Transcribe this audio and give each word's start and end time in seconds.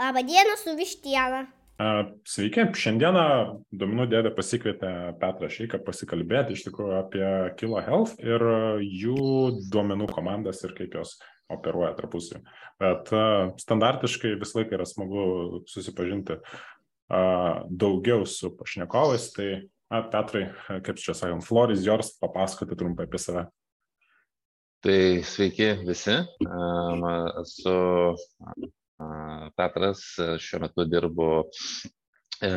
Labą 0.00 0.22
dieną 0.22 0.56
su 0.56 0.76
vištiena. 0.76 1.46
Sveiki, 2.24 2.62
šiandieną 2.76 3.24
Domino 3.72 4.06
dėdė 4.08 4.30
pasikvietė 4.32 4.92
Petrą 5.20 5.48
Šeiką 5.52 5.80
pasikalbėti 5.84 6.56
iš 6.56 6.62
tikrųjų 6.66 6.94
apie 6.96 7.26
Kilo 7.60 7.82
Health 7.84 8.14
ir 8.24 8.44
jų 8.80 9.24
duomenų 9.72 10.08
komandas 10.08 10.64
ir 10.64 10.72
kaip 10.78 10.96
jos 10.96 11.18
operuoja 11.52 11.92
tarpusavį. 11.98 12.40
Bet 12.80 13.12
standartiškai 13.60 14.32
visą 14.40 14.62
laiką 14.62 14.78
yra 14.78 14.88
smagu 14.88 15.26
susipažinti 15.68 16.38
daugiau 17.84 18.24
su 18.24 18.54
pašnekovais, 18.56 19.30
tai 19.36 19.52
na, 19.92 20.00
Petrai, 20.08 20.46
kaip 20.80 20.96
čia 20.96 21.12
sakant, 21.12 21.44
Floris 21.44 21.84
Jors, 21.84 22.14
papasakoti 22.24 22.80
trumpai 22.80 23.08
apie 23.08 23.20
save. 23.20 23.48
Tai 24.80 25.00
sveiki 25.28 25.74
visi, 25.84 26.20
esu 27.44 27.80
Petras, 29.56 30.02
šiuo 30.44 30.60
metu 30.64 30.84
dirbu 30.84 31.26
e, 32.44 32.50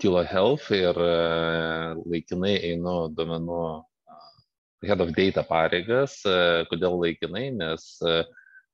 Tilo 0.00 0.22
Health 0.22 0.70
ir 0.76 0.98
e, 1.02 1.12
laikinai 2.12 2.54
einu 2.70 2.96
duomenų 3.16 3.60
Head 4.86 5.02
of 5.02 5.12
Data 5.16 5.42
pareigas. 5.46 6.20
E, 6.28 6.64
kodėl 6.70 6.98
laikinai? 7.02 7.48
Nes 7.56 7.88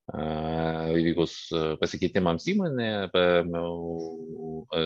įvykus 0.03 1.33
pasikeitimams 1.79 2.43
įmonėje, 2.51 3.05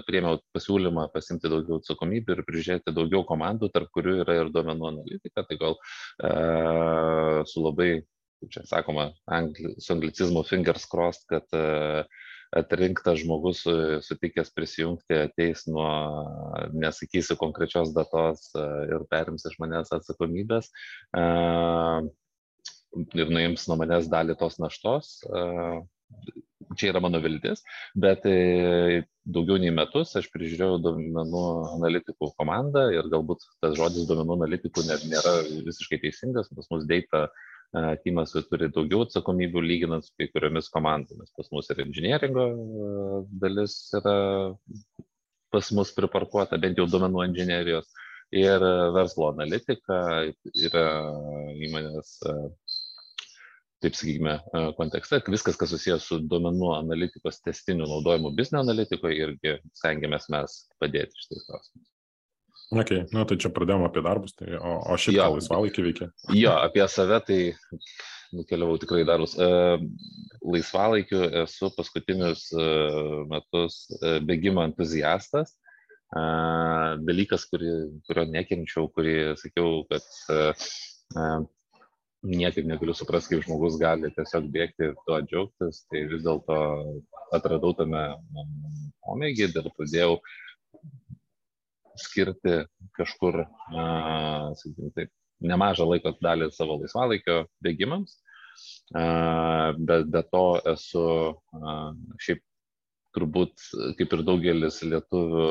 priėmiau 0.05 0.35
pasiūlymą 0.53 1.07
pasimti 1.09 1.49
daugiau 1.49 1.79
atsakomybių 1.81 2.35
ir 2.35 2.43
prižiūrėti 2.45 2.93
daugiau 2.93 3.23
komandų, 3.25 3.71
tarp 3.73 3.89
kurių 3.97 4.19
yra 4.21 4.35
ir 4.43 4.51
duomenų 4.53 4.91
analitika. 4.91 5.41
Tai 5.49 5.57
gal 5.63 5.73
su 7.49 7.65
labai 7.65 7.89
kaip 8.41 8.53
čia 8.53 8.63
sakoma, 8.69 9.11
angli, 9.25 9.73
su 9.81 9.93
anglicizmu 9.95 10.43
fingers 10.47 10.85
crossed, 10.89 11.25
kad 11.31 11.57
uh, 11.57 12.05
atrinktas 12.55 13.19
žmogus 13.23 13.63
sutikęs 14.07 14.53
prisijungti 14.55 15.17
ateis 15.25 15.65
nuo, 15.67 15.89
nesakysiu 16.71 17.35
konkrečios 17.39 17.91
datos 17.95 18.47
uh, 18.55 18.85
ir 18.87 19.03
perims 19.11 19.45
iš 19.49 19.57
manęs 19.63 19.91
atsakomybės 19.97 20.71
ir 23.17 23.29
nuims 23.33 23.67
nuo 23.67 23.75
manęs 23.81 24.07
dalį 24.09 24.37
tos 24.39 24.57
naštos. 24.63 25.17
Čia 26.79 26.89
yra 26.89 27.01
mano 27.03 27.19
viltis, 27.23 27.61
bet 27.99 28.23
daugiau 28.23 29.59
nei 29.59 29.73
metus 29.75 30.15
aš 30.19 30.29
prižiūrėjau 30.31 30.79
duomenų 30.83 31.43
analitikų 31.75 32.31
komandą 32.39 32.87
ir 32.95 33.09
galbūt 33.11 33.43
tas 33.63 33.75
žodis 33.79 34.07
duomenų 34.07 34.39
analitikų 34.39 34.85
nėra 34.87 35.35
visiškai 35.67 35.99
teisingas, 36.05 36.49
pas 36.55 36.71
mus 36.71 36.87
data 36.89 37.25
uh, 37.27 37.45
Timas 38.03 38.31
turi 38.47 38.69
daugiau 38.71 39.03
atsakomybių 39.03 39.61
lyginant 39.65 40.05
su 40.05 40.13
kai 40.17 40.29
kuriomis 40.31 40.69
komandomis. 40.71 41.33
Pas 41.35 41.49
mus 41.51 41.67
ir 41.73 41.81
inžinieringo 41.83 42.45
dalis 43.41 43.75
yra 43.99 44.13
pas 45.51 45.71
mus 45.75 45.91
priparkuota, 45.95 46.59
bent 46.63 46.79
jau 46.79 46.87
duomenų 46.87 47.25
inžinierijos. 47.27 47.89
Ir 48.35 48.63
verslo 48.95 49.29
analitika 49.31 49.99
yra 50.67 50.85
įmonės, 51.63 52.17
taip 53.83 53.95
sakykime, 53.95 54.33
kontekste, 54.79 55.21
viskas, 55.31 55.59
kas 55.59 55.71
susijęs 55.71 56.07
su 56.09 56.19
duomenų 56.27 56.73
analitikos 56.75 57.39
testiniu 57.45 57.87
naudojimu 57.87 58.33
biznio 58.35 58.63
analitikoje, 58.65 59.21
irgi 59.27 59.55
stengiamės 59.79 60.27
mes 60.33 60.57
padėti 60.81 61.23
šitais 61.23 61.47
klausimais. 61.47 61.96
Ok, 62.67 62.89
nu 63.15 63.23
tai 63.23 63.37
čia 63.39 63.51
pradėjome 63.55 63.87
apie 63.87 64.01
darbus, 64.03 64.33
tai, 64.35 64.57
o, 64.59 64.71
o 64.91 64.95
šiaip 64.99 65.21
ką 65.21 65.27
laisvalaikį 65.37 65.83
veikia? 65.85 66.07
Jo, 66.35 66.57
apie 66.67 66.83
save 66.91 67.21
tai 67.23 67.37
nukeliavau 68.35 68.79
tikrai 68.81 69.05
darbus. 69.07 69.35
E, 69.39 69.47
laisvalaikiu 70.43 71.21
esu 71.43 71.69
paskutinius 71.77 72.47
e, 72.51 72.65
metus 73.31 73.85
e, 74.01 74.17
bėgimo 74.27 74.65
entuziastas. 74.67 75.55
Dalykas, 76.07 77.43
kurį, 77.51 77.71
kurio 78.07 78.23
nekenčiau, 78.31 78.85
kurį 78.95 79.15
sakiau, 79.35 79.81
kad 79.89 80.05
niekaip 82.23 82.63
negaliu 82.63 82.95
suprasti, 82.95 83.33
kaip 83.33 83.43
žmogus 83.43 83.75
gali 83.81 84.13
tiesiog 84.15 84.47
bėgti 84.53 84.87
ir 84.87 84.93
tuo 85.03 85.19
džiaugtis, 85.25 85.81
tai 85.91 86.05
vis 86.07 86.23
dėlto 86.23 86.61
atradau 87.35 87.73
tame 87.75 88.05
pomėgį 89.03 89.49
ir 89.49 89.67
pradėjau 89.75 90.15
skirti 92.01 92.61
kažkur, 92.97 93.43
sakykime 93.69 94.91
taip, 94.95 95.11
nemažą 95.43 95.87
laiko 95.89 96.13
dalį 96.23 96.49
savo 96.55 96.79
laisvalaikio 96.81 97.43
bėgimams, 97.65 98.17
bet 98.91 100.11
be 100.13 100.23
to 100.31 100.45
esu 100.73 101.07
šiaip 102.23 102.43
turbūt, 103.17 103.53
kaip 103.97 104.13
ir 104.13 104.23
daugelis 104.25 104.81
lietuvių, 104.85 105.49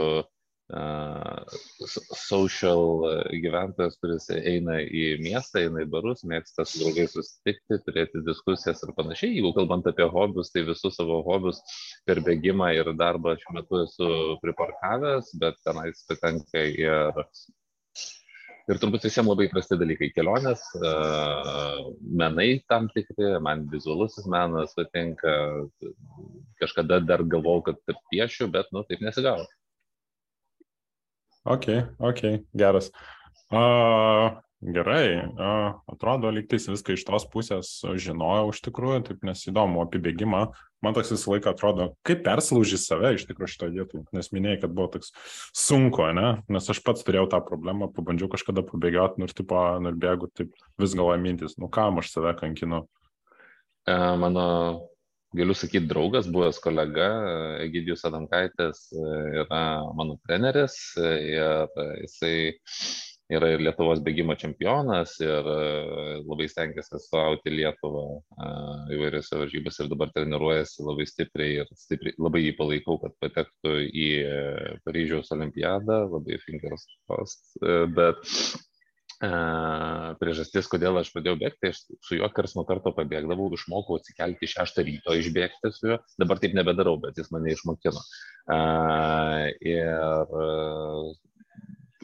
social 2.18 3.06
gyventojas, 3.30 3.94
kuris 4.02 4.26
eina 4.34 4.80
į 4.82 5.04
miestą, 5.22 5.62
eina 5.62 5.84
į 5.84 5.90
barus, 5.92 6.24
mėgsta 6.26 6.64
su 6.66 6.82
draugais 6.82 7.14
susitikti, 7.14 7.78
turėti 7.86 8.24
diskusijas 8.26 8.82
ir 8.82 8.94
panašiai. 8.96 9.36
Jeigu 9.36 9.52
kalbant 9.54 9.86
apie 9.86 10.08
hobius, 10.10 10.50
tai 10.50 10.64
visus 10.66 10.98
savo 10.98 11.20
hobius 11.26 11.62
per 12.04 12.18
bėgimą 12.26 12.72
ir 12.74 12.90
darbą 12.98 13.36
šiuo 13.38 13.54
metu 13.60 13.84
esu 13.84 14.08
priparkavęs, 14.42 15.30
bet 15.38 15.62
tenais 15.66 16.02
patenka 16.10 16.66
ir 16.66 17.22
Ir 18.66 18.80
turbūt 18.82 19.04
visiems 19.06 19.28
labai 19.30 19.44
įprasti 19.46 19.76
dalykai- 19.78 20.08
kelionės, 20.16 20.62
menai 22.22 22.46
tam 22.66 22.88
tikri, 22.90 23.28
man 23.38 23.62
vizualusis 23.70 24.26
menas 24.26 24.74
patinka, 24.74 25.34
kažkada 26.58 26.98
dar 27.06 27.22
galvojau, 27.22 27.62
kad 27.68 28.00
piešiu, 28.10 28.50
bet, 28.50 28.66
nu, 28.74 28.82
taip 28.88 29.04
nesigavo. 29.06 29.46
Ok, 31.46 31.68
ok, 32.02 32.22
geras. 32.58 32.90
Uh, 33.54 34.34
gerai, 34.66 35.22
atrodo, 35.86 36.30
lygtais 36.34 36.66
viską 36.66 36.96
iš 36.96 37.04
tos 37.06 37.26
pusės 37.30 37.68
žinojau 38.02 38.48
iš 38.50 38.62
tikrųjų, 38.64 39.02
taip 39.06 39.26
nesidomu 39.26 39.84
apie 39.84 40.00
bėgimą. 40.02 40.40
Man 40.82 40.96
toks 40.96 41.12
visą 41.14 41.36
laiką 41.36 41.52
atrodo, 41.52 41.86
kaip 42.06 42.24
persilauži 42.26 42.80
save 42.80 43.12
iš 43.14 43.28
tikrųjų 43.28 43.52
šitą 43.52 43.68
vietą, 43.76 44.02
nes 44.16 44.32
minėjai, 44.34 44.60
kad 44.64 44.74
buvo 44.74 44.88
toks 44.96 45.12
sunku, 45.54 46.08
ne? 46.18 46.40
Nes 46.52 46.66
aš 46.72 46.82
pats 46.84 47.06
turėjau 47.06 47.28
tą 47.32 47.40
problemą, 47.46 47.92
pabandžiau 47.94 48.30
kažkada 48.32 48.66
pabėgioti, 48.66 49.22
nors 49.22 49.38
tipo, 49.38 49.62
nu 49.82 49.94
ir 49.94 50.02
bėgu, 50.02 50.32
taip 50.34 50.50
vis 50.82 50.98
galvoju 50.98 51.22
mintis, 51.22 51.56
nu 51.62 51.70
kam 51.72 52.02
aš 52.02 52.10
save 52.16 52.34
kankinu. 52.42 52.84
Uh, 53.86 54.16
mano 54.18 54.46
galiu 55.36 55.54
sakyti, 55.56 55.88
draugas, 55.90 56.28
buvęs 56.32 56.60
kolega 56.64 57.08
Egidijus 57.64 58.04
Adamkaitis 58.08 58.86
yra 58.96 59.62
mano 59.96 60.16
treneris 60.26 60.76
ir 60.96 61.68
jisai 62.02 62.36
yra 63.36 63.50
ir 63.52 63.62
Lietuvos 63.66 64.00
bėgimo 64.06 64.36
čempionas 64.38 65.16
ir 65.22 65.48
labai 66.26 66.46
stengiasi 66.50 66.94
atstovauti 66.98 67.52
Lietuvą 67.54 68.04
įvairiose 68.94 69.40
varžybose 69.40 69.82
ir 69.84 69.90
dabar 69.90 70.12
treniruojasi 70.14 70.86
labai 70.86 71.08
stipriai 71.10 71.58
ir 71.64 71.72
stipriai, 71.74 72.14
labai 72.22 72.44
jį 72.44 72.54
palaikau, 72.60 73.00
kad 73.02 73.16
patektų 73.24 73.74
į 73.90 74.08
Paryžiaus 74.86 75.34
olimpiadą, 75.34 76.04
labai 76.14 76.38
fingers 76.46 76.86
crossed, 77.08 77.58
bet 77.98 78.22
priežastis, 79.16 80.66
kodėl 80.68 80.98
aš 81.00 81.10
pradėjau 81.14 81.38
bėgti, 81.40 81.70
aš 81.70 81.78
su 82.04 82.18
juo 82.18 82.28
kars 82.34 82.54
nuo 82.56 82.66
karto 82.68 82.92
pabėgdavau, 82.92 83.48
išmokau 83.56 83.96
atsikelti 83.96 84.48
šeštą 84.50 84.84
ryto, 84.84 85.14
išbėgti 85.16 85.72
su 85.72 85.92
juo, 85.92 85.98
dabar 86.20 86.40
taip 86.42 86.56
nebedarau, 86.56 86.98
bet 87.00 87.16
jis 87.16 87.30
mane 87.32 87.54
išmokino. 87.54 88.02
Ir 89.64 90.34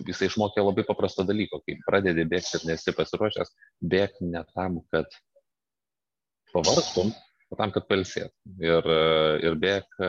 jisai 0.08 0.30
išmokė 0.30 0.64
labai 0.64 0.86
paprasto 0.88 1.26
dalyko, 1.28 1.60
kai 1.66 1.76
pradedi 1.84 2.24
bėgti 2.28 2.58
ir 2.58 2.70
nesi 2.70 2.94
pasiruošęs, 2.96 3.52
bėg 3.84 4.16
ne 4.24 4.44
tam, 4.54 4.80
kad 4.92 5.12
pavargtum, 6.54 7.12
o 7.52 7.58
tam, 7.60 7.74
kad 7.76 7.84
palsėt. 7.90 8.32
Ir, 8.56 8.88
ir 9.44 9.58
bėg 9.60 10.00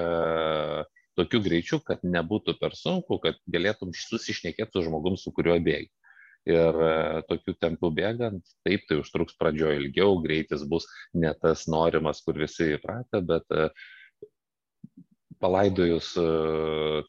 tokiu 1.20 1.44
greičiu, 1.44 1.82
kad 1.84 2.00
nebūtų 2.08 2.56
per 2.64 2.80
sunku, 2.80 3.20
kad 3.22 3.36
galėtum 3.52 3.92
susišnekėti 3.92 4.72
su 4.72 4.88
žmogum, 4.88 5.20
su 5.20 5.36
kuriuo 5.36 5.60
bėgi 5.60 5.92
ir 6.50 6.80
e, 6.86 7.24
tokiu 7.30 7.56
tempu 7.60 7.90
bėgant, 7.96 8.44
taip, 8.68 8.86
tai 8.90 9.00
užtruks 9.02 9.38
pradžioje 9.40 9.80
ilgiau, 9.82 10.20
greitis 10.24 10.66
bus 10.68 10.88
ne 11.16 11.32
tas 11.40 11.68
norimas, 11.72 12.22
kur 12.26 12.38
visi 12.40 12.74
įpratę, 12.76 13.22
bet 13.28 13.56
e, 13.56 13.70
palaidojus 15.44 16.12
e, 16.20 16.28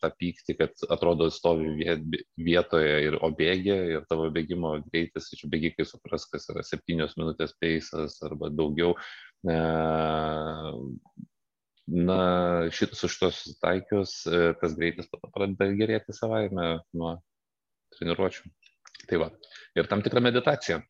tą 0.02 0.10
pyktį, 0.20 0.56
kad 0.60 0.86
atrodo 0.94 1.28
stovi 1.34 1.74
vietoje 2.38 2.94
ir 3.08 3.18
obėgė 3.26 3.78
ir 3.96 4.08
tavo 4.10 4.30
bėgimo 4.34 4.76
greitis, 4.88 5.30
čia 5.34 5.50
bėgikai 5.50 5.86
supras, 5.86 6.26
kas 6.30 6.48
yra 6.54 6.64
7 6.66 7.06
minutės 7.18 7.54
peisas 7.60 8.18
arba 8.26 8.50
daugiau. 8.54 8.94
Na, 11.84 12.18
šit, 12.72 12.94
su 12.96 13.10
šitos 13.12 13.42
taikius, 13.60 14.14
tas 14.24 14.76
greitis 14.78 15.10
pradeda 15.34 15.68
gerėti 15.76 16.16
savaime 16.16 16.78
nuo 16.96 17.18
treniruočių. 17.98 18.48
Tai 19.08 19.20
va. 19.24 19.32
Ir 19.76 19.90
tam 19.90 20.02
tikra 20.04 20.22
meditacija. 20.24 20.80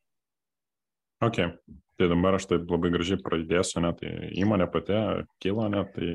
Ok. 1.25 1.41
Tai 1.95 2.07
dabar 2.11 2.35
aš 2.35 2.49
taip 2.49 2.71
labai 2.71 2.91
gražiai 2.91 3.21
pradėsiu, 3.23 3.79
ne, 3.85 3.93
tai 3.95 4.09
įmonė 4.35 4.65
pati 4.67 4.97
kilo, 5.39 5.67
ne, 5.71 5.85
tai 5.95 6.09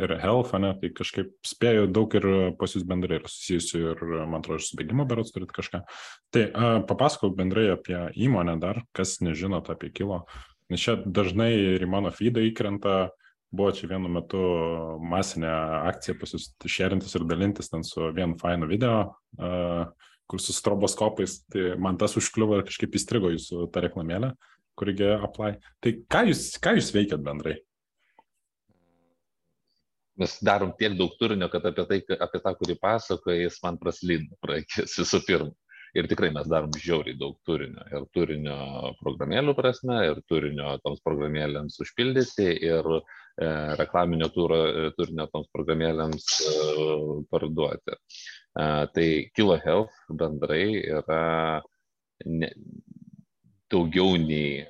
ir 0.00 0.14
health, 0.20 0.54
ne, 0.60 0.70
tai 0.80 0.90
kažkaip 0.96 1.34
spėjau 1.46 1.86
daug 1.92 2.16
ir 2.16 2.26
pas 2.60 2.72
jūs 2.72 2.86
bendrai 2.88 3.18
yra 3.20 3.30
susijusių 3.32 3.82
ir, 3.82 4.02
man 4.28 4.40
atrodo, 4.40 4.64
su 4.64 4.78
bėgimo 4.80 5.06
berots 5.08 5.32
turit 5.34 5.52
kažką. 5.56 5.82
Tai 6.32 6.44
uh, 6.48 6.78
papasakau 6.88 7.32
bendrai 7.36 7.68
apie 7.74 7.98
įmonę 8.26 8.56
dar, 8.62 8.82
kas 8.96 9.18
nežinot 9.24 9.68
apie 9.72 9.92
kilo, 9.92 10.24
nes 10.72 10.82
čia 10.82 10.98
dažnai 11.04 11.52
ir 11.76 11.84
į 11.84 11.90
mano 11.92 12.12
feedą 12.12 12.44
įkrenta, 12.48 12.96
buvo 13.56 13.70
čia 13.76 13.88
vienu 13.92 14.10
metu 14.12 14.40
masinė 15.00 15.52
akcija 15.92 16.16
pas 16.20 16.32
jūs 16.34 16.50
šerintis 16.64 17.14
ir 17.16 17.24
dalintis 17.28 17.72
ten 17.72 17.84
su 17.86 18.10
vienu 18.16 18.36
fainu 18.40 18.68
video, 18.68 18.98
uh, 19.40 19.86
kur 20.30 20.42
su 20.42 20.54
stroboskopais, 20.56 21.40
tai 21.52 21.74
man 21.78 21.98
tas 22.00 22.16
užkliuvo 22.18 22.60
ir 22.60 22.66
kažkaip 22.68 22.98
įstrigo 22.98 23.30
jūsų 23.34 23.68
tą 23.74 23.84
reklamėlę, 23.84 24.32
kurigi 24.78 25.12
apply. 25.16 25.56
Tai 25.84 25.94
ką 26.12 26.26
jūs, 26.32 26.48
ką 26.62 26.76
jūs 26.80 26.92
veikiat 26.96 27.22
bendrai? 27.24 27.60
mes 30.20 30.38
darom 30.44 30.72
tiek 30.78 30.96
daug 30.96 31.14
turinio, 31.20 31.48
kad 31.52 31.64
apie, 31.68 31.84
tai, 31.88 32.00
apie 32.16 32.40
tą, 32.40 32.54
kurį 32.58 32.76
pasakoja, 32.80 33.44
jis 33.44 33.60
man 33.64 33.78
praslydo 33.80 34.36
praeikis 34.44 34.98
visų 35.00 35.22
pirma. 35.28 35.52
Ir 35.96 36.08
tikrai 36.10 36.28
mes 36.34 36.48
darom 36.50 36.74
žiauriai 36.76 37.16
daug 37.16 37.38
turinio. 37.48 37.84
Ir 37.94 38.04
turinio 38.12 38.56
programėlių 38.98 39.54
prasme, 39.56 39.96
ir 40.10 40.18
turinio 40.28 40.74
toms 40.84 41.00
programėlėms 41.04 41.78
užpildyti, 41.80 42.48
ir 42.68 42.88
e, 42.98 42.98
reklaminio 43.80 44.28
turo, 44.34 44.58
e, 44.66 44.90
turinio 44.98 45.24
toms 45.32 45.48
programėlėms 45.54 46.26
e, 46.50 46.56
parduoti. 47.32 47.96
E, 47.96 48.18
tai 48.56 49.08
Kilo 49.36 49.56
Health 49.60 49.96
bendrai 50.08 50.80
yra 50.80 51.62
ne, 52.24 52.50
daugiau 53.72 54.16
nei 54.20 54.64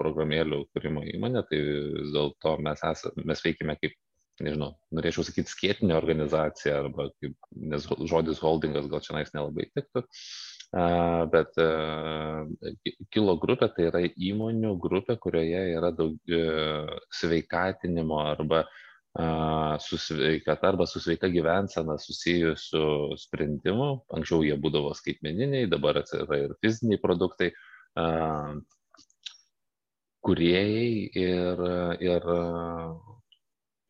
programėlių 0.00 0.62
kūrimo 0.72 1.02
įmonė, 1.12 1.42
tai 1.48 1.58
vis 1.60 2.14
dėlto 2.14 2.56
mes, 2.64 2.80
esame, 2.92 3.26
mes 3.28 3.42
veikime 3.44 3.76
kaip 3.80 3.98
nežinau, 4.42 4.72
norėčiau 4.94 5.26
sakyti 5.26 5.52
skėtinė 5.52 5.94
organizacija, 5.98 6.80
arba 6.82 7.10
kaip, 7.20 7.34
nes 7.52 7.84
žodis 8.10 8.40
holdingas 8.42 8.88
gal 8.90 9.02
čia 9.04 9.18
nais 9.18 9.30
nelabai 9.34 9.68
tiktų, 9.76 10.02
bet 11.34 11.60
kilo 13.12 13.36
grupė 13.42 13.68
tai 13.76 13.90
yra 13.90 14.02
įmonių 14.08 14.72
grupė, 14.82 15.18
kurioje 15.20 15.66
yra 15.76 15.92
daug 15.94 16.16
uh, 16.32 16.96
sveikatinimo 17.12 18.22
arba 18.24 18.64
uh, 18.64 18.80
su 19.12 19.98
sveikata 20.00 20.70
arba 20.70 20.86
su 20.88 21.00
sveika 21.04 21.28
gyvensena 21.28 21.98
susijusių 22.00 22.84
sprendimų. 23.20 23.88
Anksčiau 24.16 24.46
jie 24.46 24.56
būdavo 24.56 24.94
skaitmeniniai, 24.96 25.68
dabar 25.68 26.00
yra 26.02 26.38
ir 26.46 26.54
fiziniai 26.64 27.00
produktai. 27.02 27.50
Uh, 27.92 28.62
kuriejai 30.22 31.10
ir, 31.18 31.64
ir 32.00 32.28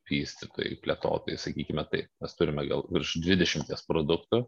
vystytojai, 0.09 0.79
plėtotojai, 0.83 1.39
sakykime 1.39 1.85
taip. 1.91 2.09
Mes 2.21 2.35
turime 2.37 2.65
gal 2.67 2.83
virš 2.93 3.15
20 3.23 3.85
produktų, 3.89 4.41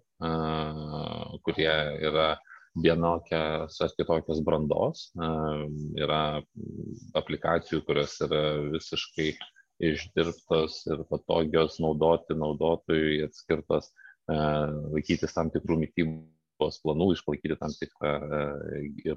kurie 1.46 1.72
yra 2.10 2.28
vienokios 2.76 3.78
ar 3.86 3.94
kitokios 3.96 4.42
brandos. 4.46 5.08
Yra 5.96 6.42
aplikacijų, 7.16 7.86
kurios 7.88 8.18
yra 8.26 8.44
visiškai 8.74 9.32
išdirbtos 9.84 10.82
ir 10.88 11.04
patogios 11.10 11.80
naudoti 11.84 12.38
naudotojui, 12.38 13.26
atskirtos 13.28 13.92
laikytis 14.28 15.36
tam 15.36 15.52
tikrų 15.54 15.78
mytybos 15.84 16.80
planų, 16.82 17.12
išlaikyti 17.14 17.60
tam 17.60 17.76
tikrą 17.76 18.14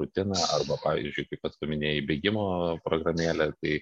rutiną 0.00 0.40
arba, 0.58 0.80
pavyzdžiui, 0.82 1.28
kaip 1.30 1.44
pats 1.46 1.60
paminėjai, 1.62 2.04
bėgimo 2.10 2.44
programėlę, 2.84 3.52
tai 3.62 3.80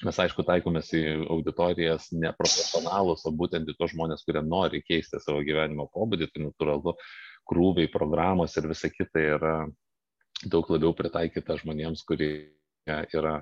Mes, 0.00 0.16
aišku, 0.16 0.46
taikomės 0.48 0.94
į 0.96 1.00
auditorijas 1.28 2.06
ne 2.16 2.30
profesionalus, 2.32 3.26
o 3.28 3.32
būtent 3.36 3.68
į 3.68 3.74
tos 3.76 3.90
žmonės, 3.92 4.22
kurie 4.24 4.40
nori 4.40 4.80
keisti 4.80 5.20
savo 5.20 5.42
gyvenimo 5.44 5.90
pobūdį, 5.92 6.30
tai 6.32 6.46
natūralu, 6.46 6.94
krūviai, 7.50 7.90
programos 7.92 8.56
ir 8.56 8.70
visa 8.70 8.88
kita 8.88 9.24
yra 9.36 9.54
daug 10.48 10.70
labiau 10.72 10.94
pritaikyta 10.96 11.58
žmonėms, 11.60 12.06
kurie 12.08 12.30
yra, 12.88 13.34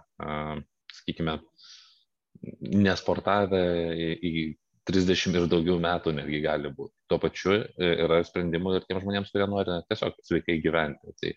sakykime, 0.99 1.37
nesportavę 2.61 3.63
į 4.19 4.33
30 4.89 5.37
ir 5.37 5.47
daugiau 5.53 5.77
metų 5.83 6.15
netgi 6.17 6.41
gali 6.41 6.71
būti. 6.73 6.95
Tuo 7.13 7.19
pačiu 7.21 7.53
e, 7.59 7.89
yra 8.07 8.23
sprendimų 8.25 8.79
ir 8.79 8.87
tiems 8.89 9.03
žmonėms, 9.05 9.33
kurie 9.35 9.49
nori 9.51 9.77
tiesiog 9.91 10.17
sveikai 10.25 10.57
gyventi. 10.65 11.13
Tai 11.21 11.33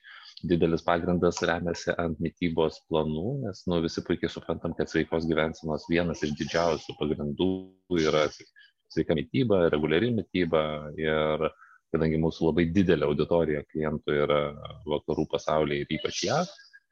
didelis 0.48 0.86
pagrindas 0.88 1.42
remiasi 1.48 1.92
ant 2.00 2.22
mytybos 2.24 2.80
planų, 2.88 3.26
nes 3.44 3.66
nu, 3.68 3.82
visi 3.84 4.04
puikiai 4.08 4.32
suprantam, 4.32 4.76
kad 4.78 4.92
sveikos 4.92 5.28
gyvensenos 5.30 5.90
vienas 5.92 6.24
iš 6.24 6.34
didžiausių 6.40 6.96
pagrindų 7.00 7.52
yra 8.00 8.24
sveika 8.32 9.18
mytyba, 9.20 9.66
reguliari 9.74 10.14
mytyba 10.16 10.64
ir 11.00 11.48
kadangi 11.92 12.20
mūsų 12.24 12.48
labai 12.48 12.70
didelė 12.72 13.08
auditorija 13.10 13.66
klientų 13.68 14.16
yra 14.24 14.42
vakarų 14.88 15.28
pasaulyje 15.34 15.84
ir 15.84 15.96
ypač 15.98 16.24
ją, 16.30 16.40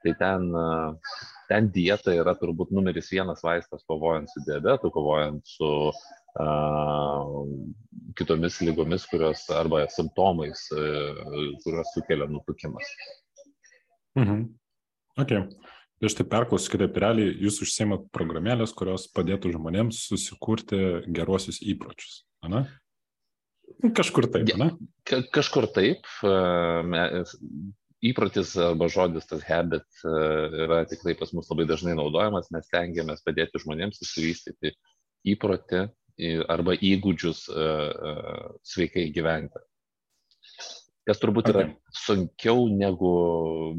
tai 0.03 0.13
ten, 0.19 0.47
ten 1.49 1.69
dieta 1.73 2.13
yra 2.15 2.35
turbūt 2.39 2.71
numeris 2.75 3.11
vienas 3.13 3.43
vaistas 3.45 3.85
kovojant 3.89 4.31
su 4.31 4.43
diabetu, 4.47 4.91
kovojant 4.93 5.41
su 5.47 5.71
uh, 5.89 7.41
kitomis 8.19 8.61
lygomis, 8.63 9.07
kurios 9.11 9.45
arba 9.55 9.85
simptomais, 9.93 10.67
uh, 10.75 11.23
kurios 11.65 11.91
sukelia 11.95 12.29
nutukimas. 12.29 12.93
Mhm. 14.19 14.47
Ok. 15.19 15.35
Tai 15.99 16.07
aš 16.07 16.15
tai 16.15 16.23
perklausiu 16.31 16.71
kitaip, 16.71 16.95
realiai 17.03 17.33
jūs 17.43 17.57
užsiemat 17.65 18.05
programėlės, 18.15 18.71
kurios 18.71 19.09
padėtų 19.11 19.51
žmonėms 19.51 20.05
susikurti 20.07 20.79
geruosius 21.11 21.59
įpročius, 21.59 22.21
ne? 22.47 22.63
Kažkur 23.95 24.29
taip, 24.31 24.47
ne? 24.59 24.71
Ka 25.07 25.19
kažkur 25.35 25.67
taip. 25.75 26.07
Įprotis 28.05 28.53
arba 28.63 28.87
žodis 28.87 29.27
tas 29.27 29.41
habit 29.43 30.03
yra 30.05 30.85
tikrai 30.87 31.17
pas 31.19 31.33
mus 31.35 31.49
labai 31.51 31.65
dažnai 31.67 31.97
naudojamas, 31.99 32.47
mes 32.55 32.69
tengiamės 32.71 33.25
padėti 33.25 33.59
žmonėms 33.59 33.99
įsivystyti 34.05 34.71
įprotį 35.33 35.81
arba 36.47 36.77
įgūdžius 36.79 37.43
sveikai 38.71 39.09
gyventi 39.15 39.59
kas 41.09 41.21
turbūt 41.21 41.49
yra 41.49 41.65
sunkiau 42.05 42.67
negu 42.69 43.11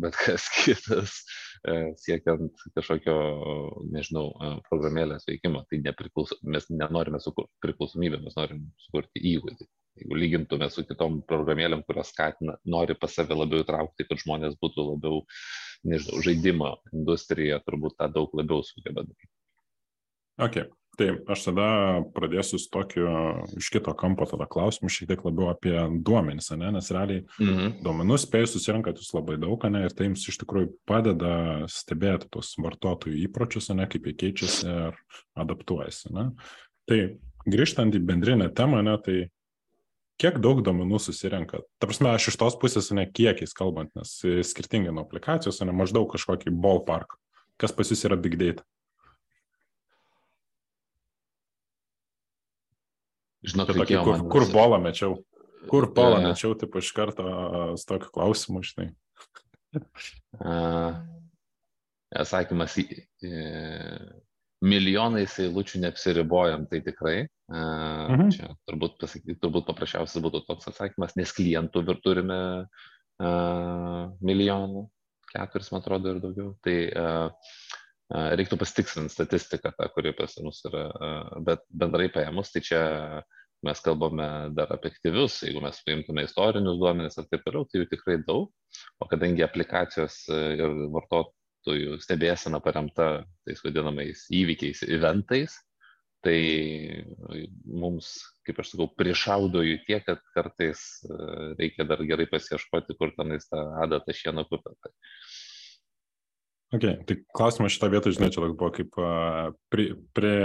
bet 0.02 0.16
kas 0.18 0.48
kitas 0.56 1.20
e, 1.62 1.92
siekiant 2.00 2.64
kažkokio, 2.74 3.16
nežinau, 3.94 4.30
e, 4.34 4.50
programėlės 4.66 5.28
veikimo. 5.28 5.62
Tai 5.70 5.82
nepriklauso, 5.84 6.40
mes 6.42 6.66
nenorime 6.74 7.20
sukurti 7.22 7.52
priklausomybę, 7.62 8.18
mes 8.24 8.38
norime 8.38 8.66
sukurti 8.86 9.22
įvaizdį. 9.34 9.68
Jeigu 9.98 10.16
lygintume 10.16 10.68
su 10.70 10.84
kitom 10.86 11.20
programėlėm, 11.28 11.82
kurios 11.88 12.12
skatina, 12.14 12.56
nori 12.64 12.94
pas 12.98 13.14
save 13.16 13.36
labiau 13.36 13.64
įtraukti, 13.64 14.06
kad 14.08 14.22
žmonės 14.22 14.54
būtų 14.62 14.86
labiau, 14.92 15.24
nežinau, 15.84 16.22
žaidimo 16.24 16.74
industrija 16.94 17.58
turbūt 17.66 17.98
tą 17.98 18.10
daug 18.14 18.36
labiau 18.38 18.62
sugeba 18.66 19.02
daryti. 19.02 19.32
Okay. 20.40 20.70
Tai 20.98 21.06
aš 21.32 21.46
tada 21.46 21.66
pradėsiu 22.12 22.58
su 22.60 22.68
tokiu 22.72 23.06
iš 23.56 23.70
kito 23.72 23.92
kampo 23.96 24.26
tada 24.28 24.44
klausimu, 24.50 24.90
šiek 24.92 25.08
tiek 25.08 25.22
labiau 25.24 25.48
apie 25.52 25.72
duomenis, 26.04 26.50
ne? 26.60 26.72
nes 26.74 26.90
realiai 26.92 27.22
mm 27.22 27.52
-hmm. 27.54 27.70
duomenų 27.86 28.18
spėjus 28.20 28.56
susirinkat 28.56 29.00
jūs 29.00 29.14
labai 29.16 29.38
daug, 29.40 29.64
ne? 29.70 29.84
ir 29.86 29.94
tai 29.96 30.10
jums 30.10 30.26
iš 30.28 30.40
tikrųjų 30.42 30.72
padeda 30.90 31.32
stebėti 31.70 32.28
tos 32.34 32.52
vartotojų 32.58 33.16
įpročius, 33.26 33.70
ne? 33.74 33.86
kaip 33.86 34.06
jie 34.06 34.14
keičiasi 34.24 34.66
ir 34.66 34.98
adaptuojasi. 35.40 36.12
Ne? 36.12 36.30
Tai 36.90 37.00
grįžtant 37.46 37.94
į 37.94 38.04
bendrinę 38.04 38.50
temą, 38.52 38.82
ne? 38.82 38.98
tai 38.98 39.30
kiek 40.20 40.36
daug 40.42 40.60
duomenų 40.64 41.00
susirenka? 41.02 41.62
Ta 41.80 41.88
prasme, 41.88 42.12
aš 42.14 42.30
iš 42.32 42.38
tos 42.40 42.58
pusės 42.60 42.90
ne 42.96 43.06
kiekiais 43.08 43.56
kalbant, 43.56 43.92
nes 43.98 44.12
skirtingai 44.50 44.92
nuo 44.92 45.06
aplikacijos, 45.06 45.62
ne 45.64 45.74
maždaug 45.76 46.10
kažkokį 46.12 46.52
ballpark, 46.52 47.16
kas 47.60 47.74
pas 47.76 47.90
jūs 47.90 48.04
yra 48.08 48.18
big 48.20 48.36
data. 48.40 48.66
Žinok, 53.48 53.72
tokį, 53.72 54.00
kur, 54.04 54.24
kur 54.28 54.44
bolą 54.52 54.78
mečiau. 54.84 55.16
Kur 55.70 55.86
bolą 55.96 56.18
uh, 56.18 56.24
mečiau, 56.28 56.52
taip 56.60 56.76
iš 56.76 56.90
karto 56.96 57.24
su 57.80 57.86
tokiu 57.88 58.12
klausimu, 58.12 58.60
žinai. 58.64 58.90
atsakymas 62.20 62.74
e, 62.80 62.86
milijonais 64.66 65.36
eilučių 65.40 65.84
neapsiribojam, 65.84 66.66
tai 66.70 66.80
tikrai. 66.84 67.18
Uh, 67.50 67.89
uh 68.10 68.20
-huh. 68.20 68.30
Čia 68.36 68.54
turbūt, 68.68 68.96
pasakyti, 69.00 69.38
turbūt 69.40 69.66
paprasčiausias 69.68 70.24
būtų 70.24 70.44
toks 70.46 70.70
atsakymas, 70.72 71.16
nes 71.16 71.32
klientų 71.36 71.84
ir 71.88 72.00
turime 72.04 72.40
uh, 72.66 74.02
milijonų, 74.20 74.88
keturis, 75.32 75.70
man 75.72 75.80
atrodo, 75.84 76.14
ir 76.14 76.20
daugiau. 76.20 76.54
Tai 76.64 76.76
uh, 76.90 77.30
reiktų 78.10 78.58
pasitikslinti 78.58 79.14
statistiką, 79.14 79.72
tą, 79.76 79.88
kuri 79.94 80.12
pas 80.18 80.34
mus 80.42 80.64
yra, 80.66 80.88
bet 81.46 81.62
bendrai 81.70 82.08
paėmus, 82.10 82.50
tai 82.50 82.62
čia 82.66 82.80
mes 83.62 83.82
kalbame 83.84 84.50
dar 84.56 84.72
apie 84.74 84.90
aktyvius, 84.90 85.42
jeigu 85.44 85.62
mes 85.62 85.78
paimtume 85.86 86.24
istorinius 86.24 86.80
duomenis 86.80 87.18
ir 87.20 87.28
taip 87.30 87.44
toliau, 87.44 87.66
tai 87.68 87.82
jų 87.82 87.90
tikrai 87.92 88.16
daug, 88.26 88.48
o 88.98 89.08
kadangi 89.10 89.44
aplikacijos 89.44 90.22
ir 90.32 90.76
vartotojų 90.94 92.00
stebėsena 92.02 92.62
paremta 92.64 93.10
tais 93.46 93.62
vadinamais 93.64 94.24
įvykiais, 94.32 94.82
eventais, 94.88 95.58
tai 96.24 96.38
mums, 97.64 98.12
kaip 98.46 98.60
aš 98.60 98.74
sakau, 98.74 98.88
prišaudo 99.00 99.62
jų 99.64 99.78
tiek, 99.86 100.04
kad 100.06 100.20
kartais 100.36 100.82
reikia 101.58 101.86
dar 101.88 102.02
gerai 102.06 102.28
pasieškoti, 102.30 102.96
kur 102.98 103.14
tenais 103.16 103.48
tą 103.48 103.62
adatą 103.84 104.16
šieno 104.16 104.44
kupę. 104.48 104.74
Tai. 104.76 104.92
Ok, 106.76 106.84
tai 107.08 107.16
klausimas 107.34 107.74
šitą 107.74 107.90
vietą, 107.90 108.12
žinai, 108.14 108.30
čia 108.30 108.44
toks 108.44 108.58
buvo 108.58 108.70
kaip 108.76 109.00
prie, 109.72 109.88
prie 110.14 110.36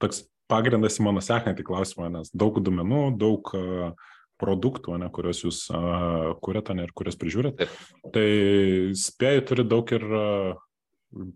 toks 0.00 0.22
pagrindas 0.50 0.96
į 0.98 1.06
mano 1.06 1.22
sekantį 1.24 1.66
klausimą, 1.66 2.08
nes 2.14 2.32
daug 2.32 2.56
duomenų, 2.64 3.02
daug 3.20 3.52
produktų, 4.40 4.96
ne, 5.02 5.10
kuriuos 5.12 5.44
jūs 5.44 5.60
kuriate 6.40 6.76
ir 6.80 6.94
kurias 6.96 7.18
prižiūrite, 7.20 7.68
tai 8.14 8.26
spėjai 8.96 9.44
turi 9.50 9.66
daug 9.68 9.92
ir 9.92 10.06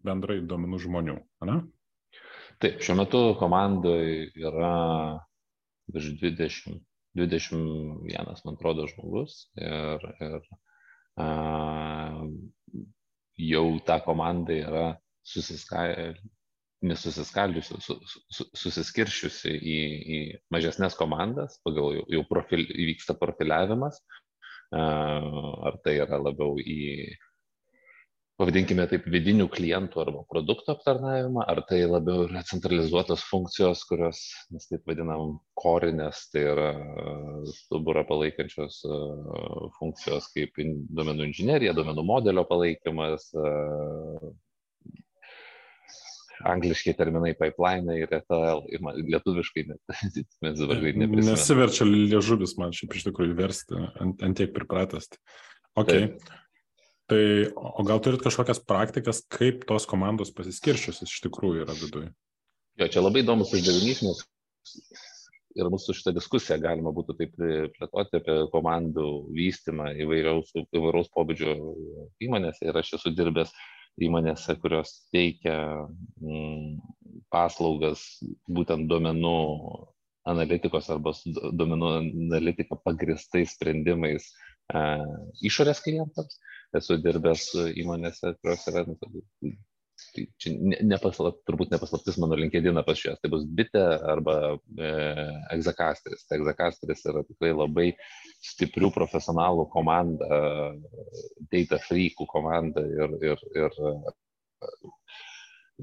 bendrai 0.06 0.38
duomenų 0.40 0.80
žmonių, 0.86 1.18
ne? 1.50 1.58
Taip, 2.64 2.78
šiuo 2.80 2.94
metu 2.96 3.18
komandoje 3.36 4.30
yra 4.40 4.74
virš 5.92 6.14
20, 6.22 6.78
21, 7.12 8.30
man 8.46 8.54
atrodo, 8.56 8.86
žmogus 8.88 9.34
ir, 9.60 10.06
ir 10.24 10.38
uh, 11.20 12.22
jau 13.50 13.66
ta 13.84 13.98
komanda 14.06 14.56
yra 14.56 14.86
susiskaidę 15.28 16.14
nesusiskaldžiusi, 16.88 17.82
su, 17.84 17.98
su, 18.32 18.48
susiskiršiusi 18.56 19.52
į, 19.52 19.76
į 20.16 20.22
mažesnės 20.56 20.96
komandas, 20.96 21.58
pagal 21.68 21.98
jau, 21.98 22.08
jau 22.16 22.24
profil, 22.28 22.64
įvyksta 22.64 23.16
profiliavimas, 23.20 24.00
ar 24.72 25.78
tai 25.84 25.98
yra 26.00 26.18
labiau 26.20 26.56
į, 26.60 27.12
pavadinkime 28.40 28.86
taip, 28.90 29.06
vidinių 29.10 29.46
klientų 29.52 30.00
arba 30.02 30.22
produktų 30.30 30.74
aptarnavimą, 30.74 31.44
ar 31.46 31.60
tai 31.68 31.84
labiau 31.86 32.26
yra 32.26 32.42
centralizuotos 32.48 33.22
funkcijos, 33.28 33.84
kurios 33.88 34.22
mes 34.54 34.66
taip 34.70 34.86
vadinam 34.90 35.36
korinės, 35.58 36.26
tai 36.32 36.46
yra 36.50 36.70
stuburą 37.62 38.02
palaikančios 38.08 38.80
funkcijos 39.78 40.30
kaip 40.34 40.58
duomenų 40.58 41.30
inžinierija, 41.30 41.76
duomenų 41.78 42.06
modelio 42.10 42.46
palaikymas, 42.48 43.30
angliški 46.44 46.94
terminai 46.98 47.32
pipeline 47.38 47.98
ir 48.00 48.10
ETL, 48.18 48.64
ir 48.74 48.82
man, 48.84 48.98
lietuviškai 49.14 49.68
net, 49.70 49.98
mes 50.44 50.58
dabar 50.58 50.80
greit 50.82 50.98
neprisimenu. 51.00 51.36
Nesiverčia 51.36 51.86
liežuvis 51.88 52.56
man 52.60 52.74
šiaip 52.74 52.96
iš 52.98 53.06
tikrųjų 53.08 53.36
versti, 53.38 53.78
ant, 54.02 54.24
ant 54.26 54.40
tiek 54.40 54.50
pripratęs. 54.56 55.12
Ok. 55.78 55.92
Taip. 55.94 56.32
Tai, 57.10 57.24
o 57.54 57.84
gal 57.84 58.00
turit 58.00 58.22
kažkokias 58.24 58.62
praktikas, 58.64 59.20
kaip 59.28 59.66
tos 59.68 59.84
komandos 59.88 60.32
pasiskiršiusios 60.36 61.04
iš 61.04 61.24
tikrųjų 61.26 61.66
yra 61.66 61.76
viduje? 61.76 62.08
Jo, 62.80 62.88
čia 62.90 63.02
labai 63.04 63.20
įdomus 63.22 63.52
uždavinys, 63.54 64.00
nes 64.06 64.22
ir 65.54 65.70
mūsų 65.70 65.94
šitą 65.98 66.14
diskusiją 66.16 66.58
galima 66.62 66.92
būtų 66.94 67.16
taip 67.18 67.36
plėtoti 67.36 68.18
apie 68.18 68.36
komandų 68.52 69.06
vystimą 69.36 69.92
įvairiaus, 70.02 70.50
įvairaus 70.64 71.10
pobūdžio 71.14 71.54
įmonėse 72.24 72.66
ir 72.66 72.80
aš 72.80 72.96
esu 72.98 73.12
dirbęs 73.14 73.52
įmonėse, 74.02 74.56
kurios 74.62 74.96
teikia 75.14 75.56
mm, 76.18 76.80
paslaugas 77.30 78.02
būtent 78.50 78.88
duomenų 78.90 79.36
analitikos 80.30 80.88
arba 80.90 81.12
duomenų 81.28 81.92
analitika 82.00 82.80
pagristais 82.80 83.54
sprendimais 83.54 84.26
e, 84.72 84.82
išorės 85.46 85.84
klientams. 85.84 86.40
Esu 86.78 86.98
dirbęs 87.02 87.50
įmonėse, 87.78 88.34
kurios 88.40 88.66
yra 88.70 88.82
nu, 88.88 88.96
tai 90.14 90.24
čia 90.42 90.52
nepaslap, 90.86 91.40
turbūt 91.46 91.72
nepaslaptis 91.74 92.18
mano 92.22 92.38
LinkedIn 92.38 92.80
pažiūrės, 92.86 93.20
tai 93.22 93.30
bus 93.32 93.44
bitė 93.58 93.82
arba 94.14 94.36
e, 94.54 94.90
egzakastris. 95.54 96.26
Tai 96.28 96.40
egzakastris 96.40 97.04
yra 97.10 97.22
tikrai 97.26 97.52
labai 97.54 97.88
stiprių 98.44 98.90
profesionalų 98.94 99.68
komanda, 99.72 100.40
data 101.52 101.80
freakų 101.86 102.26
komanda 102.30 102.84
ir, 102.84 103.16
ir, 103.32 103.44
ir, 103.62 103.80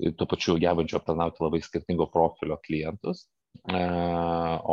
ir 0.07 0.15
tuo 0.19 0.27
pačiu 0.29 0.57
gebančių 0.61 0.99
aptarnauti 0.99 1.43
labai 1.43 1.63
skirtingo 1.65 2.07
profilio 2.11 2.59
klientus. 2.67 3.25
E, 3.69 3.79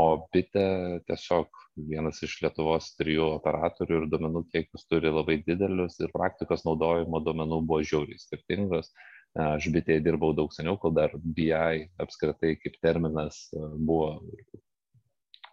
o 0.00 0.04
bitė 0.32 0.64
tiesiog 1.08 1.58
vienas 1.90 2.23
iš 2.25 2.38
Lietuvos 2.42 2.88
trijų 2.99 3.26
operatorių 3.37 4.00
ir 4.00 4.06
duomenų 4.12 4.44
kiekis 4.52 4.87
turi 4.88 5.12
labai 5.12 5.38
didelius 5.47 5.99
ir 6.00 6.12
praktikos 6.14 6.64
naudojimo 6.66 7.20
duomenų 7.26 7.61
buvo 7.68 7.82
žiauriai 7.90 8.23
skirtingos. 8.23 8.90
Aš 9.38 9.68
bitėje 9.75 10.00
dirbau 10.02 10.32
daug 10.35 10.54
seniau, 10.56 10.78
kol 10.80 10.94
dar 10.97 11.12
BI 11.20 11.52
apskritai 12.00 12.54
kaip 12.62 12.78
terminas 12.82 13.44
e, 13.52 13.61
buvo 13.76 14.08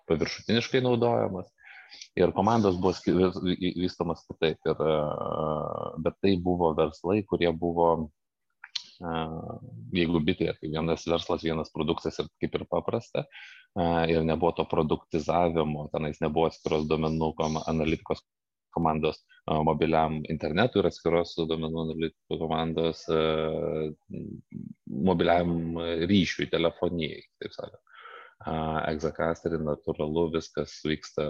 paviršutiniškai 0.10 0.82
naudojamas. 0.86 1.52
Ir 2.18 2.32
komandos 2.36 2.80
buvo 2.82 2.96
vystomas 3.76 4.24
kitaip. 4.30 4.58
Ir, 4.72 4.80
e, 4.80 4.96
bet 6.08 6.18
tai 6.24 6.38
buvo 6.48 6.72
verslai, 6.78 7.20
kurie 7.28 7.52
buvo, 7.52 7.90
e, 8.06 8.25
jeigu 9.00 10.22
bitėje, 10.24 10.56
tai 10.60 10.72
vienas 10.72 11.06
verslas, 11.10 11.44
vienas 11.44 11.72
produktas 11.74 12.20
ir 12.22 12.30
kaip 12.42 12.56
ir 12.56 12.66
paprasta, 12.72 13.26
ir 14.12 14.24
nebuvo 14.24 14.54
to 14.60 14.66
produktizavimo, 14.72 15.90
tenais 15.94 16.22
nebuvo 16.24 16.48
atskiros 16.50 16.88
duomenų 16.90 17.34
analitikos 17.68 18.24
komandos 18.76 19.22
mobiliam 19.48 20.20
internetui 20.32 20.82
ir 20.82 20.90
atskiros 20.90 21.36
duomenų 21.40 21.84
analitikų 21.86 22.40
komandos 22.42 23.06
mobiliam 25.10 25.80
ryšiui, 26.12 26.50
telefonijai, 26.52 27.24
taip 27.44 27.56
sakant. 27.56 27.82
Exacasterį 28.44 29.58
natūralu 29.64 30.26
viskas 30.34 30.74
vyksta 30.86 31.24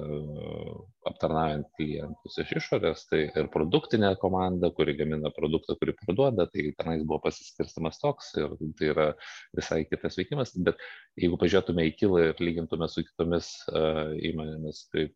aptarnaujant 1.08 1.68
klientus 1.78 2.40
iš 2.42 2.56
išorės, 2.60 3.06
tai 3.12 3.20
ir 3.30 3.50
produktinė 3.54 4.10
komanda, 4.20 4.72
kuri 4.76 4.98
gamina 4.98 5.30
produktą, 5.36 5.78
kurį 5.80 5.94
parduoda, 6.02 6.48
tai 6.52 6.74
tenais 6.80 7.06
buvo 7.06 7.22
pasiskirstimas 7.28 8.02
toks 8.02 8.34
ir 8.42 8.58
tai 8.80 8.90
yra 8.96 9.08
visai 9.56 9.84
kitas 9.86 10.18
veikimas, 10.20 10.56
bet 10.66 10.82
jeigu 11.22 11.40
pažiūrėtume 11.40 11.86
į 11.92 11.96
kilą 12.02 12.26
ir 12.32 12.44
lygintume 12.44 12.90
su 12.92 13.06
kitomis 13.06 13.54
uh, 13.70 14.10
įmonėmis, 14.32 14.88
tai 14.92 15.08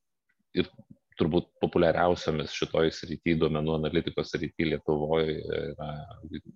ir 0.56 0.70
turbūt 1.20 1.50
populiariausiamis 1.64 2.54
šitoj 2.56 2.92
srity, 2.96 3.36
duomenų 3.40 3.76
analitikos 3.76 4.32
srity 4.32 4.70
Lietuvoje 4.70 5.36
yra, 5.44 5.90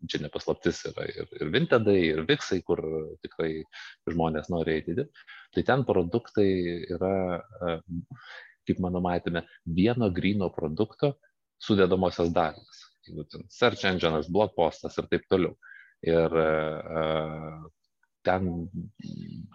čia 0.09 0.21
nepaslaptis, 0.23 0.83
yra 0.91 1.07
ir, 1.11 1.27
ir 1.39 1.51
Vintedai, 1.53 1.97
ir 2.13 2.23
Viksai, 2.29 2.61
kur 2.65 2.81
tikrai 3.25 3.51
žmonės 4.11 4.49
nori 4.53 4.77
eiti. 4.77 5.07
Tai 5.53 5.65
ten 5.67 5.85
produktai 5.87 6.47
yra, 6.95 7.13
kaip 8.67 8.81
mano 8.83 9.03
matėme, 9.03 9.43
vieno 9.67 10.09
grino 10.15 10.49
produkto 10.55 11.15
sudėdamosios 11.63 12.31
dalis. 12.35 12.83
Search 13.51 13.83
engine'as, 13.89 14.31
blog 14.31 14.55
postas 14.55 14.97
ir 14.99 15.09
taip 15.11 15.27
toliau. 15.31 15.57
Ir 16.03 16.35
ten 18.25 18.49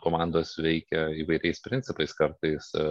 komandos 0.02 0.54
veikia 0.60 1.08
įvairiais 1.22 1.60
principais, 1.64 2.14
kartais 2.16 2.70
e, 2.76 2.86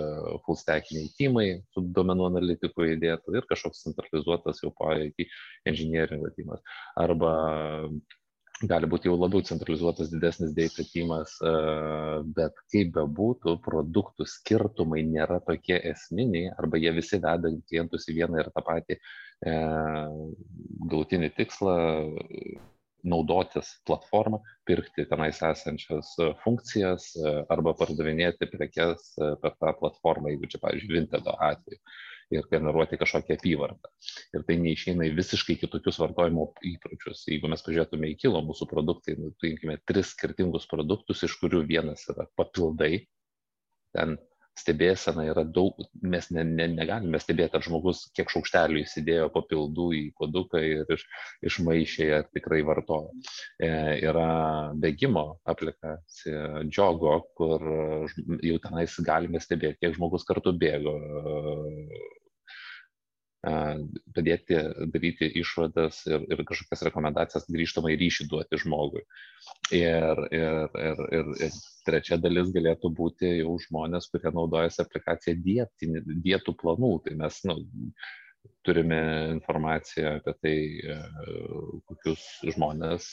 full 0.46 0.60
stackiniai 0.60 1.12
timai 1.18 1.48
su 1.74 1.84
duomenų 1.96 2.30
analitikų 2.32 2.92
įdėtų 2.96 3.38
ir 3.38 3.50
kažkoks 3.50 3.86
centralizuotas 3.88 4.64
jau 4.64 4.74
poveikį 4.78 5.28
inžinieringo 5.70 6.34
timas. 6.38 6.64
Arba 7.00 7.34
gali 8.66 8.90
būti 8.90 9.10
jau 9.10 9.18
labiau 9.20 9.44
centralizuotas 9.46 10.10
didesnis 10.10 10.54
data 10.58 10.86
teamas, 10.90 11.36
e, 11.46 11.52
bet 12.38 12.58
kaip 12.74 12.96
bebūtų, 12.96 13.58
produktų 13.66 14.26
skirtumai 14.26 15.04
nėra 15.06 15.40
tokie 15.46 15.78
esminiai, 15.92 16.50
arba 16.58 16.82
jie 16.82 16.94
visi 16.96 17.22
veda 17.22 17.54
klientus 17.70 18.10
į 18.10 18.18
vieną 18.22 18.42
ir 18.42 18.50
tą 18.56 18.66
patį 18.66 18.98
e, 18.98 19.54
galutinį 20.90 21.32
tikslą 21.38 21.78
naudotis 23.04 23.70
platformą, 23.88 24.42
pirkti 24.68 25.06
tenais 25.10 25.40
esančias 25.46 26.14
e, 26.20 26.32
funkcijas 26.44 27.10
e, 27.16 27.34
arba 27.54 27.74
pardavinėti 27.78 28.50
prekes 28.52 29.14
e, 29.18 29.32
per 29.42 29.56
tą 29.62 29.74
platformą, 29.82 30.32
jeigu 30.34 30.50
čia, 30.52 30.62
pavyzdžiui, 30.64 30.94
Vintedo 30.98 31.36
atveju 31.50 31.82
ir 32.36 32.48
generuoti 32.52 33.00
kažkokią 33.00 33.38
apyvartą. 33.38 33.92
Ir 34.36 34.44
tai 34.48 34.58
neišeina 34.60 35.06
į 35.08 35.14
visiškai 35.16 35.56
kitokius 35.62 36.00
vartojimo 36.02 36.50
įpročius. 36.74 37.24
Jeigu 37.30 37.48
mes 37.52 37.64
pažiūrėtume 37.64 38.10
į 38.12 38.18
kilo 38.24 38.42
mūsų 38.44 38.68
produktai, 38.68 39.16
nu, 39.22 39.32
paimkime 39.42 39.78
tris 39.88 40.12
skirtingus 40.16 40.68
produktus, 40.68 41.24
iš 41.24 41.38
kurių 41.40 41.64
vienas 41.70 42.04
yra 42.12 42.28
papildai, 42.40 43.06
ten 43.96 44.18
stebėsena 44.58 45.26
yra 45.30 45.44
daug, 45.44 45.78
mes 46.02 46.30
ne, 46.34 46.44
ne, 46.48 46.68
negalime 46.74 47.20
stebėti, 47.22 47.58
ar 47.58 47.66
žmogus 47.66 48.06
kiek 48.18 48.32
šaukštelių 48.34 48.82
įsidėjo 48.84 49.30
papildų 49.36 49.88
į 49.98 50.04
koduką 50.18 50.62
ir 50.66 50.94
iš, 50.98 51.06
išmaišė, 51.50 52.08
ar 52.20 52.28
tikrai 52.34 52.64
vartoja. 52.68 53.14
E, 53.62 53.72
yra 54.08 54.28
bėgimo 54.78 55.28
aplikacija 55.48 56.64
Džogo, 56.68 57.20
kur 57.38 57.68
jau 58.44 58.62
tenais 58.64 58.98
galime 59.08 59.42
stebėti, 59.44 59.82
kiek 59.84 59.98
žmogus 60.00 60.28
kartu 60.28 60.56
bėgo. 60.58 60.98
Padėti 64.16 64.60
daryti 64.94 65.30
išvadas 65.42 66.02
ir, 66.10 66.26
ir 66.32 66.44
kažkokias 66.48 66.86
rekomendacijas 66.88 67.48
grįžtamai 67.54 67.96
ryšį 68.00 68.28
duoti 68.32 68.60
žmogui. 68.64 69.04
Ir, 69.76 70.22
ir, 70.36 70.78
ir, 70.82 71.02
ir, 71.20 71.34
ir 71.48 71.58
trečia 71.88 72.20
dalis 72.22 72.52
galėtų 72.56 72.92
būti 72.98 73.34
jau 73.40 73.58
žmonės, 73.68 74.10
kurie 74.12 74.32
naudojasi 74.34 74.84
aplikaciją 74.84 75.38
dietinį, 75.44 76.04
dietų 76.26 76.56
planų. 76.62 76.94
Tai 77.06 77.16
mes 77.24 77.40
nu, 77.50 77.58
turime 78.68 79.02
informaciją 79.36 80.18
apie 80.20 80.36
tai, 80.42 80.58
e, 80.96 81.00
kokius 81.90 82.28
žmonės 82.56 83.10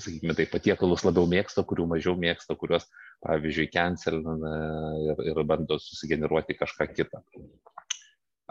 sakykime, 0.00 0.34
tai 0.36 0.46
patiekalus 0.50 1.04
labiau 1.06 1.26
mėgsta, 1.30 1.64
kurių 1.66 1.86
mažiau 1.94 2.16
mėgsta, 2.18 2.56
kuriuos, 2.58 2.86
pavyzdžiui, 3.24 3.70
cancelina 3.72 4.54
ir, 5.02 5.20
ir 5.32 5.42
bando 5.48 5.78
susigeneruoti 5.80 6.56
kažką 6.58 6.88
kitą. 6.92 7.22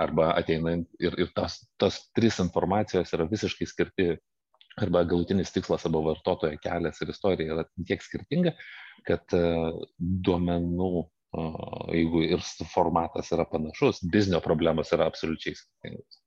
Arba 0.04 0.32
ateina 0.34 0.76
ir, 1.02 1.18
ir 1.22 1.34
tos, 1.38 1.60
tos 1.78 2.00
trys 2.18 2.40
informacijos 2.42 3.14
yra 3.14 3.28
visiškai 3.30 3.68
skirti, 3.70 4.08
arba 4.82 5.04
galutinis 5.06 5.54
tikslas, 5.54 5.86
arba 5.86 6.02
vartotojo 6.10 6.58
kelias 6.64 7.02
ir 7.02 7.14
istorija 7.14 7.58
yra 7.58 7.68
tiek 7.86 8.02
skirtinga, 8.02 8.56
kad 9.06 9.36
duomenų, 10.28 10.90
jeigu 11.94 12.26
ir 12.26 12.42
formatas 12.74 13.30
yra 13.36 13.46
panašus, 13.50 14.02
biznio 14.14 14.42
problemos 14.42 14.94
yra 14.98 15.10
absoliučiai 15.12 15.58
skirtingos. 15.62 16.20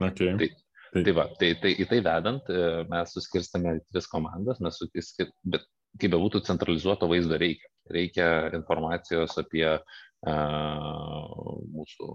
Okay. 0.00 0.32
Tai, 0.40 0.48
Tai, 0.90 1.04
tai 1.06 1.12
va, 1.14 1.24
tai, 1.38 1.52
tai 1.62 1.70
į 1.78 1.84
tai 1.86 2.00
vedant, 2.02 2.48
e, 2.50 2.62
mes 2.90 3.12
suskirstame 3.14 3.76
tris 3.92 4.08
komandas, 4.10 4.58
mes 4.64 4.74
suskir... 4.80 5.28
bet 5.46 5.62
kaip 5.98 6.14
bebūtų 6.14 6.44
centralizuoto 6.46 7.08
vaizdo 7.10 7.38
reikia. 7.40 7.68
Reikia 7.90 8.26
informacijos 8.54 9.34
apie 9.40 9.66
uh, 9.74 11.30
mūsų, 11.74 12.10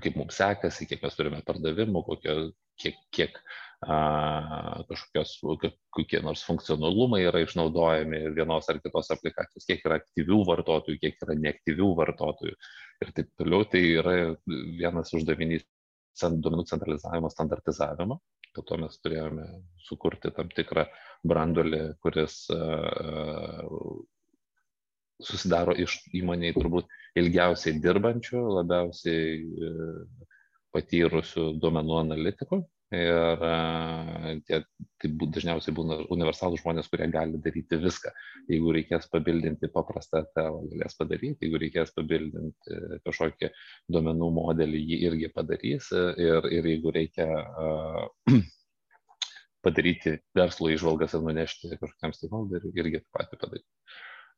kaip 0.00 0.14
mums 0.16 0.38
sekasi, 0.40 0.86
kiek 0.88 1.02
mes 1.04 1.18
turime 1.18 1.42
pardavimų, 1.44 2.00
kokio, 2.06 2.36
kiek, 2.80 2.96
kiek 3.12 3.36
uh, 3.42 4.80
kažkokios, 4.88 5.34
kokie 5.92 6.22
nors 6.24 6.46
funkcionalumai 6.48 7.26
yra 7.26 7.42
išnaudojami 7.44 8.22
vienos 8.38 8.70
ar 8.72 8.80
kitos 8.80 9.12
aplikacijos, 9.12 9.68
kiek 9.68 9.84
yra 9.84 10.00
aktyvių 10.00 10.40
vartotojų, 10.48 11.02
kiek 11.04 11.20
yra 11.26 11.36
neaktyvių 11.42 11.90
vartotojų 12.00 12.56
ir 13.04 13.12
taip 13.18 13.30
toliau. 13.36 13.68
Tai 13.68 13.84
yra 14.00 14.16
vienas 14.80 15.12
uždavinys 15.16 15.68
duomenų 16.18 16.66
centralizavimo, 16.68 17.30
standartizavimo. 17.32 18.20
Po 18.54 18.64
to 18.66 18.78
mes 18.82 18.96
turėjome 18.98 19.46
sukurti 19.86 20.32
tam 20.34 20.48
tikrą 20.50 20.86
brandolį, 21.26 21.82
kuris 22.02 22.42
e, 22.50 22.56
e, 22.56 23.82
susidaro 25.22 25.76
iš 25.78 26.00
įmoniai 26.18 26.56
turbūt 26.56 26.90
ilgiausiai 27.20 27.78
dirbančių, 27.84 28.42
labiausiai 28.58 29.36
e, 29.38 29.70
patyrusių 30.74 31.46
duomenų 31.62 31.96
analitikų 32.04 32.60
ir 32.90 33.42
tie 34.48 34.58
tai 35.00 35.10
dažniausiai 35.36 35.74
būna 35.74 35.98
universalūs 36.10 36.62
žmonės, 36.64 36.88
kurie 36.90 37.06
gali 37.12 37.38
daryti 37.42 37.78
viską. 37.80 38.10
Jeigu 38.50 38.74
reikės 38.74 39.06
pabildinti 39.12 39.70
paprastą 39.72 40.24
telą, 40.34 40.64
galės 40.72 40.98
padaryti, 40.98 41.46
jeigu 41.46 41.60
reikės 41.62 41.94
pabildinti 41.96 42.80
kažkokį 43.06 43.52
duomenų 43.94 44.30
modelį, 44.40 44.82
jį 44.90 45.00
irgi 45.06 45.30
padarys 45.34 45.90
ir, 45.94 46.50
ir 46.50 46.70
jeigu 46.72 46.94
reikia 46.96 47.28
uh, 47.30 48.10
padaryti 49.64 50.18
verslo 50.36 50.72
išvalgas 50.74 51.14
ir 51.14 51.24
nunešti 51.24 51.76
kažkokiam 51.76 52.14
stakeholderiui, 52.16 52.76
irgi 52.82 53.04
tą 53.04 53.18
patį 53.20 53.42
padaryti. 53.44 53.68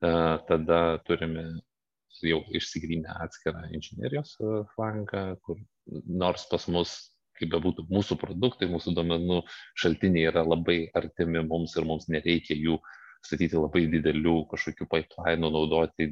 Uh, 0.02 0.36
tada 0.48 0.82
turime 1.08 1.48
jau 2.22 2.42
išsigrynę 2.54 3.16
atskirą 3.24 3.64
inžinierijos 3.74 4.36
flangą, 4.74 5.24
kur 5.42 5.58
nors 6.06 6.44
pas 6.50 6.66
mus 6.70 6.94
kaip 7.38 7.50
bebūtų, 7.54 7.86
mūsų 7.90 8.18
produktai, 8.20 8.68
mūsų 8.70 8.94
domenų 8.96 9.40
šaltiniai 9.80 10.28
yra 10.30 10.44
labai 10.46 10.84
artimi 10.98 11.42
mums 11.46 11.74
ir 11.76 11.86
mums 11.88 12.08
nereikia 12.12 12.56
jų 12.58 12.78
statyti 13.24 13.58
labai 13.58 13.86
didelių 13.90 14.36
kažkokių 14.50 14.88
pipeline, 14.90 15.48
naudoti 15.48 16.10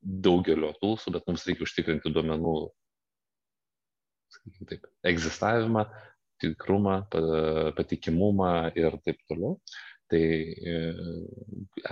daugelio 0.00 0.72
tulsų, 0.80 1.14
bet 1.16 1.26
mums 1.28 1.46
reikia 1.48 1.66
užtikrinti 1.66 2.12
duomenų 2.14 2.54
taip, 4.70 4.86
egzistavimą, 5.06 5.84
tikrumą, 6.40 6.96
patikimumą 7.76 8.52
ir 8.78 8.96
taip 9.04 9.20
toliau. 9.30 9.58
Tai 10.10 10.20
e, 10.20 10.76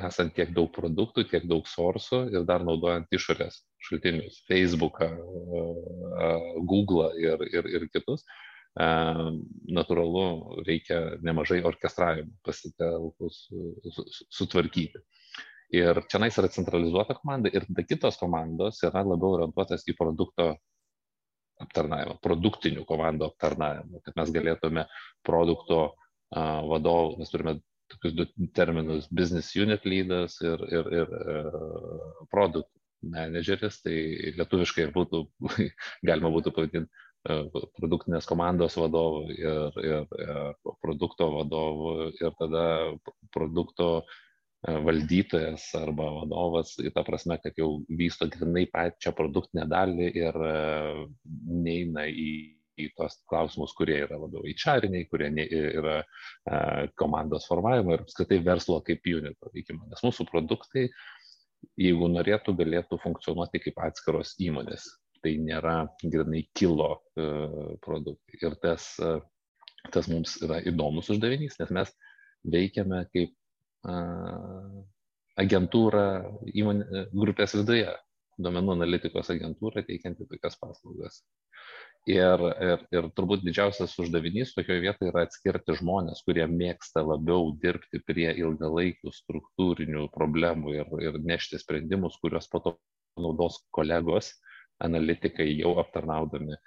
esant 0.09 0.35
tiek 0.35 0.50
daug 0.54 0.72
produktų, 0.74 1.28
tiek 1.31 1.44
daug 1.46 1.68
sorsų 1.70 2.24
ir 2.33 2.46
dar 2.48 2.64
naudojant 2.66 3.07
išorės 3.14 3.61
šaltinius- 3.87 4.40
Facebooką, 4.50 5.09
Google 6.66 7.12
ir, 7.22 7.44
ir, 7.52 7.68
ir 7.78 7.87
kitus, 7.94 8.24
natūralu 8.78 10.62
reikia 10.66 11.18
nemažai 11.22 11.61
orkestravimo 11.66 12.35
pasitelkus 12.46 13.46
sutvarkyti. 14.35 15.02
Ir 15.74 16.00
čia 16.09 16.20
nais 16.22 16.37
yra 16.40 16.48
centralizuota 16.48 17.16
komanda 17.18 17.50
ir 17.52 17.66
tada 17.68 17.85
kitos 17.85 18.16
komandos 18.16 18.81
yra 18.87 19.02
labiau 19.04 19.37
orientuotas 19.37 19.85
į 19.90 19.96
produkto 19.98 20.54
aptarnavimą, 21.61 22.16
produktinių 22.24 22.85
komandų 22.88 23.26
aptarnavimą, 23.28 24.00
kad 24.04 24.16
mes 24.16 24.31
galėtume 24.33 24.87
produkto 25.26 25.81
vadovų, 26.33 27.18
mes 27.18 27.33
turime 27.33 27.59
tokius 27.92 28.14
du 28.16 28.27
terminus- 28.57 29.09
business 29.20 29.57
unit 29.57 29.85
leadas 29.88 30.38
ir, 30.44 30.62
ir, 30.72 30.92
ir 31.01 31.16
uh, 31.18 32.22
product 32.33 32.70
manageris, 33.03 33.81
tai 33.83 33.96
lietuviškai 34.38 34.88
būtų, 34.94 35.24
galima 36.09 36.33
būtų 36.35 36.55
pavadinti 36.55 36.90
uh, 36.90 37.66
produktinės 37.79 38.29
komandos 38.29 38.79
vadovu 38.81 39.27
ir, 39.35 39.83
ir, 39.83 40.09
ir 40.24 40.72
produkto 40.83 41.31
vadovu 41.38 42.11
ir 42.18 42.33
tada 42.40 42.64
produkto 43.35 44.03
valdytojas 44.66 45.68
arba 45.79 46.09
vadovas, 46.16 46.72
tą 46.74 47.03
prasme, 47.07 47.37
kad 47.38 47.55
jau 47.55 47.77
vysto 47.94 48.27
grinai 48.27 48.64
pačią 48.66 49.12
produktinę 49.14 49.68
dalį 49.70 50.09
ir 50.18 50.38
neina 51.46 52.09
į 52.11 52.57
į 52.78 52.88
tos 52.98 53.18
klausimus, 53.30 53.74
kurie 53.78 53.98
yra 54.04 54.18
labiau 54.20 54.44
įčariniai, 54.48 55.06
kurie 55.10 55.28
yra 55.50 55.98
e, 56.00 56.58
komandos 57.00 57.48
formavimo 57.50 57.94
ir 57.94 58.04
apskritai 58.04 58.40
verslo 58.44 58.80
kaip 58.86 59.06
unito 59.10 59.50
veikimo. 59.54 59.86
Nes 59.90 60.04
mūsų 60.04 60.28
produktai, 60.30 60.88
jeigu 61.80 62.10
norėtų, 62.12 62.54
galėtų 62.58 63.00
funkcionuoti 63.02 63.62
kaip 63.66 63.82
atskiros 63.88 64.36
įmonės. 64.44 64.86
Tai 65.18 65.32
nėra 65.42 65.78
grinai 66.04 66.44
kilo 66.54 66.92
e, 67.18 67.26
produktai. 67.84 68.38
Ir 68.42 68.58
tas, 68.62 68.92
e, 69.02 69.16
tas 69.94 70.10
mums 70.10 70.36
yra 70.46 70.60
įdomus 70.68 71.10
uždavinys, 71.14 71.58
nes 71.62 71.74
mes 71.74 71.96
veikiame 72.46 73.02
kaip 73.14 73.34
agentūra 75.38 76.04
įmonė, 76.50 77.04
grupės 77.14 77.54
viduje, 77.54 77.92
duomenų 78.42 78.74
analitikos 78.76 79.30
agentūra 79.34 79.84
teikianti 79.86 80.26
tokias 80.30 80.58
paslaugas. 80.60 81.22
Ir, 82.08 82.40
ir, 82.64 82.82
ir 82.94 83.06
turbūt 83.12 83.42
didžiausias 83.44 83.92
uždavinys 84.00 84.54
tokioje 84.56 84.80
vietoje 84.80 85.10
yra 85.10 85.26
atskirti 85.26 85.74
žmonės, 85.76 86.22
kurie 86.24 86.46
mėgsta 86.48 87.02
labiau 87.04 87.50
dirbti 87.60 88.00
prie 88.08 88.30
ilgalaikių 88.32 89.12
struktūrinių 89.12 90.06
problemų 90.14 90.72
ir, 90.78 90.94
ir 91.04 91.18
nešti 91.20 91.60
sprendimus, 91.60 92.16
kuriuos 92.22 92.48
po 92.48 92.62
to 92.64 92.72
naudos 93.20 93.58
kolegos, 93.76 94.30
analitikai 94.80 95.50
jau 95.58 95.74
aptarnaudami 95.82 96.56
e, 96.56 96.58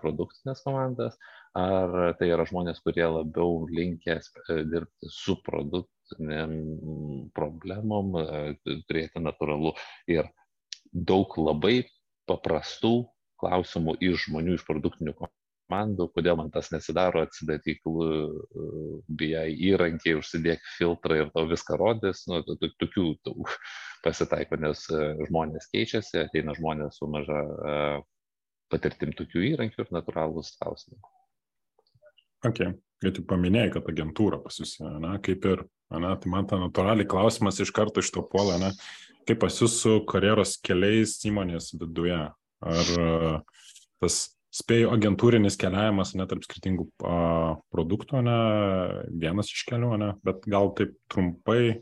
produktinės 0.00 0.64
komandas, 0.64 1.18
ar 1.60 2.14
tai 2.16 2.30
yra 2.32 2.46
žmonės, 2.48 2.80
kurie 2.86 3.04
labiau 3.04 3.66
linkęs 3.68 4.32
e, 4.48 4.62
dirbti 4.70 5.12
su 5.12 5.36
produktiniam 5.44 6.56
problemom, 7.36 8.16
e, 8.16 8.78
turėti 8.88 9.20
natūralu 9.20 9.74
ir 10.08 10.32
daug 10.94 11.36
labai 11.36 11.82
paprastų 12.30 13.02
klausimų 13.44 13.98
iš 14.02 14.28
žmonių, 14.28 14.58
iš 14.58 14.64
produktinių 14.66 15.14
komandų, 15.20 16.08
kodėl 16.16 16.38
man 16.40 16.50
tas 16.54 16.70
nesidaro, 16.72 17.24
atsidaryk 17.28 17.84
BI 19.08 19.32
įrankį, 19.70 20.16
užsidėk 20.20 20.64
filtrą 20.78 21.22
ir 21.22 21.32
tau 21.36 21.46
viską 21.50 21.78
rodys. 21.80 22.24
Nu, 22.30 22.40
tokių 22.44 23.06
pasitaiko, 24.04 24.58
nes 24.60 24.84
e, 24.92 25.04
žmonės 25.28 25.70
keičiasi, 25.72 26.24
ateina 26.26 26.54
žmonės 26.56 27.00
su 27.00 27.08
maža 27.10 27.40
e, 27.40 27.76
patirtim 28.72 29.14
tokių 29.16 29.44
įrankių 29.52 29.84
ir 29.84 29.94
natūralūs 29.94 30.54
klausimai. 30.60 31.00
Ok, 32.44 32.60
kai 33.00 33.12
tu 33.16 33.24
paminėjai, 33.24 33.72
kad 33.78 33.88
agentūra 33.88 34.40
pas 34.44 34.60
jūs, 34.60 34.76
na, 35.00 35.16
kaip 35.24 35.46
ir, 35.48 35.64
na, 35.88 36.12
tai 36.20 36.32
man 36.32 36.48
ta 36.50 36.60
natūraliai 36.60 37.08
klausimas 37.08 37.60
iš 37.64 37.72
karto 37.72 38.04
iš 38.04 38.12
to 38.12 38.24
puolė, 38.28 38.58
na, 38.60 38.72
kaip 39.28 39.40
pas 39.40 39.60
jūs 39.62 39.78
su 39.80 39.96
karjeros 40.10 40.58
keliais 40.60 41.16
įmonės 41.24 41.72
viduje, 41.80 42.18
ar 42.64 43.44
tas 44.02 44.18
spėjau 44.54 44.92
agentūrinis 44.94 45.58
keliavimas 45.58 46.14
net 46.14 46.30
tarp 46.30 46.44
skirtingų 46.46 46.86
a, 47.06 47.16
produktų, 47.74 48.20
ne, 48.26 48.36
vienas 49.22 49.50
iš 49.50 49.64
kelių, 49.70 49.94
ne, 50.00 50.12
bet 50.26 50.46
gal 50.50 50.70
taip 50.78 50.94
trumpai, 51.10 51.80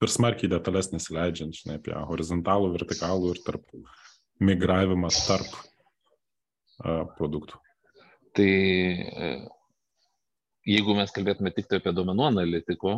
per 0.00 0.12
smarkiai 0.12 0.50
detalės 0.52 0.92
nesileidžiant, 0.94 1.56
žinai, 1.56 1.80
apie 1.80 1.96
horizontalų, 2.12 2.70
vertikalų 2.76 3.34
ir 3.34 3.42
tarp 3.44 3.66
migravimą 4.40 5.10
tarp 5.26 5.50
uh, 5.50 7.04
produktų. 7.18 7.58
Tai 8.38 8.46
e, 8.46 9.28
jeigu 10.70 10.94
mes 10.96 11.12
kalbėtume 11.12 11.50
tik 11.52 11.66
tai 11.68 11.80
apie 11.80 11.92
duomenų 11.96 12.26
analitikų 12.28 12.92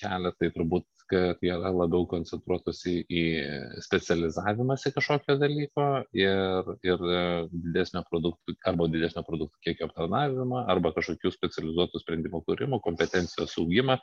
kelią, 0.00 0.32
tai 0.40 0.50
turbūt, 0.54 0.86
kad 1.10 1.42
yra 1.44 1.72
labiau 1.72 2.06
koncentruotųsi 2.10 2.94
į 3.08 3.22
specializavimąsi 3.84 4.92
kažkokio 4.96 5.38
dalyko 5.40 5.86
ir, 6.16 6.70
ir 6.86 7.04
didesnio 7.52 8.04
produktų 8.10 8.56
arba 8.68 8.88
didesnio 8.92 9.24
produktų 9.26 9.64
kiekio 9.66 9.88
aptarnavimą 9.88 10.64
arba 10.68 10.92
kažkokių 10.96 11.32
specializuotų 11.34 12.02
sprendimų 12.04 12.42
kūrimo, 12.46 12.80
kompetencijos 12.84 13.56
augimą. 13.60 13.98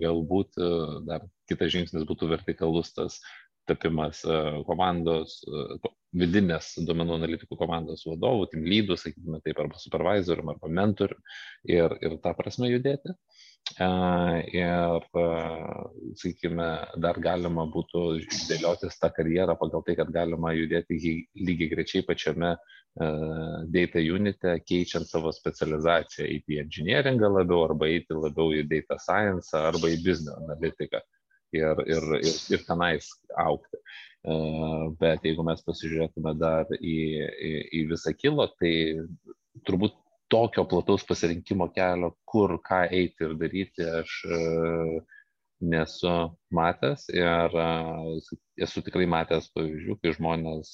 Galbūt 0.00 0.60
dar 1.08 1.28
kitas 1.50 1.72
žingsnis 1.74 2.06
būtų 2.08 2.32
vertikalus 2.32 2.94
tas 2.96 3.20
tapimas 3.66 4.20
e, 4.24 4.38
komandos, 4.68 5.38
e, 5.48 5.92
vidinės 6.20 6.74
duomenų 6.86 7.16
analitikų 7.18 7.58
komandos 7.58 8.04
vadovų, 8.06 8.50
tim 8.52 8.66
lydų, 8.68 8.98
sakykime 9.00 9.40
taip, 9.44 9.58
arba 9.64 9.80
supervisorium, 9.80 10.52
arba 10.52 10.70
mentorium 10.80 11.22
ir, 11.64 11.96
ir 12.04 12.18
tą 12.24 12.34
prasme 12.38 12.70
judėti. 12.70 13.14
E, 13.14 13.53
ir, 13.80 15.06
sakykime, 16.20 16.68
dar 17.00 17.18
galima 17.18 17.64
būtų 17.72 18.02
dėliotis 18.50 18.98
tą 19.00 19.10
karjerą 19.16 19.56
pagal 19.58 19.82
tai, 19.86 19.96
kad 19.98 20.12
galima 20.12 20.52
judėti 20.54 21.24
lygiai 21.34 21.70
grečiai 21.72 22.04
pačiame 22.06 22.54
data 22.94 23.98
unite, 23.98 24.60
keičiant 24.68 25.08
savo 25.08 25.32
specializaciją, 25.34 26.28
į 26.28 26.60
engineeringą 26.62 27.32
labiau, 27.32 27.64
arba 27.66 27.88
eiti 27.90 28.14
labiau 28.14 28.52
į 28.54 28.68
data 28.70 29.00
science, 29.02 29.50
arba 29.56 29.90
į 29.90 29.98
business 30.04 30.38
analitiką 30.44 31.00
ir, 31.54 31.82
ir, 31.88 32.08
ir, 32.20 32.38
ir 32.54 32.64
tenais 32.68 33.10
aukti. 33.40 33.80
Bet 35.00 35.26
jeigu 35.26 35.44
mes 35.44 35.60
pasižiūrėtume 35.66 36.36
dar 36.38 36.70
į, 36.78 36.96
į, 37.48 37.52
į 37.80 37.82
visą 37.90 38.14
kilo, 38.16 38.46
tai 38.60 38.72
turbūt 39.66 39.98
tokio 40.32 40.64
plataus 40.68 41.04
pasirinkimo 41.08 41.68
kelio, 41.74 42.14
kur 42.28 42.56
ką 42.64 42.84
eiti 42.90 43.26
ir 43.26 43.36
daryti, 43.40 43.88
aš 44.00 44.20
nesu 45.64 46.12
matęs 46.54 47.06
ir 47.14 47.54
esu 48.64 48.82
tikrai 48.84 49.06
matęs 49.10 49.46
pavyzdžių, 49.54 49.96
kai 50.02 50.12
žmonės 50.16 50.72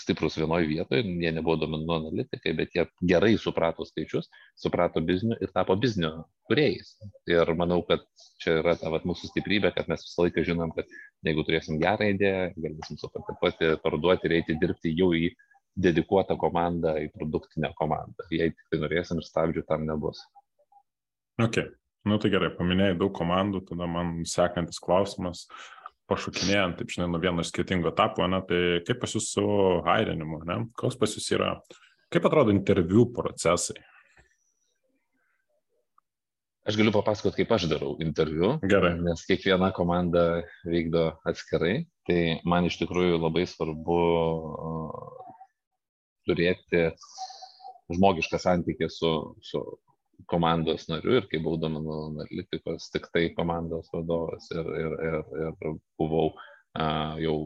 stiprus 0.00 0.36
vienoje 0.38 0.68
vietoje, 0.70 1.04
jie 1.22 1.32
nebuvo 1.34 1.56
domenų 1.62 1.96
analitikai, 1.96 2.54
bet 2.58 2.74
jie 2.76 2.84
gerai 3.12 3.34
suprato 3.40 3.86
skaičius, 3.88 4.28
suprato 4.60 5.02
biznio 5.02 5.38
ir 5.40 5.52
tapo 5.54 5.76
biznio 5.80 6.12
kuriejais. 6.50 6.94
Ir 7.30 7.54
manau, 7.58 7.80
kad 7.88 8.04
čia 8.42 8.58
yra 8.60 8.76
ta 8.78 8.92
vat, 8.92 9.06
mūsų 9.08 9.32
stiprybė, 9.32 9.72
kad 9.74 9.88
mes 9.90 10.04
visą 10.06 10.26
laiką 10.26 10.44
žinom, 10.50 10.74
kad 10.76 10.90
jeigu 11.24 11.46
turėsim 11.46 11.80
gerą 11.82 12.10
idėją, 12.14 12.46
galėsim 12.60 13.00
supaketuoti, 13.00 13.74
parduoti 13.86 14.28
ir 14.28 14.38
eiti 14.40 14.58
dirbti 14.60 14.94
jau 14.98 15.14
į 15.16 15.32
dedikuotą 15.76 16.36
komandą, 16.40 16.94
į 17.02 17.10
produktinę 17.14 17.72
komandą. 17.78 18.26
Jei 18.34 18.52
tik 18.54 18.66
tai 18.70 18.82
norėsim 18.82 19.20
ir 19.20 19.26
stabdžių 19.26 19.64
tam 19.68 19.86
nebus. 19.88 20.22
Okay. 21.42 21.72
Nu 22.04 22.18
tai 22.20 22.28
gerai, 22.34 22.50
paminėjai 22.52 22.98
daug 23.00 23.14
komandų, 23.16 23.62
tada 23.70 23.86
man 23.88 24.18
sekantis 24.28 24.76
klausimas, 24.84 25.46
pašokinėjant, 26.10 26.76
taip 26.76 26.92
žinai, 26.92 27.08
nuo 27.08 27.20
vieno 27.22 27.44
skirtingo 27.46 27.88
etapo, 27.94 28.26
ne, 28.28 28.42
tai 28.44 28.60
kaip 28.84 29.00
pas 29.00 29.14
jūs 29.16 29.30
su 29.32 29.44
hairinimu, 29.86 30.42
ne, 30.44 30.58
koks 30.76 30.98
pas 31.00 31.16
jūs 31.16 31.30
yra, 31.32 31.54
kaip 32.12 32.28
atrodo 32.28 32.52
interviu 32.52 33.06
procesai? 33.16 33.80
Aš 36.68 36.76
galiu 36.80 36.92
papasakoti, 36.92 37.42
kaip 37.42 37.50
aš 37.56 37.66
darau 37.72 37.94
interviu, 38.00 38.54
Gerai. 38.64 38.94
nes 39.00 39.24
kiekviena 39.28 39.72
komanda 39.76 40.44
vykdo 40.68 41.10
atskirai, 41.28 41.86
tai 42.08 42.20
man 42.48 42.68
iš 42.68 42.78
tikrųjų 42.80 43.18
labai 43.20 43.44
svarbu 43.48 43.98
turėti 46.28 46.86
žmogišką 47.92 48.40
santykį 48.40 48.88
su, 48.92 49.10
su 49.44 49.62
komandos 50.30 50.86
nariu 50.88 51.18
ir 51.18 51.28
kai 51.30 51.40
buvau 51.42 51.60
duomenų 51.60 51.98
analitikos, 52.08 52.88
tik 52.94 53.10
tai 53.14 53.26
komandos 53.36 53.90
vadovas 53.92 54.48
ir, 54.54 54.70
ir, 54.80 54.96
ir, 55.10 55.20
ir 55.44 55.76
buvau 56.00 56.30
a, 56.32 56.86
jau 57.20 57.36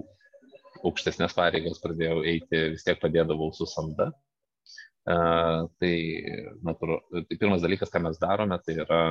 aukštesnės 0.86 1.34
pareigas 1.34 1.80
pradėjau 1.82 2.22
eiti, 2.22 2.62
vis 2.74 2.86
tiek 2.86 3.00
padėdavau 3.02 3.50
su 3.56 3.66
samda. 3.66 4.12
A, 5.08 5.16
tai, 5.80 5.94
natūra, 6.66 7.00
tai 7.16 7.38
pirmas 7.40 7.64
dalykas, 7.64 7.90
ką 7.90 8.04
mes 8.04 8.20
darome, 8.22 8.60
tai 8.62 8.76
yra 8.84 9.02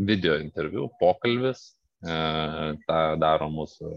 video 0.00 0.38
interviu, 0.40 0.88
pokalbis, 1.00 1.74
tą 2.00 3.00
daro 3.20 3.50
mūsų 3.52 3.92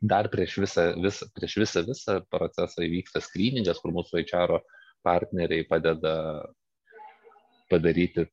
dar 0.00 0.28
prieš 0.30 0.58
visą, 0.62 0.84
visą, 1.02 1.26
prieš 1.34 1.58
visą, 1.64 1.82
visą 1.86 2.18
procesą 2.30 2.84
įvyksta 2.86 3.22
skryningas, 3.24 3.80
kur 3.82 3.94
mūsų 3.96 4.22
HR 4.22 4.60
partneriai 5.06 5.66
padeda 5.66 6.14
padaryti 7.70 8.26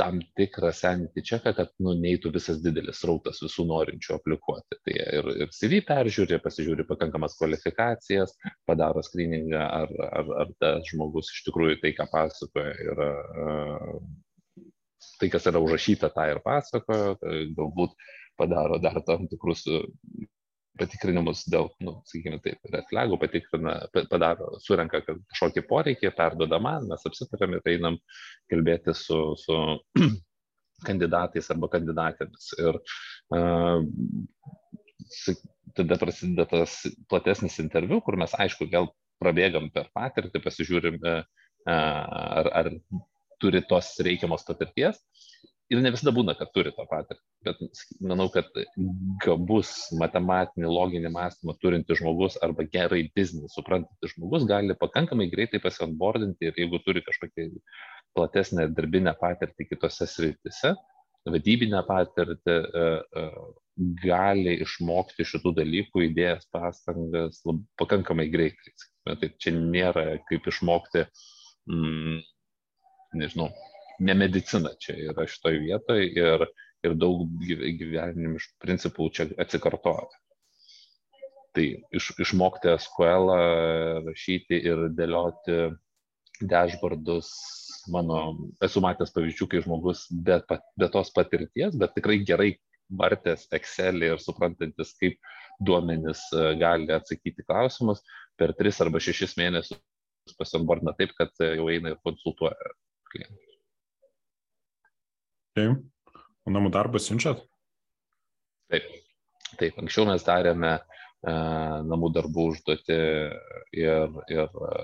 tam 0.00 0.20
tikrą 0.36 0.70
sanity 0.72 1.22
čeką, 1.26 1.52
kad 1.56 1.72
nu, 1.84 1.92
neįtų 2.00 2.30
visas 2.32 2.60
didelis 2.64 3.02
rautas 3.04 3.40
visų 3.44 3.66
norinčių 3.68 4.14
aplikuoti. 4.16 4.78
Tai 4.86 4.94
ir, 4.96 5.28
ir 5.44 5.52
CV 5.52 5.82
peržiūri, 5.88 6.38
pasižiūri 6.40 6.86
pakankamas 6.88 7.36
kvalifikacijas, 7.40 8.32
padaro 8.68 9.02
screeningą, 9.04 9.60
ar, 9.60 9.92
ar, 10.06 10.32
ar 10.44 10.54
tas 10.62 10.88
žmogus 10.88 11.28
iš 11.34 11.42
tikrųjų 11.48 11.80
tai, 11.82 11.92
ką 11.98 12.08
pasakoja, 12.14 12.72
yra 12.94 13.10
tai, 15.20 15.30
kas 15.32 15.48
yra 15.50 15.62
užrašyta, 15.62 16.10
tą 16.14 16.26
ir 16.30 16.42
pasakojo, 16.44 17.16
tai 17.20 17.40
galbūt 17.56 17.96
padaro 18.40 18.78
dar 18.82 19.00
tam 19.06 19.26
tikrus 19.30 19.66
patikrinimus 20.80 21.44
dėl, 21.50 21.68
nu, 21.84 21.98
sakykime, 22.08 22.38
taip, 22.44 22.60
red 22.72 22.86
flagų 22.90 23.18
patikrina, 23.20 23.74
padaro, 24.10 24.54
surenka 24.64 25.02
kažkokį 25.04 25.64
poreikį, 25.68 26.12
perdoda 26.16 26.60
man, 26.62 26.86
mes 26.90 27.04
apsitarėm 27.08 27.58
ir 27.58 27.70
einam 27.74 27.98
kalbėti 28.52 28.94
su, 28.96 29.18
su 29.40 29.58
kandidatais 30.88 31.50
arba 31.52 31.70
kandidatėmis. 31.74 32.52
Ir 32.62 32.80
uh, 33.36 33.84
tada 35.76 36.00
prasideda 36.00 36.48
tas 36.54 36.80
platesnis 37.10 37.60
interviu, 37.62 38.00
kur 38.06 38.18
mes, 38.20 38.34
aišku, 38.46 38.70
vėl 38.72 38.90
prabėgam 39.20 39.68
per 39.74 39.90
patirtį, 39.96 40.42
pasižiūrim, 40.46 41.00
uh, 41.02 41.22
ar, 41.68 42.52
ar 42.62 42.72
turi 43.42 43.62
tos 43.68 43.92
reikiamos 44.04 44.46
patirties 44.48 45.00
ir 45.70 45.78
ne 45.82 45.92
visada 45.94 46.12
būna, 46.14 46.34
kad 46.38 46.50
turi 46.54 46.72
tą 46.74 46.84
patirtį, 46.90 47.22
bet 47.46 47.60
manau, 48.02 48.26
kad 48.34 48.48
gabus 49.22 49.70
matematinį, 50.00 50.66
loginį 50.66 51.12
mąstymą 51.14 51.54
turintis 51.62 52.00
žmogus 52.00 52.38
arba 52.44 52.66
gerai 52.74 53.04
biznį 53.16 53.50
suprantantis 53.52 54.16
žmogus 54.16 54.46
gali 54.50 54.74
pakankamai 54.80 55.28
greitai 55.30 55.62
pasiambordinti 55.62 56.50
ir 56.50 56.58
jeigu 56.58 56.82
turi 56.86 57.04
kažkokią 57.06 57.48
platesnę 58.18 58.66
darbinę 58.74 59.14
patirtį 59.20 59.68
kitose 59.70 60.08
sritise, 60.10 60.74
vadybinę 61.30 61.84
patirtį, 61.86 62.56
e, 62.82 62.86
e, 63.22 63.26
gali 64.02 64.56
išmokti 64.64 65.24
šitų 65.24 65.54
dalykų, 65.60 66.02
įdėjęs 66.08 66.48
pastangas 66.52 67.40
lab, 67.48 67.62
pakankamai 67.80 68.26
greitai. 68.32 68.74
Tai 69.06 69.30
čia 69.40 69.54
nėra 69.56 70.18
kaip 70.28 70.48
išmokti, 70.50 71.06
mm, 71.70 72.18
nežinau, 73.16 73.50
ne 74.00 74.14
medicina 74.16 74.72
čia 74.80 74.96
yra 75.10 75.26
šitoj 75.28 75.60
vietoj 75.64 76.02
ir, 76.08 76.46
ir 76.86 76.96
daug 76.98 77.26
gyvenimiškų 77.42 78.58
principų 78.64 79.10
čia 79.16 79.28
atsikartoja. 79.42 80.08
Tai 81.56 81.66
iš, 81.98 82.12
išmokti 82.22 82.70
SQL 82.78 83.32
rašyti 84.06 84.60
ir 84.70 84.86
dėlioti 84.94 85.58
dashboardus, 86.40 87.28
mano, 87.92 88.20
esu 88.64 88.80
matęs 88.84 89.12
pavyzdžių, 89.12 89.48
kai 89.50 89.62
žmogus 89.64 90.06
be, 90.10 90.38
be 90.78 90.88
tos 90.94 91.10
patirties, 91.12 91.74
bet 91.76 91.96
tikrai 91.98 92.20
gerai 92.24 92.52
vartęs 93.00 93.48
Excel 93.54 94.00
ir 94.06 94.22
suprantantis, 94.22 94.94
kaip 95.02 95.18
duomenys 95.62 96.22
e, 96.32 96.46
gali 96.58 96.88
atsakyti 96.94 97.44
klausimus, 97.46 98.00
per 98.40 98.54
3 98.58 98.80
arba 98.86 99.02
6 99.02 99.36
mėnesius 99.38 99.82
pasiambordina 100.38 100.94
taip, 100.96 101.12
kad 101.18 101.34
jau 101.42 101.68
eina 101.70 101.92
ir 101.92 102.00
konsultuoja 102.06 102.72
klientus. 103.12 103.58
Taip. 105.58 105.86
O 106.46 106.54
namų 106.54 106.70
darbą 106.74 107.00
siunčiat? 107.02 107.42
Taip. 108.70 108.86
Taip, 109.58 109.78
anksčiau 109.82 110.06
mes 110.08 110.22
darėme 110.24 110.70
e, 110.78 111.32
namų 111.90 112.12
darbų 112.16 112.46
užduoti 112.52 112.96
ir, 113.76 114.14
ir 114.30 114.44
e, 114.46 114.76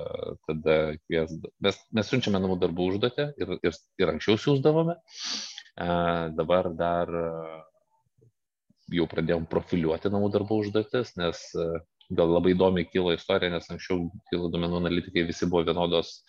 tada 0.49 0.77
kvies, 1.07 1.37
mes, 1.63 1.79
mes 1.97 2.11
siunčiame 2.11 2.43
namų 2.43 2.59
darbų 2.65 2.91
užduoti 2.93 3.29
ir, 3.41 3.55
ir, 3.63 3.79
ir 4.03 4.13
anksčiau 4.13 4.41
siūsdavome. 4.43 4.99
E, 4.99 5.89
dabar 6.37 6.73
dar 6.77 7.13
e, 7.23 7.27
jau 8.99 9.07
pradėjom 9.11 9.47
profiliuoti 9.51 10.13
namų 10.13 10.33
darbų 10.35 10.61
užduotis, 10.65 11.15
nes 11.21 11.43
e, 11.55 11.69
gal 12.17 12.35
labai 12.37 12.55
įdomi 12.55 12.87
kilo 12.91 13.15
istorija, 13.15 13.51
nes 13.55 13.71
anksčiau 13.73 14.09
kilo 14.31 14.51
duomenų 14.53 14.83
analitikai 14.83 15.27
visi 15.31 15.49
buvo 15.51 15.65
vienodos 15.67 16.21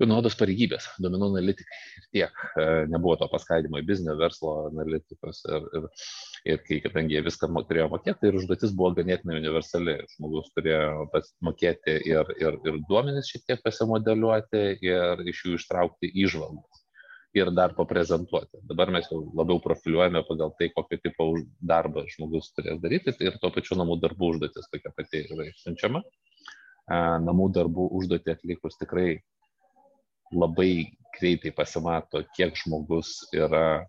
vienodos 0.00 0.34
pareigybės, 0.38 0.88
duomenų 1.02 1.28
analitikai 1.30 1.78
ir 1.98 2.06
tiek. 2.16 2.44
E, 2.58 2.66
nebuvo 2.90 3.16
to 3.20 3.28
paskaidimo 3.30 3.78
į 3.80 3.86
biznio, 3.88 4.16
verslo 4.18 4.54
analitikos 4.68 5.42
ir, 5.46 5.66
ir, 5.78 5.88
ir 6.54 6.62
kai, 6.66 6.80
kadangi 6.84 7.16
jie 7.16 7.24
viską 7.26 7.50
turėjo 7.68 7.88
mokėti, 7.92 8.18
tai 8.20 8.30
ir 8.32 8.38
užduotis 8.40 8.74
buvo 8.74 8.94
ganėtinai 8.98 9.38
universali. 9.42 9.98
Žmogus 10.16 10.50
turėjo 10.56 11.08
mokėti 11.46 11.98
ir, 12.10 12.32
ir, 12.42 12.58
ir 12.66 12.80
duomenis 12.88 13.30
šiek 13.30 13.46
tiek 13.50 13.62
pasimodeliuoti 13.66 14.64
ir 14.82 15.28
iš 15.30 15.44
jų 15.46 15.60
ištraukti 15.60 16.10
įžvalgas. 16.24 16.82
Ir 17.34 17.48
dar 17.50 17.72
paprezentuoti. 17.74 18.60
Dabar 18.70 18.92
mes 18.94 19.08
jau 19.10 19.24
labiau 19.34 19.58
profiliuojame 19.62 20.20
pagal 20.28 20.52
tai, 20.58 20.68
kokio 20.74 21.00
tipo 21.02 21.32
darbą 21.58 22.04
žmogus 22.12 22.52
turės 22.54 22.78
daryti 22.82 23.10
tai 23.10 23.26
ir 23.30 23.40
tuo 23.42 23.50
pačiu 23.54 23.78
namų 23.80 23.96
darbų 24.04 24.28
užduotis 24.36 24.70
tokia 24.70 24.92
pati 24.94 25.24
yra 25.24 25.48
išsiunčiama. 25.48 26.02
Namų 27.24 27.48
darbų 27.56 27.88
užduotį 27.98 28.36
atlikus 28.36 28.78
tikrai 28.78 29.16
labai 30.32 30.94
greitai 31.18 31.52
pasimato, 31.54 32.22
kiek 32.36 32.56
žmogus 32.58 33.20
yra 33.36 33.84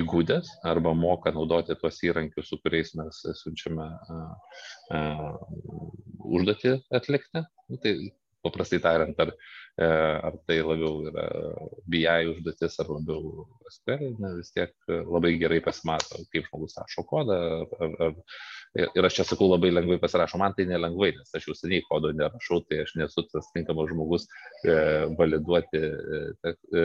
įgūdęs 0.00 0.50
arba 0.66 0.94
moka 0.98 1.30
naudoti 1.34 1.76
tuos 1.78 2.00
įrankius, 2.06 2.50
su 2.50 2.58
kuriais 2.62 2.92
mes 2.98 3.20
siunčiame 3.40 3.86
užduotį 6.34 6.76
atlikti. 6.98 7.44
Nu, 7.70 7.78
tai 7.82 7.94
paprastai 8.44 8.80
tariant, 8.84 9.20
ar, 9.24 9.30
ar 10.28 10.34
tai 10.48 10.58
labiau 10.60 11.06
yra 11.08 11.28
BI 11.90 12.04
užduotis, 12.34 12.76
ar 12.82 12.90
labiau 12.92 13.46
SQL, 13.70 14.10
vis 14.40 14.52
tiek 14.56 14.74
labai 14.90 15.34
gerai 15.40 15.62
pasimato, 15.64 16.20
kaip 16.34 16.50
žmogus 16.50 16.76
rašo 16.80 17.06
kodą, 17.08 17.38
ar, 17.78 17.96
ar, 18.08 18.18
Ir 18.74 19.06
aš 19.06 19.20
čia 19.20 19.24
sakau 19.28 19.46
labai 19.52 19.70
lengvai 19.70 20.00
pasirašau, 20.02 20.40
man 20.40 20.54
tai 20.56 20.66
nelengvai, 20.66 21.12
nes 21.14 21.36
aš 21.38 21.46
jau 21.46 21.54
seniai 21.54 21.84
kodo 21.86 22.10
nerašau, 22.10 22.58
tai 22.66 22.80
aš 22.82 22.96
nesu 22.98 23.22
tas 23.30 23.46
tinkamas 23.54 23.92
žmogus 23.92 24.26
e, 24.66 24.74
validuoti 25.20 25.78
e, 25.78 26.22
e, 26.50 26.84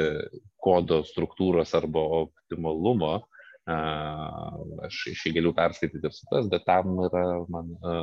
kodo 0.61 1.01
struktūros 1.09 1.73
arba 1.79 2.03
optimalumo. 2.19 3.15
E, 3.17 3.77
aš 4.85 4.99
iš 5.15 5.25
jį 5.25 5.33
galiu 5.39 5.55
perskaityti 5.57 6.13
supras, 6.13 6.51
bet 6.53 6.67
tam 6.69 6.93
yra 7.07 7.25
man, 7.55 7.73
e, 7.73 7.97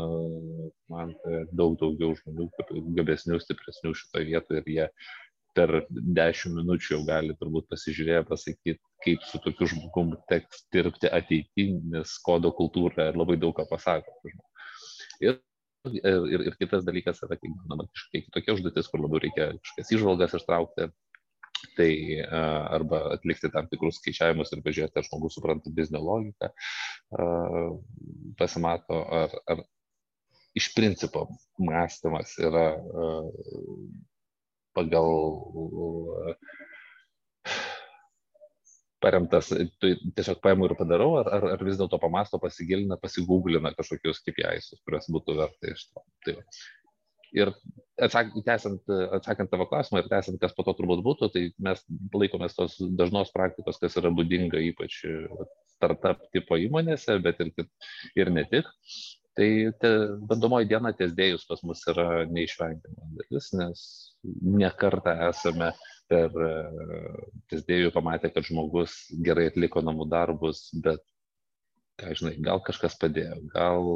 man 0.90 1.14
daug 1.54 1.78
daugiau 1.78 2.18
žmonių, 2.18 2.50
gabesnių, 2.98 3.38
stipresnių 3.44 3.94
šitoje 4.02 4.30
vietoje 4.32 4.64
ir 4.64 4.72
jie 4.74 4.88
per 5.56 5.72
dešimt 5.90 6.58
minučių 6.60 6.92
jau 6.94 7.00
gali 7.08 7.36
turbūt 7.40 7.68
pasižiūrėję 7.72 8.26
pasakyti, 8.28 8.76
kaip 9.04 9.24
su 9.28 9.40
tokiu 9.44 9.68
žmogum 9.72 10.14
teks 10.30 10.66
dirbti 10.74 11.10
ateityje, 11.18 11.80
nes 11.94 12.16
kodo 12.26 12.52
kultūra 12.56 13.10
labai 13.16 13.38
daug 13.40 13.56
ką 13.56 13.66
pasako. 13.70 14.34
Ir, 15.24 15.38
ir, 15.96 16.46
ir 16.50 16.58
kitas 16.60 16.84
dalykas 16.86 17.22
yra, 17.24 17.38
kai 17.40 17.50
manoma, 17.54 17.88
kažkokia 17.94 18.26
kitokia 18.28 18.56
užduotis, 18.56 18.90
kur 18.92 19.04
labiau 19.04 19.22
reikia 19.24 19.50
kažkokias 19.56 19.92
išvalgas 19.96 20.36
ištraukti, 20.40 20.90
tai 21.76 21.92
arba 22.26 23.00
atlikti 23.14 23.50
tam 23.52 23.68
tikrus 23.70 24.00
skaičiavimus 24.00 24.52
ir 24.52 24.64
pažiūrėti, 24.64 25.00
ar 25.00 25.06
žmogus 25.08 25.38
supranta 25.38 25.72
biznio 25.72 26.02
logiką, 26.04 26.50
pasimato, 28.40 29.00
ar, 29.22 29.32
ar 29.48 29.64
iš 30.56 30.70
principo 30.76 31.26
mąstymas 31.60 32.36
yra 32.44 32.68
pagal 34.76 35.10
paremtas, 39.02 39.50
tu 39.80 39.92
tiesiog 40.16 40.40
paimu 40.44 40.68
ir 40.68 40.74
padarau, 40.78 41.16
ar, 41.20 41.28
ar, 41.36 41.46
ar 41.56 41.64
vis 41.66 41.78
dėlto 41.80 41.98
pamasto, 42.02 42.40
pasigilina, 42.42 42.98
pasigūglina 43.00 43.74
kažkokius 43.76 44.22
KPIs, 44.24 44.72
kuriuos 44.86 45.10
būtų 45.16 45.36
verta 45.40 45.72
iš 45.72 45.86
to. 45.90 46.04
Tai 46.26 46.36
va. 46.38 46.46
ir 47.36 47.52
atsak, 48.06 48.32
tęsant, 48.46 48.94
atsakant 49.18 49.52
tavo 49.52 49.68
klausimą 49.70 50.02
ir 50.02 50.08
tęsant, 50.12 50.40
kas 50.40 50.56
po 50.56 50.64
to 50.66 50.74
turbūt 50.78 51.04
būtų, 51.06 51.30
tai 51.34 51.44
mes 51.68 51.84
laikomės 52.14 52.56
tos 52.56 52.78
dažnos 52.98 53.32
praktikos, 53.34 53.78
kas 53.82 53.98
yra 54.00 54.12
būdinga 54.14 54.62
ypač 54.72 55.02
startup 55.76 56.24
tipo 56.32 56.58
įmonėse, 56.60 57.18
bet 57.24 57.44
ir, 57.44 57.52
ir 58.16 58.32
ne 58.32 58.46
tik. 58.50 58.72
Tai 59.36 59.48
te, 59.82 59.88
bandomoji 60.30 60.70
diena 60.70 60.94
ties 60.96 61.12
dėjus 61.12 61.42
pas 61.44 61.60
mus 61.68 61.82
yra 61.92 62.24
neišvengiama 62.32 63.10
dalis, 63.18 63.50
nes 63.52 63.82
nekartą 64.24 65.14
esame 65.28 65.72
per 66.10 66.30
tesdėjų 67.50 67.90
pamatę, 67.94 68.30
kad 68.34 68.46
žmogus 68.46 68.94
gerai 69.26 69.48
atliko 69.50 69.82
namų 69.82 70.06
darbus, 70.10 70.68
bet, 70.84 71.02
ką 72.00 72.14
žinai, 72.18 72.36
gal 72.46 72.62
kažkas 72.66 72.94
padėjo, 73.00 73.40
gal, 73.54 73.90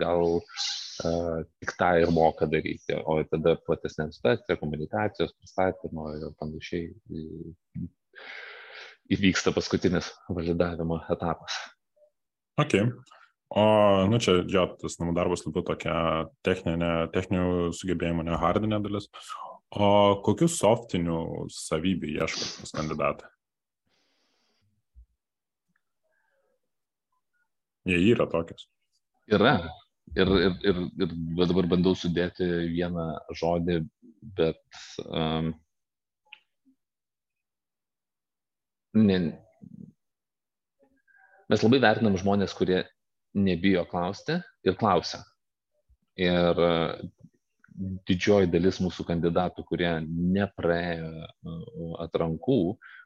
gal 0.00 0.24
uh, 0.38 1.42
tik 1.60 1.74
tą 1.78 1.90
ir 2.00 2.12
moka 2.14 2.46
daryti, 2.50 2.96
o 2.96 3.18
tada 3.28 3.56
platesnė 3.66 4.08
situacija, 4.14 4.58
komunikacijos, 4.60 5.34
pristatymo 5.40 6.10
ir 6.18 6.30
panašiai 6.40 6.92
įvyksta 9.14 9.52
paskutinis 9.56 10.12
validavimo 10.28 11.02
etapas. 11.12 11.58
Okay. 12.60 12.86
O, 13.54 13.64
nu 14.10 14.18
čia, 14.18 14.40
jo, 14.50 14.64
tas 14.80 14.96
namų 14.98 15.12
darbas 15.14 15.44
labiau 15.46 15.62
tokia 15.68 15.96
techninė, 16.42 16.88
techninių 17.14 17.68
sugebėjimų, 17.78 18.24
ne 18.26 18.38
hardinė 18.42 18.80
dalis. 18.82 19.06
O 19.70 19.90
kokių 20.26 20.48
softinių 20.50 21.18
savybių 21.54 22.10
ieško 22.16 22.48
pas 22.58 22.74
kandidatą? 22.74 23.28
Jie 27.86 28.00
yra 28.10 28.26
tokios. 28.32 28.66
Yra. 29.30 29.54
Ir, 30.18 30.30
ir, 30.34 30.56
ir, 30.72 30.80
ir 31.04 31.14
dabar 31.38 31.68
bandau 31.70 31.94
sudėti 31.96 32.46
vieną 32.74 33.06
žodį, 33.38 33.78
bet 34.36 34.82
um, 35.06 35.52
ne, 38.98 39.18
mes 41.50 41.64
labai 41.64 41.80
vertinam 41.86 42.18
žmonės, 42.20 42.54
kurie 42.58 42.82
nebijo 43.34 43.84
klausti 43.90 44.38
ir 44.64 44.76
klausia. 44.80 45.22
Ir 46.20 46.60
didžioji 48.06 48.46
dalis 48.52 48.78
mūsų 48.82 49.06
kandidatų, 49.08 49.64
kurie 49.66 49.90
nepraėjo 50.06 51.08
uh, 51.10 51.94
atrankų, 52.04 52.58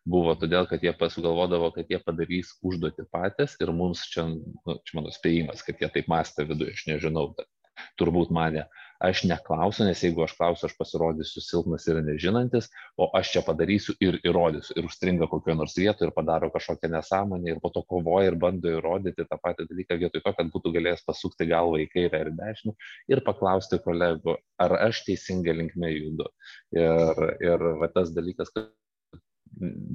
buvo 0.09 0.35
todėl, 0.41 0.67
kad 0.69 0.85
jie 0.85 0.93
pasugalvodavo, 0.97 1.71
kad 1.73 1.89
jie 1.89 2.01
padarys 2.05 2.53
užduoti 2.61 3.07
patys 3.13 3.57
ir 3.63 3.73
mums 3.73 4.05
čia, 4.13 4.27
nu, 4.29 4.77
čia 4.85 4.99
mano 4.99 5.13
spėjimas, 5.15 5.65
kad 5.65 5.81
jie 5.81 5.89
taip 5.95 6.11
mąstė 6.13 6.45
viduje, 6.51 6.77
aš 6.77 6.85
nežinau, 6.91 7.31
bet 7.39 7.49
turbūt 8.01 8.33
mane, 8.35 8.67
aš 9.05 9.23
neklausiu, 9.31 9.85
nes 9.87 10.01
jeigu 10.03 10.25
aš 10.25 10.35
klausiu, 10.39 10.67
aš 10.69 10.75
pasirodysiu 10.79 11.43
silpnas 11.45 11.87
ir 11.89 12.01
nežinantis, 12.05 12.69
o 12.99 13.09
aš 13.19 13.33
čia 13.35 13.43
padarysiu 13.47 13.95
ir 14.05 14.19
įrodysiu. 14.27 14.75
Ir 14.79 14.89
užstringa 14.89 15.29
kokio 15.31 15.55
nors 15.59 15.77
vietoje 15.79 16.09
ir 16.09 16.15
padaro 16.17 16.51
kažkokią 16.55 16.91
nesąmonę 16.97 17.53
ir 17.53 17.61
po 17.63 17.71
to 17.75 17.85
kovoja 17.87 18.33
ir 18.33 18.39
bando 18.41 18.73
įrodyti 18.79 19.29
tą 19.29 19.39
patį 19.43 19.69
dalyką 19.71 20.01
vietoj 20.03 20.25
to, 20.25 20.35
kad 20.41 20.51
būtų 20.55 20.75
galėjęs 20.79 21.07
pasukti 21.07 21.49
galvą 21.51 21.83
į 21.85 21.91
kairę 21.95 22.25
ir 22.25 22.33
dešinę 22.39 22.75
ir 23.15 23.23
paklausti 23.27 23.79
kolegų, 23.85 24.39
ar 24.59 24.77
aš 24.89 25.05
teisinga 25.07 25.55
linkme 25.55 25.95
judu. 25.95 26.27
Ir, 26.75 27.25
ir 27.45 27.71
va, 27.79 27.91
tas 27.95 28.11
dalykas, 28.15 28.51
kad 28.55 28.75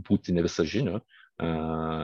būti 0.07 0.33
ne 0.35 0.43
visažiniu, 0.43 1.01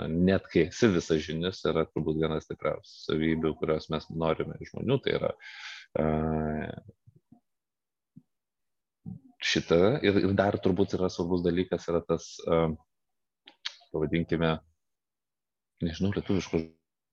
net 0.10 0.48
kai 0.52 0.68
esi 0.68 0.90
visažinis, 0.92 1.62
yra 1.70 1.86
turbūt 1.90 2.20
vienas 2.22 2.48
stipriausių 2.48 2.96
savybių, 3.06 3.54
kurios 3.60 3.90
mes 3.94 4.08
norime 4.10 4.58
iš 4.60 4.74
žmonių, 4.74 4.98
tai 5.06 5.18
yra 5.20 5.34
šitą 9.40 9.80
ir, 10.06 10.20
ir 10.26 10.36
dar 10.38 10.58
turbūt 10.62 10.98
yra 10.98 11.10
svarbus 11.12 11.44
dalykas, 11.46 11.88
yra 11.92 12.02
tas, 12.06 12.28
pavadinkime, 13.94 14.58
nežinau, 15.86 16.12
lietuviško 16.18 16.62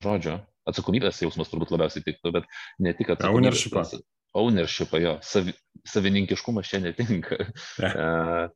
žodžio, 0.04 0.40
atsakomybės 0.68 1.22
jausmas 1.24 1.50
turbūt 1.52 1.72
labiausiai 1.74 2.04
tiktų, 2.06 2.34
bet 2.36 2.48
ne 2.82 2.92
tik 2.98 3.14
atsakomybės. 3.14 3.66
Ownership. 3.70 4.06
Ownership, 4.36 4.90
jo, 5.00 5.14
savi, 5.24 5.54
savininkiškumas 5.88 6.72
čia 6.72 6.82
netinka. 6.84 7.40
Yeah. 7.80 8.50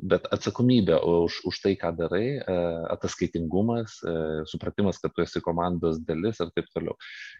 Bet 0.00 0.26
atsakomybė 0.34 0.98
už, 1.06 1.40
už 1.48 1.60
tai, 1.64 1.72
ką 1.80 1.92
darai, 1.96 2.26
e, 2.38 2.56
ataskaitingumas, 2.94 3.98
e, 4.02 4.14
supratimas, 4.50 5.00
kad 5.02 5.14
tu 5.14 5.24
esi 5.24 5.42
komandos 5.44 6.00
dalis 6.06 6.40
ir 6.42 6.52
taip 6.56 6.70
toliau. 6.74 6.96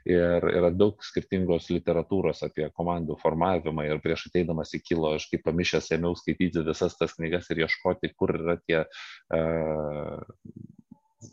Ir 0.09 0.47
yra 0.53 0.73
daug 0.75 1.03
skirtingos 1.05 1.71
literatūros 1.73 2.45
apie 2.47 2.69
komandų 2.77 3.19
formavimą 3.23 3.87
ir 3.89 4.03
prieš 4.05 4.29
ateidamas 4.31 4.75
į 4.79 4.83
kilo, 4.87 5.15
aš 5.19 5.29
kaip 5.33 5.45
pamišęs 5.49 5.93
ėmiau 5.99 6.17
skaityti 6.19 6.65
visas 6.67 6.97
tas 6.99 7.17
knygas 7.19 7.51
ir 7.53 7.65
ieškoti, 7.65 8.13
kur 8.19 8.35
yra 8.39 8.59
tie 8.63 8.85
uh, 8.85 10.23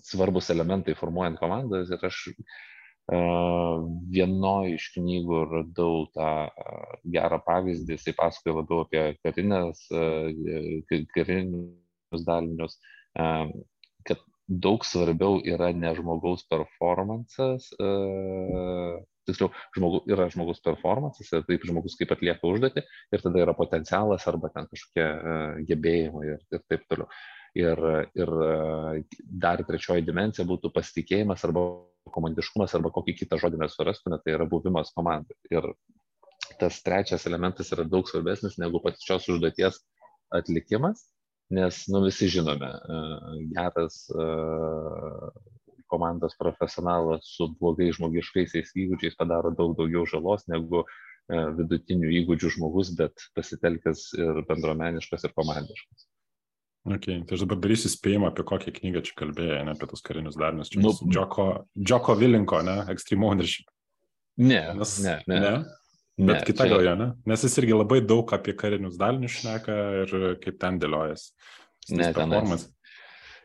svarbus 0.06 0.50
elementai 0.54 0.96
formuojant 0.98 1.40
komandas. 1.42 1.90
Ir 1.94 2.04
aš 2.06 2.30
Vienoje 3.10 4.76
iš 4.78 4.90
knygų 4.96 5.42
radau 5.50 6.04
tą 6.14 6.30
gerą 7.10 7.40
pavyzdį, 7.46 7.98
jisai 7.98 8.14
pasakoja 8.18 8.60
labiau 8.60 8.84
apie 8.86 9.04
karinės, 9.24 9.86
karinius 11.16 12.26
dalinius, 12.28 12.78
kad 14.06 14.22
daug 14.50 14.86
svarbiau 14.86 15.40
yra 15.42 15.72
ne 15.74 15.94
žmogaus 15.98 16.46
performances, 16.50 17.72
tiksliau, 19.30 19.52
žmogu, 19.78 20.04
yra 20.10 20.30
žmogus 20.34 20.62
performances 20.66 21.30
ir 21.34 21.46
taip 21.48 21.66
žmogus 21.70 21.98
kaip 22.00 22.14
atlieka 22.16 22.50
užduotį 22.50 22.84
ir 22.86 23.26
tada 23.26 23.44
yra 23.44 23.56
potencialas 23.58 24.26
arba 24.30 24.52
ten 24.54 24.70
kažkokie 24.72 25.06
uh, 25.06 25.60
gebėjimai 25.70 26.26
ir, 26.34 26.42
ir 26.54 26.64
taip 26.72 26.88
toliau. 26.90 27.10
Ir, 27.58 27.80
ir 28.14 28.32
dar 29.42 29.62
trečioji 29.66 30.06
dimensija 30.06 30.46
būtų 30.46 30.70
pasitikėjimas 30.76 31.46
arba 31.48 31.64
komandiškumas 32.14 32.76
arba 32.78 32.92
kokį 32.94 33.16
kitą 33.24 33.40
žodį 33.42 33.62
mes 33.64 33.74
surastume, 33.78 34.20
tai 34.24 34.36
yra 34.36 34.46
buvimas 34.50 34.94
komandai. 34.96 35.38
Ir 35.54 35.66
tas 36.62 36.82
trečias 36.86 37.26
elementas 37.30 37.72
yra 37.76 37.86
daug 37.88 38.10
svarbesnis 38.10 38.58
negu 38.62 38.82
pačios 38.84 39.28
užduoties 39.30 39.82
atlikimas, 40.36 41.08
nes 41.54 41.84
nu, 41.90 42.04
visi 42.06 42.30
žinome, 42.30 42.70
geras 43.56 44.04
komandos 45.90 46.36
profesionalas 46.38 47.26
su 47.36 47.50
blogais 47.58 47.98
žmogiškaisiais 47.98 48.76
įgūdžiais 48.78 49.18
padaro 49.18 49.50
daug 49.58 49.74
daugiau 49.78 50.06
žalos 50.10 50.46
negu 50.52 50.84
vidutinių 51.30 52.14
įgūdžių 52.22 52.54
žmogus, 52.58 52.94
bet 52.98 53.26
pasitelkęs 53.38 54.06
ir 54.18 54.44
bendromeniškas, 54.50 55.26
ir 55.26 55.36
komandiškas. 55.38 56.09
Okay, 56.90 57.20
tai 57.28 57.36
aš 57.38 57.44
dabar 57.46 57.60
darysiu 57.62 57.92
spėjimą, 57.94 58.32
apie 58.32 58.46
kokią 58.50 58.74
knygą 58.80 59.04
čia 59.06 59.18
kalbėjai, 59.20 59.60
ne 59.68 59.76
apie 59.76 59.90
tos 59.92 60.02
karinius 60.06 60.38
darinius. 60.40 60.72
Čia 60.74 60.82
nu, 60.82 60.94
Džoko, 61.06 61.46
Džoko 61.78 62.16
Vilinko, 62.18 62.64
ne? 62.66 62.80
Extreme 62.90 63.28
Ownership. 63.28 63.70
Ne, 64.40 64.64
Nes, 64.74 64.96
ne, 65.04 65.20
ne. 65.30 65.40
ne? 65.44 65.54
Bet 66.20 66.42
ne, 66.42 66.44
kita 66.48 66.66
čia... 66.66 66.74
gal 66.74 66.88
jo, 66.88 66.96
ne? 67.00 67.08
Nes 67.30 67.46
jis 67.46 67.60
irgi 67.62 67.78
labai 67.78 68.02
daug 68.08 68.34
apie 68.36 68.56
karinius 68.58 68.98
dalinius 69.00 69.38
šneka 69.38 69.78
ir 70.02 70.16
kaip 70.44 70.58
ten 70.60 70.80
dėliojas. 70.82 71.30
Ne, 71.96 72.10
ten 72.16 72.34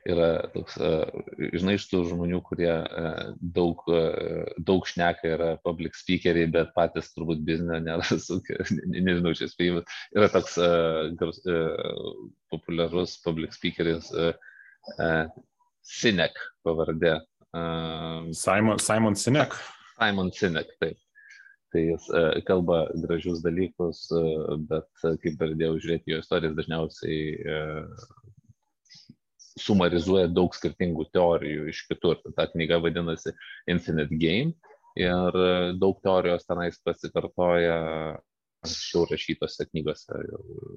yra 0.09 0.29
toks, 0.55 0.77
žinai, 1.55 1.77
iš 1.79 1.87
tų 1.91 2.03
žmonių, 2.11 2.41
kurie 2.47 2.73
daug, 3.57 3.85
daug 4.69 4.89
šneka, 4.89 5.29
yra 5.37 5.51
public 5.65 5.97
speakeriai, 5.99 6.51
bet 6.53 6.75
patys 6.77 7.13
turbūt 7.15 7.45
biznio 7.47 7.81
nėra, 7.83 8.05
nežinau, 9.09 9.35
šis 9.37 9.55
spėjimas. 9.57 10.01
Yra 10.17 10.31
toks 10.35 10.59
gars, 11.21 11.41
populiarus 12.53 13.17
public 13.25 13.57
speakeris 13.57 14.13
Sinek 15.85 16.37
pavardė. 16.65 17.19
Simon, 18.35 18.81
Simon 18.83 19.17
Sinek. 19.17 19.57
Simon 19.97 20.33
Sinek, 20.35 20.71
taip 20.81 21.01
tai 21.75 21.89
jis 21.89 22.05
kalba 22.47 22.85
gražius 23.03 23.41
dalykus, 23.43 24.07
bet 24.71 24.87
kaip 25.03 25.39
pradėjau 25.41 25.81
žiūrėti 25.83 26.13
jo 26.13 26.21
istorijas, 26.23 26.55
dažniausiai 26.55 27.23
sumarizuoja 29.61 30.29
daug 30.33 30.55
skirtingų 30.57 31.09
teorijų 31.15 31.69
iš 31.71 31.85
kitur. 31.91 32.21
Ta 32.37 32.49
knyga 32.51 32.81
vadinasi 32.83 33.35
Infinite 33.71 34.15
Game 34.19 34.55
ir 34.99 35.41
daug 35.79 35.99
teorijos 36.03 36.47
tenais 36.49 36.79
pasikartoja 36.85 37.79
anksčiau 38.65 39.05
rašytose 39.11 39.67
knygose. 39.71 40.21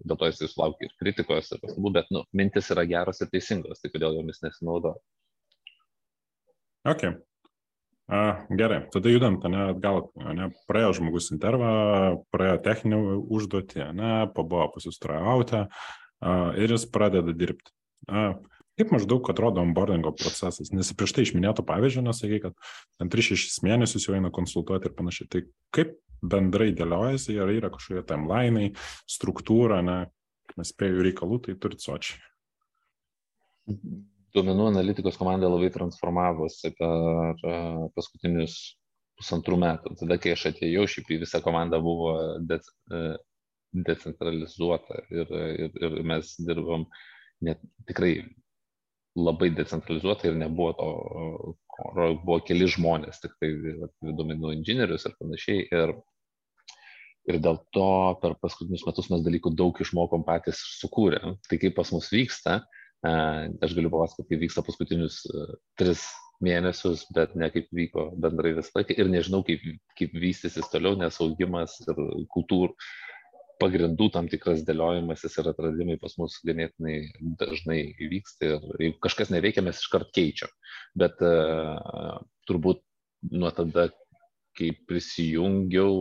Dėl 0.07 0.19
to 0.19 0.29
jis 0.29 0.51
sulaukė 0.51 0.89
ir 0.89 0.95
kritikos, 0.99 1.51
ir 1.53 1.61
pastabų, 1.63 1.93
bet 1.95 2.11
nu, 2.13 2.25
mintis 2.35 2.67
yra 2.73 2.83
geros 2.89 3.21
ir 3.23 3.31
teisingos, 3.31 3.81
tai 3.81 3.91
kodėl 3.93 4.19
jomis 4.19 4.43
nesinaudoja. 4.43 4.99
Okay. 6.87 7.15
A, 8.07 8.47
gerai, 8.55 8.85
tada 8.93 9.11
judant, 9.11 9.43
ne, 9.51 9.63
atgal, 9.73 10.05
ne, 10.15 10.45
praėjo 10.69 10.93
žmogus 11.01 11.25
intervą, 11.35 11.71
praėjo 12.31 12.59
techninį 12.63 12.99
užduotį, 13.35 13.81
ne, 13.97 14.11
pabuvo 14.35 14.69
pasistraujauti 14.77 15.65
ir 16.63 16.71
jis 16.71 16.85
pradeda 16.93 17.35
dirbti. 17.35 17.73
A, 18.07 18.29
kaip 18.77 18.93
maždaug 18.93 19.29
atrodo 19.33 19.63
onboardingo 19.63 20.13
procesas? 20.17 20.71
Nes 20.73 20.91
prieš 20.97 21.15
tai 21.17 21.25
išminėto 21.27 21.65
pavyzdžio, 21.67 22.03
nesakai, 22.05 22.41
kad 22.47 22.57
ten 22.99 23.11
3-6 23.13 23.63
mėnesius 23.65 24.07
jau 24.07 24.17
eina 24.17 24.33
konsultuoti 24.33 24.89
ir 24.89 24.97
panašiai. 24.97 25.31
Tai 25.33 25.43
kaip 25.75 25.95
bendrai 26.21 26.71
dėliojasi, 26.77 27.37
ar 27.41 27.53
yra 27.53 27.71
kažkokie 27.73 28.05
timelinai, 28.09 28.71
struktūra, 29.09 29.83
ne, 29.85 29.97
mes 30.57 30.73
spėjų 30.73 31.09
reikalų, 31.09 31.41
tai 31.45 31.57
turit 31.61 31.83
sočiai 31.83 32.21
duomenų 34.37 34.67
analitikos 34.71 35.17
komanda 35.19 35.49
labai 35.49 35.69
transformavosi 35.73 36.71
per 36.77 37.41
paskutinius 37.97 38.57
pusantrų 39.17 39.59
metų. 39.61 39.95
Tada, 40.01 40.17
kai 40.21 40.35
aš 40.35 40.49
atėjau, 40.51 40.85
šiaip 40.89 41.13
į 41.15 41.21
visą 41.23 41.41
komandą 41.45 41.79
buvo 41.83 42.11
de, 42.45 42.59
e, 42.93 43.03
decentralizuota 43.87 45.01
ir, 45.13 45.31
ir, 45.65 45.79
ir 45.81 45.97
mes 46.05 46.35
dirbom 46.45 46.85
net 47.43 47.61
tikrai 47.89 48.19
labai 49.17 49.49
decentralizuota 49.57 50.29
ir 50.29 50.37
nebuvo 50.37 50.71
to, 50.77 50.89
buvo 52.23 52.37
keli 52.45 52.69
žmonės, 52.69 53.21
tik 53.23 53.33
tai 53.41 53.51
duomenų 54.05 54.53
inžinierius 54.59 55.07
ir 55.09 55.17
panašiai. 55.19 55.65
Ir, 55.73 55.93
ir 57.27 57.39
dėl 57.43 57.59
to 57.75 57.89
per 58.21 58.37
paskutinius 58.41 58.85
metus 58.87 59.09
mes 59.13 59.25
dalykų 59.25 59.53
daug 59.57 59.81
išmokom 59.83 60.25
patys 60.27 60.61
sukūrę. 60.79 61.21
Tai 61.49 61.61
kaip 61.61 61.75
pas 61.79 61.91
mus 61.95 62.11
vyksta, 62.13 62.61
Aš 63.05 63.75
galiu 63.77 63.91
papasakoti, 63.93 64.31
kaip 64.31 64.41
vyksta 64.41 64.63
paskutinius 64.65 65.19
tris 65.77 66.01
mėnesius, 66.41 67.03
bet 67.13 67.35
ne 67.37 67.49
kaip 67.53 67.69
vyko 67.73 68.07
bendrai 68.23 68.55
visą 68.57 68.73
laiką 68.79 68.97
ir 68.97 69.09
nežinau, 69.13 69.43
kaip, 69.45 69.61
kaip 69.99 70.15
vystysis 70.17 70.69
toliau, 70.71 70.97
nes 70.97 71.19
augimas 71.21 71.77
ir 71.85 72.01
kultūrų 72.33 72.73
pagrindų 73.61 74.09
tam 74.13 74.27
tikras 74.31 74.63
dėliojimasis 74.67 75.37
ir 75.41 75.51
atradimai 75.51 75.97
pas 76.01 76.15
mus 76.21 76.37
ganėtinai 76.47 76.97
dažnai 77.39 77.79
vyksta 77.99 78.51
ir 78.53 78.67
jeigu 78.83 78.99
kažkas 79.03 79.31
neveikia, 79.33 79.63
mes 79.65 79.81
iškart 79.81 80.11
keičiam. 80.15 80.51
Bet 80.97 81.21
uh, 81.25 82.19
turbūt 82.49 82.83
nuo 83.33 83.51
tada, 83.55 83.89
kai 84.57 84.71
prisijungiau, 84.89 85.95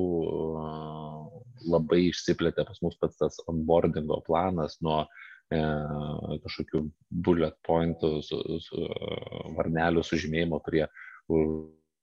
uh, 0.57 1.23
labai 1.67 2.07
išsiplėtė 2.11 2.67
pas 2.69 2.83
mus 2.85 2.99
pats 3.01 3.19
tas 3.21 3.41
onboardingo 3.51 4.21
planas 4.29 4.79
nuo 4.85 5.03
uh, 5.05 6.37
kažkokių 6.45 6.85
bullet 7.27 7.57
pointų, 7.67 8.21
su, 8.27 8.41
su, 8.65 8.87
varnelių 9.59 10.05
sužymėjimo 10.07 10.61
prie 10.67 10.87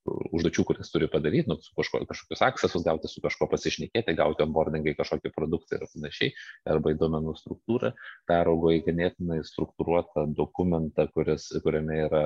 užduočių, 0.06 0.66
kurias 0.68 0.92
turi 0.92 1.08
padaryti, 1.12 1.50
nu, 1.52 1.58
kažko, 1.78 2.04
kažkokius 2.10 2.44
aksesus 2.46 2.86
gauti, 2.86 3.10
su 3.12 3.24
kažko 3.24 3.48
pasišnekėti, 3.52 4.16
gauti 4.20 4.46
onboardingai 4.46 4.96
kažkokį 5.00 5.32
produktą 5.36 5.80
ir 5.80 5.86
panašiai, 5.94 6.34
arba 6.74 6.94
į 6.94 7.00
duomenų 7.02 7.36
struktūrą, 7.40 7.94
peraugo 8.30 8.74
į 8.76 8.82
ganėtinai 8.88 9.42
struktūruotą 9.48 10.28
dokumentą, 10.36 11.08
kuris, 11.16 11.50
kuriame 11.64 12.02
yra 12.08 12.26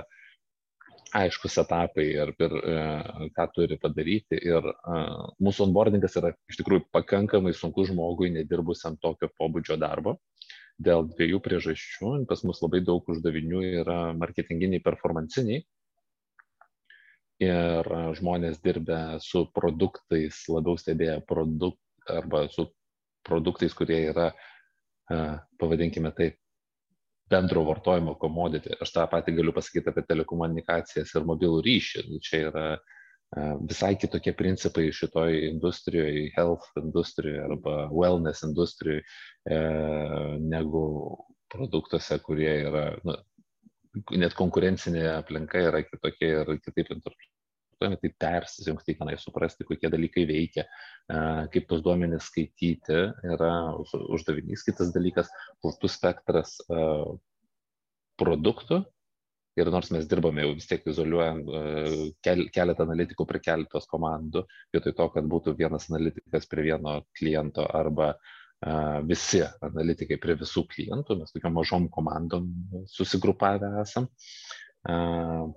aiškus 1.15 1.55
etapai 1.61 2.05
ir, 2.09 2.33
ir 2.41 2.55
e, 2.57 2.77
ką 3.35 3.45
turi 3.55 3.77
padaryti. 3.79 4.39
Ir 4.43 4.65
e, 4.67 4.97
mūsų 5.43 5.67
onboardingas 5.69 6.17
yra 6.19 6.33
iš 6.51 6.59
tikrųjų 6.59 6.87
pakankamai 6.95 7.53
sunku 7.55 7.85
žmogui 7.87 8.33
nedirbusiam 8.35 8.97
tokio 8.99 9.29
pobūdžio 9.39 9.79
darbo 9.79 10.17
dėl 10.83 11.07
dviejų 11.13 11.39
priežasčių. 11.45 12.13
Pas 12.29 12.43
mus 12.47 12.59
labai 12.63 12.83
daug 12.85 13.07
uždavinių 13.09 13.63
yra 13.81 13.99
marketinginiai, 14.17 14.83
performanciniai. 14.83 15.63
Ir 17.43 17.89
žmonės 18.17 18.57
dirbę 18.63 19.19
su 19.21 19.43
produktais, 19.53 20.39
labiau 20.49 20.79
stebėję 20.81 21.19
produkt, 21.29 21.81
arba 22.09 22.47
su 22.49 22.65
produktais, 23.27 23.75
kurie 23.77 23.99
yra, 24.09 24.31
pavadinkime 25.61 26.09
taip, 26.17 26.39
bendro 27.29 27.61
vartojimo 27.67 28.15
komoditį. 28.17 28.79
Aš 28.81 28.93
tą 28.95 29.05
patį 29.11 29.35
galiu 29.37 29.53
pasakyti 29.53 29.91
apie 29.91 30.05
telekomunikacijas 30.07 31.13
ir 31.13 31.27
mobilų 31.27 31.59
ryšį. 31.67 32.05
Čia 32.23 32.39
yra 32.47 32.65
uh, 32.73 32.97
visai 33.69 33.95
kitokie 33.99 34.31
principai 34.33 34.91
šitoj 34.91 35.49
industrijoje, 35.49 36.31
health 36.35 36.67
industrijoje 36.79 37.43
arba 37.43 37.89
wellness 37.91 38.43
industrijoje 38.43 39.03
e, 39.03 39.57
negu 40.39 41.17
produktuose, 41.51 42.19
kurie 42.23 42.53
yra, 42.69 42.85
nu, 43.03 43.15
net 44.17 44.35
konkurencinė 44.37 45.05
aplinka 45.17 45.61
yra 45.69 45.83
kitokia 45.85 46.41
ir 46.41 46.51
kitaip 46.63 46.91
interpretuojami, 46.95 47.99
tai 48.01 48.11
persijungti 48.23 48.97
tenai, 48.99 49.15
suprasti, 49.21 49.67
kokie 49.67 49.91
dalykai 49.93 50.25
veikia, 50.29 50.65
e, 50.65 51.21
kaip 51.53 51.69
tos 51.69 51.83
duomenys 51.85 52.29
skaityti 52.31 52.99
yra 53.35 53.53
uždavinys. 54.17 54.65
Kitas 54.67 54.93
dalykas, 54.95 55.31
platus 55.61 55.97
spektras 55.99 56.59
e, 56.67 56.83
produktų 58.17 58.83
Ir 59.57 59.71
nors 59.73 59.87
mes 59.89 60.05
dirbame 60.05 60.43
jau 60.43 60.51
vis 60.53 60.67
tiek 60.69 60.83
izoliuojant 60.85 61.47
kel, 62.21 62.43
keletą 62.53 62.85
analitikų 62.85 63.25
prie 63.25 63.39
keletos 63.41 63.87
komandų, 63.89 64.43
vietoj 64.75 64.93
to, 64.99 65.07
kad 65.15 65.29
būtų 65.31 65.55
vienas 65.57 65.87
analitikas 65.89 66.45
prie 66.51 66.67
vieno 66.67 66.99
kliento 67.17 67.65
arba 67.79 68.11
uh, 68.11 68.35
visi 69.07 69.43
analitikai 69.61 70.17
prie 70.17 70.33
visų 70.39 70.63
klientų, 70.71 71.19
mes 71.19 71.33
tokiam 71.33 71.53
mažom 71.53 71.89
komandom 71.93 72.47
susigrupavę 72.89 73.69
esam. 73.83 74.07
Uh, 74.87 75.51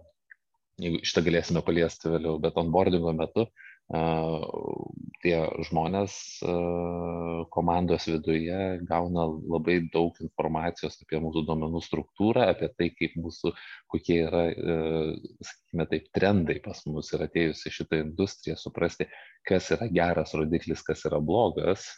jeigu 0.81 1.01
šitą 1.07 1.23
galėsime 1.27 1.63
paliesti 1.65 2.11
vėliau, 2.13 2.39
bet 2.43 2.59
onboardingo 2.61 3.13
metu 3.17 3.47
tie 3.91 5.39
žmonės 5.67 6.15
komandos 7.51 8.07
viduje 8.07 8.59
gauna 8.87 9.25
labai 9.27 9.81
daug 9.91 10.15
informacijos 10.23 11.01
apie 11.03 11.19
mūsų 11.19 11.43
duomenų 11.49 11.83
struktūrą, 11.83 12.47
apie 12.53 12.69
tai, 12.79 12.91
kaip 12.95 13.17
mūsų, 13.19 13.53
kokie 13.91 14.21
yra, 14.29 14.45
sakykime 15.43 15.89
taip, 15.91 16.07
trendai 16.15 16.59
pas 16.63 16.85
mus 16.87 17.11
ir 17.17 17.27
atėjus 17.27 17.65
į 17.67 17.75
šitą 17.81 18.03
industriją, 18.05 18.57
suprasti, 18.63 19.09
kas 19.49 19.73
yra 19.75 19.91
geras 19.91 20.37
rodiklis, 20.39 20.87
kas 20.87 21.03
yra 21.11 21.19
blogas, 21.19 21.91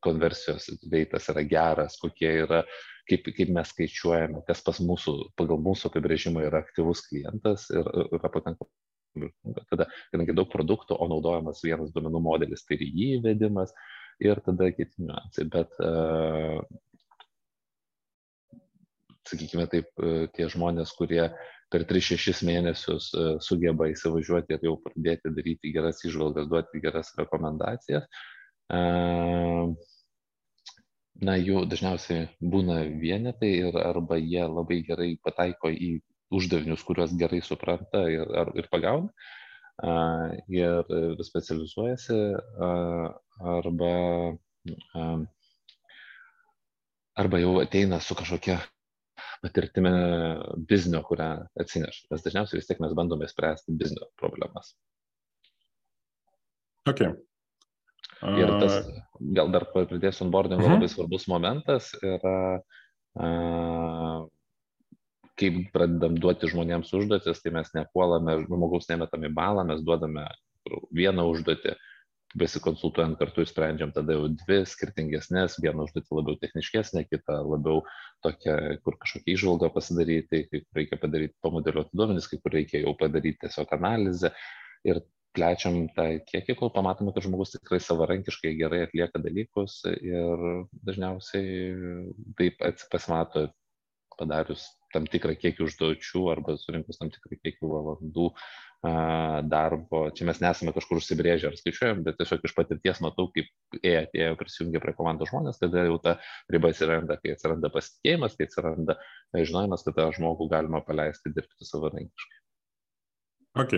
konversijos 0.00 0.70
veitas 0.88 1.28
yra 1.28 1.44
geras, 1.44 2.00
kokie 2.00 2.38
yra 2.46 2.64
kaip, 3.10 3.28
kaip 3.36 3.52
mes 3.52 3.74
skaičiuojame, 3.74 4.46
kas 4.48 4.64
pas 4.64 4.80
mūsų, 4.80 5.18
pagal 5.36 5.60
mūsų 5.60 5.92
apibrėžimą 5.92 6.46
yra 6.48 6.64
aktyvus 6.64 7.04
klientas 7.10 7.68
ir 7.74 7.84
yra 7.84 8.30
pakankamai 8.32 8.72
tada, 9.70 9.88
kadangi 10.12 10.36
daug 10.36 10.50
produktų, 10.52 10.98
o 10.98 11.08
naudojamas 11.10 11.62
vienas 11.64 11.92
duomenų 11.94 12.22
modelis, 12.24 12.64
tai 12.66 12.78
ir 12.78 12.86
jį 12.88 13.08
įvedimas 13.18 13.74
ir 14.22 14.40
tada 14.46 14.70
kiti 14.74 15.06
niuansai. 15.06 15.46
Bet, 15.52 15.76
uh, 15.84 16.60
sakykime 19.30 19.68
taip, 19.70 19.90
tie 20.34 20.48
žmonės, 20.50 20.92
kurie 20.98 21.28
per 21.70 21.86
3-6 21.86 22.42
mėnesius 22.48 23.12
uh, 23.14 23.36
sugeba 23.44 23.90
įsivažiuoti 23.92 24.56
ir 24.56 24.68
jau 24.70 24.76
pradėti 24.82 25.32
daryti 25.36 25.72
geras 25.74 26.02
išvalgas, 26.06 26.50
duoti 26.50 26.82
geras 26.82 27.14
rekomendacijas, 27.18 28.06
na, 31.20 31.34
jų 31.36 31.64
dažniausiai 31.70 32.28
būna 32.40 32.84
vienetai 33.00 33.50
ir 33.64 33.78
arba 33.82 34.18
jie 34.20 34.44
labai 34.46 34.80
gerai 34.86 35.10
pataiko 35.24 35.72
į 35.72 35.90
uždavinius, 36.30 36.82
kuriuos 36.86 37.14
gerai 37.18 37.40
supranta 37.42 38.04
ir, 38.10 38.26
ar, 38.42 38.52
ir 38.58 38.68
pagauna 38.70 39.10
ir 40.52 40.90
specializuojasi 41.24 42.18
arba, 43.40 43.94
arba 47.16 47.40
jau 47.40 47.54
ateina 47.62 48.00
su 48.04 48.14
kažkokia 48.14 48.58
patirtimi 49.40 49.92
biznio, 50.68 51.00
kurią 51.06 51.30
atsineša. 51.60 52.10
Nes 52.12 52.24
dažniausiai 52.26 52.60
vis 52.60 52.68
tiek 52.68 52.80
mes 52.82 52.92
bandome 52.96 53.28
spręsti 53.28 53.72
biznio 53.72 54.10
problemas. 54.20 54.74
Okay. 56.88 57.14
Ir 58.36 58.52
tas, 58.60 58.84
gal 59.36 59.48
dar 59.52 59.64
pridėsiu 59.72 60.26
onboardingo, 60.26 60.60
uh 60.60 60.68
-huh. 60.68 60.76
labai 60.76 60.88
svarbus 60.92 61.24
momentas 61.28 61.94
yra 62.04 62.60
uh, 63.16 64.28
kaip 65.40 65.60
pradedam 65.74 66.18
duoti 66.20 66.50
žmonėms 66.50 66.92
užduotis, 66.96 67.40
tai 67.42 67.52
mes 67.54 67.70
nepuolame, 67.76 68.40
žmogaus 68.46 68.90
nemetam 68.90 69.24
į 69.26 69.32
balą, 69.36 69.64
mes 69.68 69.80
duodame 69.86 70.26
vieną 70.94 71.24
užduotį, 71.32 71.74
besikonsultuojant 72.38 73.18
kartu 73.18 73.42
ir 73.42 73.48
sprendžiam 73.50 73.90
tada 73.94 74.14
jau 74.14 74.28
dvi 74.42 74.60
skirtingesnės, 74.68 75.58
vieną 75.62 75.88
užduotį 75.88 76.18
labiau 76.18 76.38
techniškesnę, 76.42 77.04
kitą 77.08 77.40
labiau 77.42 77.80
tokią, 78.24 78.56
kur 78.84 78.98
kažkokią 79.02 79.34
išvalgą 79.34 79.70
pasidaryti, 79.74 80.44
kai 80.50 80.60
reikia 80.76 81.00
padaryti 81.00 81.34
pamodeliuoti 81.42 81.96
duomenys, 81.98 82.28
kai 82.30 82.38
kur 82.42 82.54
reikia 82.54 82.84
jau 82.84 82.94
padaryti 83.00 83.42
tiesiog 83.46 83.74
analizę 83.74 84.30
ir 84.86 85.02
plečiam 85.34 85.84
tą 85.94 86.06
kiekį, 86.26 86.56
kol 86.58 86.72
pamatome, 86.74 87.14
kad 87.14 87.26
žmogus 87.26 87.54
tikrai 87.54 87.78
savarankiškai 87.82 88.54
gerai 88.58 88.84
atlieka 88.86 89.22
dalykus 89.22 89.80
ir 89.90 90.46
dažniausiai 90.86 91.74
taip 92.38 92.62
pasimato 92.90 93.48
padarius 94.18 94.66
tam 94.94 95.06
tikrą 95.10 95.36
kiekį 95.38 95.66
užduočių 95.66 96.24
arba 96.32 96.56
surinkus 96.60 97.00
tam 97.00 97.12
tikrą 97.14 97.38
kiekį 97.40 97.70
valandų 97.70 98.30
darbo. 98.80 100.08
Čia 100.16 100.24
mes 100.24 100.40
nesame 100.40 100.72
kažkur 100.72 101.00
užsibrėžę 101.00 101.50
ar 101.50 101.56
skaičiuojam, 101.58 102.00
bet 102.06 102.16
tiesiog 102.16 102.46
iš 102.48 102.54
patirties 102.56 103.02
matau, 103.04 103.28
kaip 103.34 103.50
ėjo, 103.82 104.06
atėjo 104.06 104.38
prisijungę 104.40 104.80
prie 104.80 104.94
komandos 104.96 105.28
žmonės, 105.28 105.60
tada 105.60 105.84
jau 105.84 105.98
ta 106.00 106.16
riba 106.52 106.72
atsiranda, 106.72 107.18
kai 107.20 107.34
atsiranda 107.34 107.68
pasitikėjimas, 107.74 108.38
kai 108.38 108.48
atsiranda 108.48 108.96
žinojimas, 109.36 109.84
kad 109.84 109.98
tą 109.98 110.08
žmogų 110.16 110.48
galima 110.54 110.80
paleisti 110.86 111.32
dirbti 111.36 111.68
savarankiškai. 111.68 112.40
Ok. 113.60 113.76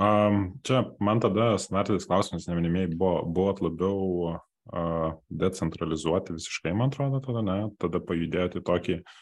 Um, 0.00 0.58
čia 0.66 0.82
man 0.98 1.22
tada 1.22 1.52
standartinis 1.60 2.08
klausimas, 2.08 2.48
neminimiai, 2.50 2.90
buvo, 2.90 3.20
buvo 3.30 3.54
labiau 3.68 4.04
uh, 4.34 5.10
decentralizuoti 5.30 6.34
visiškai, 6.34 6.74
man 6.74 6.90
atrodo, 6.90 7.20
tada, 7.22 7.44
ne, 7.46 7.58
tada 7.78 8.00
pajudėti 8.02 8.64
tokį 8.66 9.02
uh, 9.02 9.18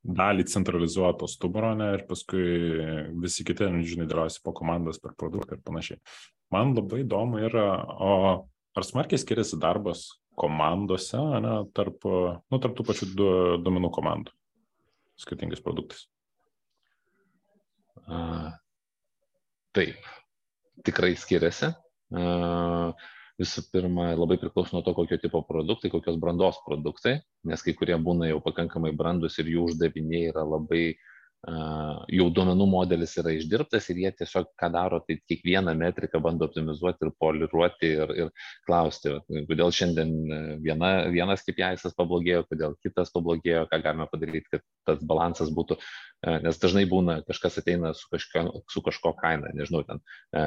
dalį 0.00 0.46
centralizuoto 0.48 1.28
stuburo, 1.28 1.72
ne, 1.76 1.90
ir 1.98 2.06
paskui 2.08 2.44
visi 3.20 3.44
kiti, 3.46 3.68
nu, 3.68 3.82
žinai, 3.86 4.08
dėliojasi 4.08 4.40
po 4.44 4.54
komandas 4.56 5.00
per 5.02 5.12
produktą 5.18 5.58
ir 5.58 5.64
panašiai. 5.66 6.00
Man 6.54 6.72
labai 6.76 7.02
įdomu 7.04 7.42
yra, 7.44 7.66
o 8.00 8.14
ar 8.76 8.86
smarkiai 8.86 9.20
skiriasi 9.20 9.60
darbas 9.60 10.06
komandose, 10.40 11.20
ne, 11.44 11.58
tarp, 11.76 12.06
nu, 12.06 12.62
tarp 12.62 12.78
tų 12.78 12.86
pačių 12.88 13.10
du, 13.12 13.28
duomenų 13.60 13.92
komandų, 13.92 14.34
skirtingais 15.20 15.60
produktais? 15.64 16.06
A, 18.08 18.56
taip, 19.76 20.00
tikrai 20.86 21.12
skiriasi. 21.20 21.74
A, 22.16 22.92
visų 23.40 23.64
pirma, 23.72 24.10
labai 24.18 24.38
priklauso 24.40 24.76
nuo 24.76 24.84
to, 24.86 24.94
kokio 24.96 25.18
tipo 25.20 25.42
produktai, 25.48 25.90
kokios 25.92 26.18
brandos 26.20 26.60
produktai, 26.66 27.20
nes 27.48 27.64
kai 27.64 27.74
kurie 27.78 27.96
būna 27.96 28.28
jau 28.30 28.42
pakankamai 28.44 28.92
brandus 28.96 29.38
ir 29.40 29.48
jų 29.54 29.70
uždaviniai 29.70 30.28
yra 30.32 30.44
labai 30.44 30.84
jau 32.12 32.26
duomenų 32.36 32.66
modelis 32.68 33.14
yra 33.16 33.32
išdirbtas 33.32 33.86
ir 33.88 34.00
jie 34.02 34.10
tiesiog 34.18 34.50
ką 34.60 34.68
daro, 34.74 34.98
tai 35.06 35.16
kiekvieną 35.24 35.72
metriką 35.72 36.20
bando 36.20 36.44
optimizuoti 36.44 37.06
ir 37.06 37.12
poliruoti 37.16 37.92
ir, 37.94 38.12
ir 38.12 38.32
klausti, 38.68 39.14
kodėl 39.48 39.72
šiandien 39.72 40.12
viena, 40.60 40.90
vienas 41.08 41.40
KPI'as 41.46 41.96
pablogėjo, 41.96 42.44
kodėl 42.50 42.76
kitas 42.84 43.08
pablogėjo, 43.14 43.64
ką 43.72 43.80
galime 43.86 44.08
padaryti, 44.12 44.52
kad 44.52 44.66
tas 44.84 45.00
balansas 45.00 45.48
būtų 45.56 45.80
E, 45.80 46.09
nes 46.20 46.58
dažnai 46.60 46.84
būna 46.88 47.20
kažkas 47.24 47.58
ateina 47.62 47.92
su 47.96 48.08
kažko, 48.12 48.42
su 48.68 48.82
kažko 48.84 49.12
kaina, 49.16 49.52
nežinau, 49.56 49.80
ten 49.88 50.02
e, 50.36 50.42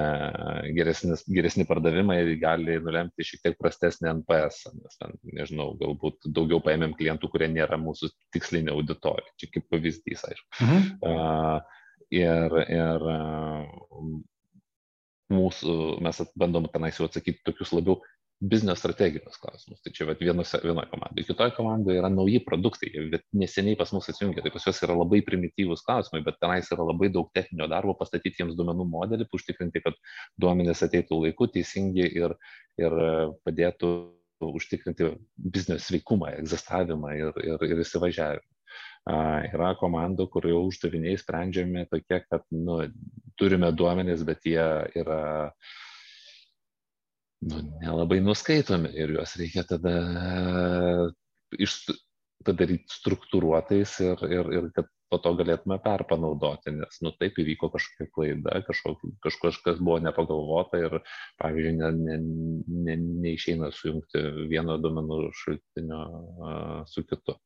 geresnis, 0.77 1.23
geresni 1.25 1.65
pardavimai 1.69 2.19
gali 2.41 2.77
nulemti 2.83 3.25
šiek 3.25 3.41
tiek 3.45 3.57
prastesnį 3.57 4.11
NPS, 4.19 4.67
nes 4.77 4.99
ten, 5.01 5.17
nežinau, 5.33 5.71
galbūt 5.79 6.29
daugiau 6.29 6.61
paėmėm 6.65 6.93
klientų, 6.99 7.31
kurie 7.33 7.49
nėra 7.49 7.79
mūsų 7.81 8.11
tikslinė 8.35 8.75
auditorija, 8.75 9.33
čia 9.41 9.49
kaip 9.55 9.65
pavyzdys, 9.73 10.27
aišku. 10.29 10.49
Mhm. 10.61 10.85
Uh, 11.01 11.81
ir, 12.13 12.57
ir 12.69 13.07
mūsų, 15.33 15.77
mes 16.05 16.21
bandom 16.37 16.69
tenais 16.69 16.99
jau 16.99 17.09
atsakyti 17.09 17.41
tokius 17.47 17.73
labiau 17.73 18.01
biznio 18.43 18.75
strateginius 18.75 19.37
klausimus. 19.39 19.81
Tai 19.81 19.91
čia 19.95 20.05
vienose, 20.19 20.59
vienoje 20.63 20.89
komandoje. 20.91 21.25
Kitoje 21.27 21.53
komandoje 21.55 21.99
yra 22.01 22.09
nauji 22.11 22.41
produktai, 22.43 22.89
bet 23.11 23.23
neseniai 23.31 23.77
pas 23.79 23.93
mus 23.95 24.09
atsijungia. 24.11 24.43
Tai 24.43 24.51
pas 24.51 24.65
juos 24.67 24.81
yra 24.83 24.97
labai 24.99 25.21
primityvūs 25.23 25.85
klausimai, 25.87 26.23
bet 26.25 26.39
tenais 26.43 26.71
yra 26.75 26.87
labai 26.89 27.07
daug 27.13 27.29
techninio 27.37 27.69
darbo 27.71 27.95
pastatyti 27.99 28.43
jiems 28.43 28.57
duomenų 28.59 28.87
modelį, 28.91 29.29
užtikrinti, 29.37 29.83
kad 29.85 29.99
duomenys 30.43 30.83
ateitų 30.83 31.21
laiku, 31.27 31.47
teisingi 31.53 32.09
ir, 32.09 32.35
ir 32.81 32.97
padėtų 33.47 33.93
užtikrinti 34.43 35.13
biznio 35.39 35.77
sveikumą, 35.79 36.33
egzistavimą 36.41 37.13
ir, 37.15 37.39
ir, 37.47 37.63
ir 37.69 37.85
įsivažiavimą. 37.85 38.49
Uh, 39.03 39.43
yra 39.51 39.73
komandų, 39.75 40.29
kur 40.31 40.45
jau 40.47 40.61
uždaviniai 40.69 41.17
sprendžiami 41.19 41.83
tokie, 41.91 42.21
kad 42.23 42.45
nu, 42.55 42.77
turime 43.39 43.67
duomenis, 43.75 44.23
bet 44.25 44.47
jie 44.47 44.63
yra 44.95 45.19
uh, 45.49 45.73
nu, 47.49 47.61
nelabai 47.81 48.19
nuskaitomi 48.23 48.91
ir 48.97 49.15
juos 49.17 49.35
reikia 49.39 49.63
tada 49.67 49.93
iš, 51.59 51.77
padaryti 52.45 52.91
struktūruotais 52.91 53.95
ir, 54.03 54.25
ir, 54.27 54.51
ir 54.57 54.69
kad 54.75 54.89
po 55.13 55.19
to 55.21 55.33
galėtume 55.37 55.77
perpanaudoti, 55.83 56.73
nes, 56.73 56.97
nu, 57.05 57.11
taip 57.19 57.37
įvyko 57.41 57.69
kažkokia 57.75 58.09
klaida, 58.15 58.55
kažkok, 58.65 59.03
kažkas 59.21 59.77
buvo 59.77 59.99
nepagalvota 60.01 60.79
ir, 60.81 60.97
pavyzdžiui, 61.41 61.75
ne, 61.77 61.91
ne, 61.99 62.17
ne, 62.87 62.95
neišeina 63.27 63.69
sujungti 63.77 64.23
vieno 64.49 64.79
domenų 64.81 65.19
šaltinio 65.43 66.01
su 66.89 67.05
kitu. 67.05 67.37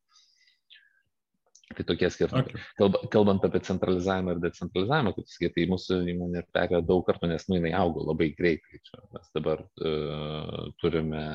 Tai 1.76 1.84
tokie 1.84 2.08
skirtumai. 2.10 2.46
Okay. 2.48 2.62
Kalba, 2.80 3.02
kalbant 3.12 3.44
apie 3.44 3.60
centralizavimą 3.68 4.36
ir 4.36 4.44
decentralizavimą, 4.46 5.12
kaip 5.18 5.28
sakai, 5.28 5.50
tai 5.56 5.66
mūsų 5.72 5.98
įmonė 6.14 6.44
perėjo 6.56 6.80
daug 6.88 7.04
kartų, 7.10 7.28
nes 7.34 7.48
nu, 7.50 7.58
jinai 7.60 7.74
augo 7.76 8.06
labai 8.08 8.30
greitai. 8.38 8.80
Čia 8.88 9.02
mes 9.12 9.28
dabar 9.36 9.66
uh, 9.66 10.70
turime, 10.80 11.26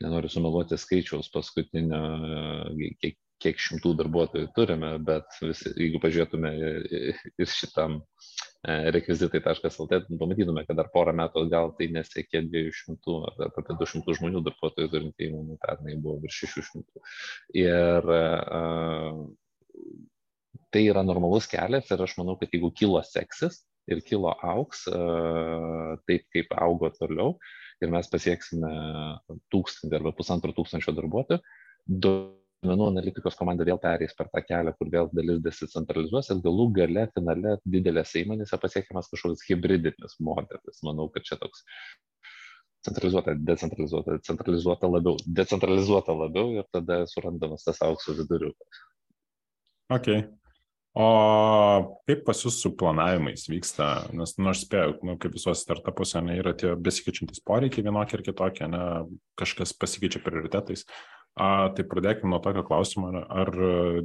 nenoriu 0.00 0.32
sumeluoti 0.32 0.80
skaičiaus 0.80 1.28
paskutinio, 1.34 2.02
kiek, 3.04 3.20
kiek 3.44 3.60
šimtų 3.60 3.92
darbuotojų 4.00 4.48
turime, 4.56 4.94
bet 5.04 5.40
visi, 5.44 5.74
jeigu 5.76 6.00
pažiūrėtume 6.02 6.54
ir 6.56 7.52
šitam 7.52 8.00
E, 8.00 8.47
rekvizitai.lt, 8.66 10.00
pamatytume, 10.18 10.64
kad 10.66 10.78
dar 10.80 10.88
porą 10.94 11.14
metų 11.16 11.44
gal 11.52 11.70
tai 11.78 11.90
nesiekė 11.94 12.42
200 12.50 13.18
ar 13.28 13.44
apie 13.52 13.76
200 13.78 14.16
žmonių 14.18 14.42
darbuotojų 14.48 14.90
turinti 14.94 15.28
įmonė, 15.28 15.58
pernai 15.62 15.94
buvo 15.94 16.18
virš 16.24 16.40
600. 16.56 17.04
Ir 17.62 18.10
uh, 18.16 19.22
tai 20.74 20.84
yra 20.88 21.04
normalus 21.06 21.46
kelias 21.50 21.90
ir 21.92 22.02
aš 22.04 22.16
manau, 22.18 22.36
kad 22.40 22.52
jeigu 22.52 22.72
kilo 22.74 23.00
seksis, 23.06 23.62
ir 23.88 24.02
kilo 24.04 24.34
auks 24.44 24.84
taip, 26.08 26.26
kaip 26.34 26.52
augo 26.60 26.90
toliau 26.96 27.36
ir 27.82 27.92
mes 27.92 28.10
pasieksime 28.10 28.72
tūkstantį 29.54 30.00
arba 30.00 30.12
pusantro 30.16 30.52
tūkstančio 30.56 30.92
darbuotojų, 30.96 31.40
duomenų 32.64 32.88
analitikos 32.92 33.36
komanda 33.38 33.66
vėl 33.66 33.78
perės 33.82 34.14
per 34.18 34.30
tą 34.32 34.42
kelią, 34.46 34.74
kur 34.78 34.90
vėl 34.92 35.10
dalis 35.14 35.40
desicentralizuos 35.44 36.30
ir 36.32 36.42
galų 36.44 36.68
gale 36.80 37.06
finale 37.14 37.56
didelėse 37.64 38.22
įmonėse 38.24 38.58
pasiekiamas 38.62 39.10
kažkoks 39.12 39.46
hybridinis 39.48 40.18
modelis. 40.24 40.82
Manau, 40.86 41.06
kad 41.14 41.26
čia 41.28 41.38
toks 41.40 41.62
centralizuota, 42.86 43.36
decentralizuota, 43.50 44.18
centralizuota 44.26 44.90
labiau, 44.90 45.16
decentralizuota 45.40 46.16
labiau 46.18 46.58
ir 46.58 46.66
tada 46.74 47.04
surandamas 47.10 47.66
tas 47.66 47.80
aukso 47.86 48.16
viduriukas. 48.18 48.84
Ok. 49.94 50.10
O 50.98 51.08
kaip 52.08 52.24
pas 52.26 52.40
jūs 52.42 52.56
su 52.58 52.72
planavimais 52.74 53.44
vyksta, 53.46 54.08
nes, 54.18 54.32
nu, 54.40 54.48
aš 54.50 54.64
spėjau, 54.64 54.96
nu, 55.06 55.14
kaip 55.20 55.36
visuose 55.36 55.62
startupuose, 55.62 56.18
ne, 56.26 56.38
yra 56.40 56.54
tie 56.58 56.72
besikeičiantys 56.74 57.44
poreikiai 57.46 57.84
vienokie 57.86 58.18
ir 58.18 58.24
kitokie, 58.26 58.66
ne, 58.72 58.80
kažkas 59.38 59.76
pasikeičia 59.78 60.24
prioritetais. 60.24 60.88
A, 61.38 61.48
tai 61.74 61.84
pradėkime 61.86 62.32
nuo 62.32 62.40
tokio 62.42 62.64
klausimo, 62.66 63.12
ar 63.14 63.52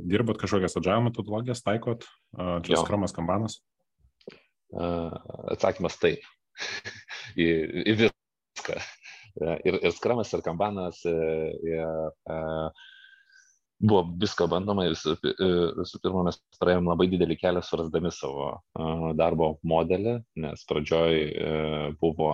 dirbat 0.06 0.38
kažkokias 0.42 0.78
adžiavimo 0.78 1.10
metodologijas, 1.10 1.64
taikot, 1.66 2.06
a, 2.38 2.60
čia 2.66 2.78
skramas 2.82 3.16
kambanas? 3.16 3.60
Atsakymas 4.74 5.98
taip. 6.02 6.26
į, 7.44 7.50
į 7.90 7.98
viską. 8.06 8.80
Ir, 9.66 9.80
ir 9.82 9.94
skramas, 9.96 10.30
ir 10.36 10.44
kambanas, 10.46 11.00
ir, 11.10 11.56
ir, 11.66 12.74
buvo 13.84 14.04
visko 14.22 14.48
bandoma 14.48 14.86
ir 14.88 14.94
visų, 14.94 15.16
e, 15.28 15.50
visų 15.80 16.00
pirma 16.04 16.24
mes 16.28 16.38
praėjom 16.62 16.88
labai 16.92 17.10
didelį 17.12 17.38
kelią 17.42 17.64
surasdami 17.66 18.12
savo 18.14 18.52
darbo 19.20 19.56
modelį, 19.68 20.20
nes 20.46 20.64
pradžioj 20.70 21.18
e, 21.18 21.50
buvo 22.02 22.32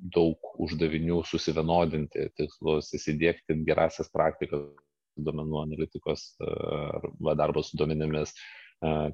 daug 0.00 0.52
uždavinių 0.62 1.20
susivienodinti 1.28 2.30
tikslus, 2.38 2.92
įsidėkti 2.96 3.58
gerasias 3.66 4.10
praktikas 4.12 4.64
duomenų 5.20 5.60
analitikos 5.64 6.24
arba 6.40 7.34
darbo 7.36 7.62
su 7.66 7.76
duomenimis, 7.76 8.32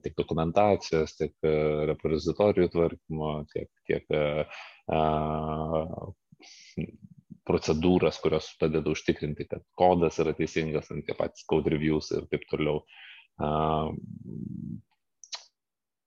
tiek 0.04 0.14
dokumentacijos, 0.18 1.16
tiek 1.18 1.48
repozitorijų 1.90 2.70
tvarkymo, 2.74 3.32
tiek, 3.50 3.70
tiek 3.90 4.06
procedūras, 7.46 8.20
kurios 8.22 8.50
padeda 8.60 8.90
užtikrinti, 8.92 9.46
kad 9.50 9.64
kodas 9.78 10.20
yra 10.22 10.34
teisingas, 10.38 10.90
tie 10.90 11.18
patys 11.18 11.46
code 11.50 11.70
reviews 11.74 12.12
ir 12.14 12.26
taip 12.30 12.46
toliau. 12.50 12.82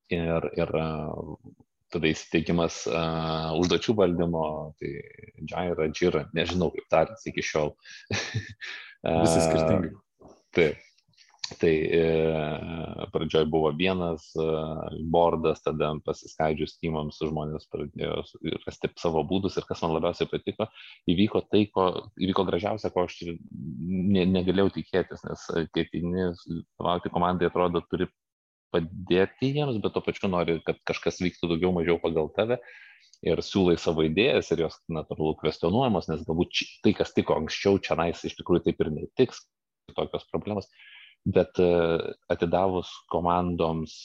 Ir, 0.09 0.47
ir 0.57 0.71
tada 1.93 2.09
įsiteikimas 2.11 2.83
uh, 2.89 3.55
užduočių 3.59 3.95
valdymo, 4.01 4.43
tai 4.81 4.93
Jaira, 5.49 5.89
Jira, 5.93 6.27
nežinau 6.37 6.69
kaip 6.75 6.85
tartis 6.91 7.25
iki 7.31 7.45
šiol. 7.45 7.73
Visi 9.23 9.41
skirtingi. 9.47 9.95
Taip. 10.55 10.85
Tai 11.57 11.71
e, 11.73 12.01
pradžioj 13.09 13.47
buvo 13.49 13.71
vienas 13.73 14.27
e, 14.37 14.43
bordas, 15.09 15.63
tada 15.65 15.89
pasiskaidžius 16.05 16.75
teamams 16.77 17.17
žmonės 17.25 17.65
pradėjo 17.73 18.19
rasti 18.67 18.91
savo 19.01 19.23
būdus 19.25 19.57
ir 19.57 19.65
kas 19.65 19.81
man 19.81 19.95
labiausiai 19.95 20.29
patiko, 20.29 20.67
įvyko 21.09 21.41
tai, 21.49 21.63
ko 21.73 21.87
įvyko 22.21 22.45
gražiausia, 22.51 22.93
ko 22.93 23.07
aš 23.07 23.17
ne, 23.25 24.27
negalėjau 24.29 24.75
tikėtis, 24.77 25.25
nes 25.25 25.47
ateini, 25.63 26.29
vadovauti 26.77 27.13
komandai 27.15 27.49
atrodo 27.49 27.81
turi 27.89 28.09
padėti 28.73 29.51
jiems, 29.55 29.79
bet 29.83 29.95
to 29.95 30.03
pačiu 30.05 30.29
nori, 30.31 30.59
kad 30.65 30.79
kažkas 30.89 31.21
vyktų 31.23 31.51
daugiau 31.53 31.73
mažiau 31.75 31.99
pagal 32.01 32.31
tave 32.35 32.59
ir 33.25 33.41
siūlai 33.43 33.75
savo 33.81 34.05
idėjas 34.07 34.51
ir 34.53 34.65
jos 34.65 34.77
natūralu 34.91 35.35
kvestionuojamos, 35.41 36.07
nes 36.11 36.23
galbūt 36.27 36.61
tai, 36.85 36.93
kas 36.95 37.11
tiko 37.15 37.35
anksčiau, 37.39 37.79
čia 37.83 37.97
nais 37.99 38.21
iš 38.23 38.37
tikrųjų 38.39 38.69
taip 38.69 38.83
ir 38.85 38.93
netiks, 38.95 39.43
tokios 39.97 40.27
problemos. 40.31 40.69
Bet 41.27 41.59
e, 41.59 41.71
atidavus 42.31 42.91
komandoms 43.11 43.97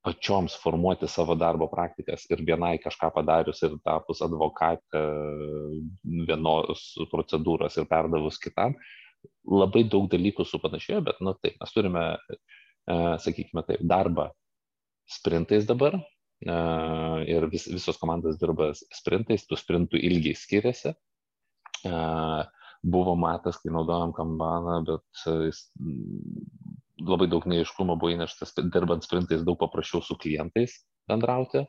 pačioms 0.00 0.54
formuoti 0.62 1.08
savo 1.08 1.34
darbo 1.36 1.68
praktikas 1.68 2.24
ir 2.32 2.40
vienai 2.46 2.78
kažką 2.80 3.10
padarius 3.12 3.60
ir 3.66 3.76
tapus 3.84 4.22
advokatą 4.24 5.02
vienos 6.30 6.86
procedūros 7.12 7.76
ir 7.76 7.88
perdavus 7.90 8.40
kitam, 8.40 8.76
labai 9.50 9.84
daug 9.90 10.08
dalykų 10.12 10.46
supanašėjo, 10.46 11.00
bet, 11.08 11.20
nu 11.24 11.34
taip, 11.38 11.56
mes 11.60 11.74
turime, 11.74 12.04
e, 12.38 12.96
sakykime 13.24 13.64
taip, 13.66 13.82
darbą 13.90 14.30
sprintais 15.10 15.66
dabar 15.68 15.98
e, 15.98 16.04
ir 17.30 17.48
vis, 17.52 17.66
visos 17.72 17.98
komandos 18.00 18.38
dirba 18.40 18.70
sprintais, 18.76 19.46
tų 19.48 19.58
sprintų 19.60 20.00
ilgiai 20.10 20.38
skiriasi. 20.38 20.94
Buvo 22.80 23.12
matas, 23.16 23.58
kai 23.60 23.72
naudojom 23.72 24.12
kambaną, 24.16 24.78
bet 24.88 25.24
e, 25.28 25.34
jis 25.50 25.64
labai 27.00 27.28
daug 27.32 27.44
neiškumo 27.48 27.96
buvo 28.00 28.14
įneštas, 28.14 28.54
dirbant 28.72 29.04
sprintais 29.04 29.44
daug 29.44 29.58
paprasčiau 29.60 30.04
su 30.04 30.16
klientais 30.20 30.82
bendrauti 31.08 31.64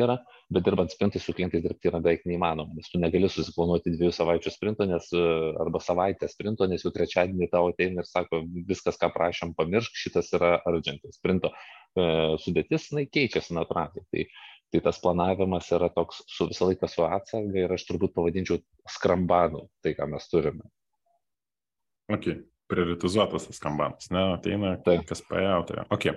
yra, 0.00 0.16
bet 0.52 0.64
dirbant 0.66 0.92
sprintais 0.92 1.24
su 1.26 1.34
klientais 1.36 1.62
dirbti 1.64 1.90
yra 1.90 2.00
beveik 2.04 2.24
neįmanoma, 2.28 2.76
nes 2.76 2.90
tu 2.90 3.00
negali 3.02 3.30
susiplanuoti 3.30 3.94
dviejų 3.94 4.14
savaičių 4.16 4.54
sprinto, 4.54 4.88
nes, 4.90 5.10
e, 5.14 5.22
arba 5.64 5.82
savaitę 5.82 6.30
sprinto, 6.30 6.68
nes 6.70 6.86
jau 6.86 6.92
trečiadienį 6.94 7.50
tau 7.52 7.70
ateina 7.72 8.04
ir 8.04 8.10
sako, 8.10 8.42
viskas, 8.68 8.98
ką 9.00 9.12
prašom, 9.14 9.54
pamiršk, 9.58 10.00
šitas 10.06 10.32
yra 10.38 10.56
urgentas. 10.70 11.18
Sprinto 11.20 11.52
e, 11.52 12.08
sudėtis, 12.42 12.90
na, 12.96 13.06
keičiasi 13.06 13.56
natūraliai. 13.58 14.08
Tai 14.10 14.26
tai 14.74 14.80
tas 14.82 14.98
planavimas 14.98 15.68
yra 15.70 15.86
toks 15.94 16.24
su 16.26 16.48
visą 16.50 16.66
laiką 16.66 16.88
su 16.90 17.04
atsarga 17.06 17.60
ir 17.62 17.74
aš 17.76 17.84
turbūt 17.86 18.14
pavadinčiau 18.16 18.58
skrambanų 18.96 19.68
tai, 19.84 19.92
ką 19.94 20.08
mes 20.10 20.26
turime. 20.32 20.66
Ok, 22.10 22.26
prioritizuotas 22.70 23.46
tas 23.46 23.60
skambanas, 23.60 24.10
ne, 24.10 24.24
ateina, 24.34 24.74
tai. 24.84 24.98
kas 25.06 25.22
tai 25.28 25.44
ok. 25.94 26.10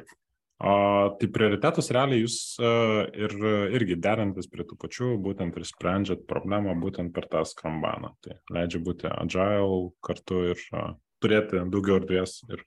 Tai 0.57 1.27
prioritetus 1.29 1.91
realiai 1.93 2.23
jūs 2.23 2.37
uh, 2.57 3.03
ir 3.13 3.33
irgi 3.77 3.97
derantis 4.01 4.49
prie 4.49 4.65
tų 4.65 4.73
pačių, 4.81 5.09
būtent 5.21 5.53
ir 5.53 5.65
sprendžiat 5.69 6.23
problemą 6.29 6.73
būtent 6.81 7.13
per 7.13 7.27
tą 7.29 7.43
skambaną. 7.45 8.15
Tai 8.25 8.39
leidžia 8.55 8.81
būti 8.81 9.11
agile 9.11 9.91
kartu 10.01 10.47
ir 10.55 10.63
uh, 10.73 10.95
turėti 11.21 11.61
daugiau 11.69 11.99
erdvės 12.01 12.39
ir 12.49 12.63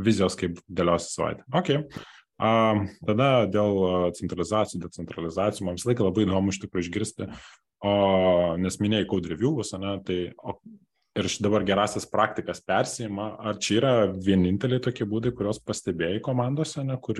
vizijos, 0.00 0.36
kaip 0.40 0.60
dėliosi 0.68 1.14
savaitę. 1.14 1.46
Ok. 1.56 1.72
A, 2.40 2.50
tada 3.04 3.30
dėl 3.52 3.82
centralizacijų, 4.16 4.86
decentralizacijų, 4.86 5.66
man 5.66 5.76
visą 5.76 5.90
laiką 5.90 6.06
labai 6.06 6.24
įdomu 6.24 6.54
iš 6.54 6.62
tikrųjų 6.62 6.86
išgirsti, 6.86 7.26
o, 7.84 7.92
nes 8.60 8.78
minėjai 8.80 9.08
code 9.10 9.32
reviewus, 9.34 9.74
ne, 9.76 9.98
tai 10.06 10.18
o, 10.40 10.56
ir 11.18 11.26
dabar 11.42 11.64
gerasias 11.66 12.06
praktikas 12.06 12.60
persima, 12.62 13.32
ar 13.38 13.58
čia 13.58 13.76
yra 13.80 13.92
vieninteliai 14.14 14.82
tokie 14.82 15.06
būdai, 15.08 15.32
kuriuos 15.34 15.58
pastebėjai 15.66 16.20
komandose, 16.24 16.84
ne, 16.86 16.96
kur 17.02 17.18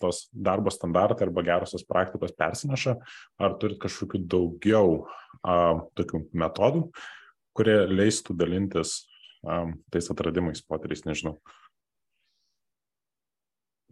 tos 0.00 0.24
darbo 0.34 0.72
standartai 0.74 1.28
arba 1.28 1.44
gerosios 1.46 1.86
praktikos 1.86 2.34
persinaša, 2.36 2.96
ar 3.38 3.56
turit 3.62 3.78
kažkokių 3.82 4.24
daugiau 4.26 5.04
a, 5.42 5.78
tokių 5.98 6.24
metodų, 6.42 6.88
kurie 7.54 7.78
leistų 7.90 8.34
dalintis 8.40 9.04
a, 9.46 9.62
tais 9.94 10.10
atradimais, 10.10 10.64
poteriais, 10.66 11.06
nežinau 11.06 11.38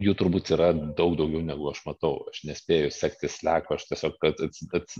jų 0.02 0.14
turbūt 0.18 0.52
yra 0.54 0.70
daug 0.74 1.16
daugiau 1.18 1.42
negu 1.44 1.70
aš 1.70 1.82
matau. 1.86 2.22
Aš 2.30 2.42
nespėju 2.48 2.90
sekti 2.94 3.30
sleko, 3.32 3.76
aš 3.76 3.88
tiesiog, 3.90 4.18
kad, 4.22 4.42
ats, 4.46 4.98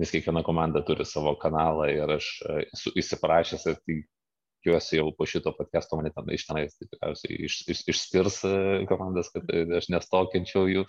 nes 0.00 0.14
kiekviena 0.14 0.44
komanda 0.46 0.82
turi 0.86 1.06
savo 1.08 1.34
kanalą 1.40 1.88
ir 1.92 2.16
aš 2.16 2.30
e, 2.46 2.62
esu 2.72 2.94
įsiprašęs 3.02 3.68
ir 3.68 3.78
tikiuosi 3.84 5.00
jau 5.00 5.10
po 5.16 5.28
šito 5.28 5.52
podcast'o 5.56 6.00
mane 6.00 6.12
ten 6.14 6.32
iš 6.34 6.48
tenais 6.48 6.76
tikriausiai 6.80 7.40
iš, 7.48 7.60
iš, 7.74 7.84
išspirs 7.92 8.42
e, 8.48 8.56
komandas, 8.90 9.30
kad 9.34 9.48
e, 9.52 9.66
aš 9.78 9.90
nestokinčiau 9.94 10.66
jų. 10.72 10.88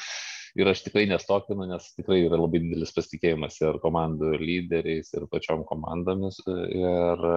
Ir 0.57 0.65
aš 0.71 0.81
tikrai 0.87 1.03
nestokinu, 1.05 1.67
nes 1.69 1.91
tikrai 1.93 2.23
yra 2.23 2.39
labai 2.39 2.63
didelis 2.63 2.95
pasitikėjimas 2.95 3.59
ir 3.61 3.77
komandų 3.83 4.33
lyderiais, 4.41 5.11
ir 5.13 5.27
pačiom 5.29 5.61
komandomis. 5.69 6.39
Ir 6.49 7.27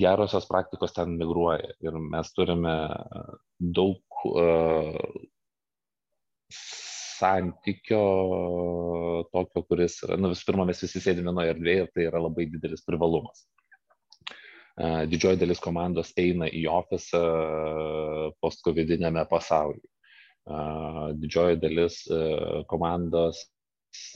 gerosios 0.00 0.48
praktikos 0.48 0.94
ten 0.96 1.12
migruoja. 1.20 1.74
Ir 1.84 1.98
mes 2.00 2.32
turime 2.32 2.72
daug 3.60 4.00
santykio 7.16 8.02
tokio, 9.32 9.62
kuris 9.68 10.00
nu 10.20 10.32
visų 10.32 10.50
pirma, 10.50 10.66
mes 10.68 10.82
visi 10.84 11.02
sėdime 11.02 11.30
vienoje 11.30 11.54
erdvėje 11.54 11.84
ir 11.84 11.92
tai 11.94 12.08
yra 12.10 12.22
labai 12.22 12.48
didelis 12.52 12.84
privalumas. 12.86 13.46
Didžioji 15.08 15.40
dalis 15.40 15.60
komandos 15.64 16.12
eina 16.20 16.50
į 16.52 16.66
ofisą 16.68 17.22
postcovidinėme 18.44 19.24
pasaulyje. 19.30 19.88
Didžioji 21.22 21.60
dalis 21.62 22.02
komandos 22.70 23.40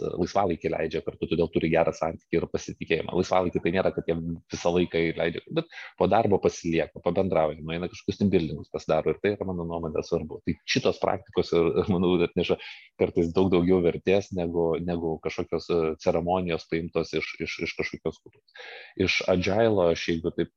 laisvalaikį 0.01 0.71
leidžia 0.73 1.01
kartu, 1.05 1.29
todėl 1.31 1.49
turi 1.53 1.71
gerą 1.73 1.93
santykį 1.97 2.39
ir 2.39 2.47
pasitikėjimą. 2.53 3.14
Laisvalaikį 3.16 3.62
tai 3.64 3.73
nėra, 3.75 3.93
kad 3.95 4.09
jie 4.09 4.16
visą 4.53 4.73
laiką 4.75 5.03
leidžia, 5.18 5.43
bet 5.57 5.71
po 5.99 6.09
darbo 6.11 6.41
pasilieka, 6.43 7.03
pabendrauja, 7.05 7.61
nueina 7.64 7.89
kažkokius 7.91 8.21
timbildingus 8.21 8.73
pasidaro 8.73 9.14
ir 9.14 9.21
tai 9.23 9.35
yra 9.37 9.49
mano 9.49 9.66
nuomonė 9.68 10.05
svarbu. 10.07 10.41
Tai 10.47 10.57
šitos 10.75 11.01
praktikos 11.03 11.53
manau, 11.93 12.14
atneša 12.27 12.59
kartais 13.01 13.33
daug 13.37 13.51
daugiau 13.53 13.81
vertės 13.85 14.31
negu, 14.37 14.73
negu 14.85 15.16
kažkokios 15.25 15.71
e, 15.73 15.81
ceremonijos 16.05 16.66
paimtos 16.71 17.14
iš, 17.16 17.35
iš, 17.47 17.59
iš 17.68 17.77
kažkokios 17.81 18.21
kultūros. 18.21 18.66
Iš 19.07 19.21
agilo 19.33 19.91
aš 19.95 20.09
jeigu 20.12 20.35
taip 20.37 20.53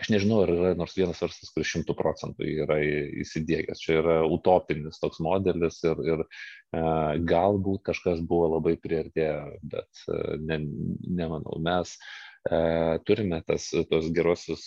aš 0.00 0.10
nežinau, 0.12 0.42
ar 0.44 0.52
yra 0.52 0.72
nors 0.78 0.96
vienas 0.96 1.22
verslas, 1.22 1.52
kuris 1.54 1.70
šimtų 1.72 1.96
procentų 1.98 2.48
yra 2.64 2.78
įsidėgęs. 3.24 3.80
Čia 3.84 3.96
yra 4.02 4.18
utopinis 4.28 5.00
toks 5.02 5.22
modelis 5.24 5.80
ir, 5.86 6.02
ir 6.04 6.22
uh, 6.24 7.14
galbūt 7.32 7.84
kažkas 7.88 8.22
buvo 8.28 8.52
labai 8.56 8.76
priartėję, 8.80 9.40
bet 9.74 10.04
uh, 10.08 10.36
ne, 10.44 10.60
nemanau. 11.08 11.56
Mes 11.64 11.94
uh, 11.96 13.00
turime 13.08 13.40
tas, 13.48 13.70
tos 13.90 14.10
gerosius, 14.12 14.66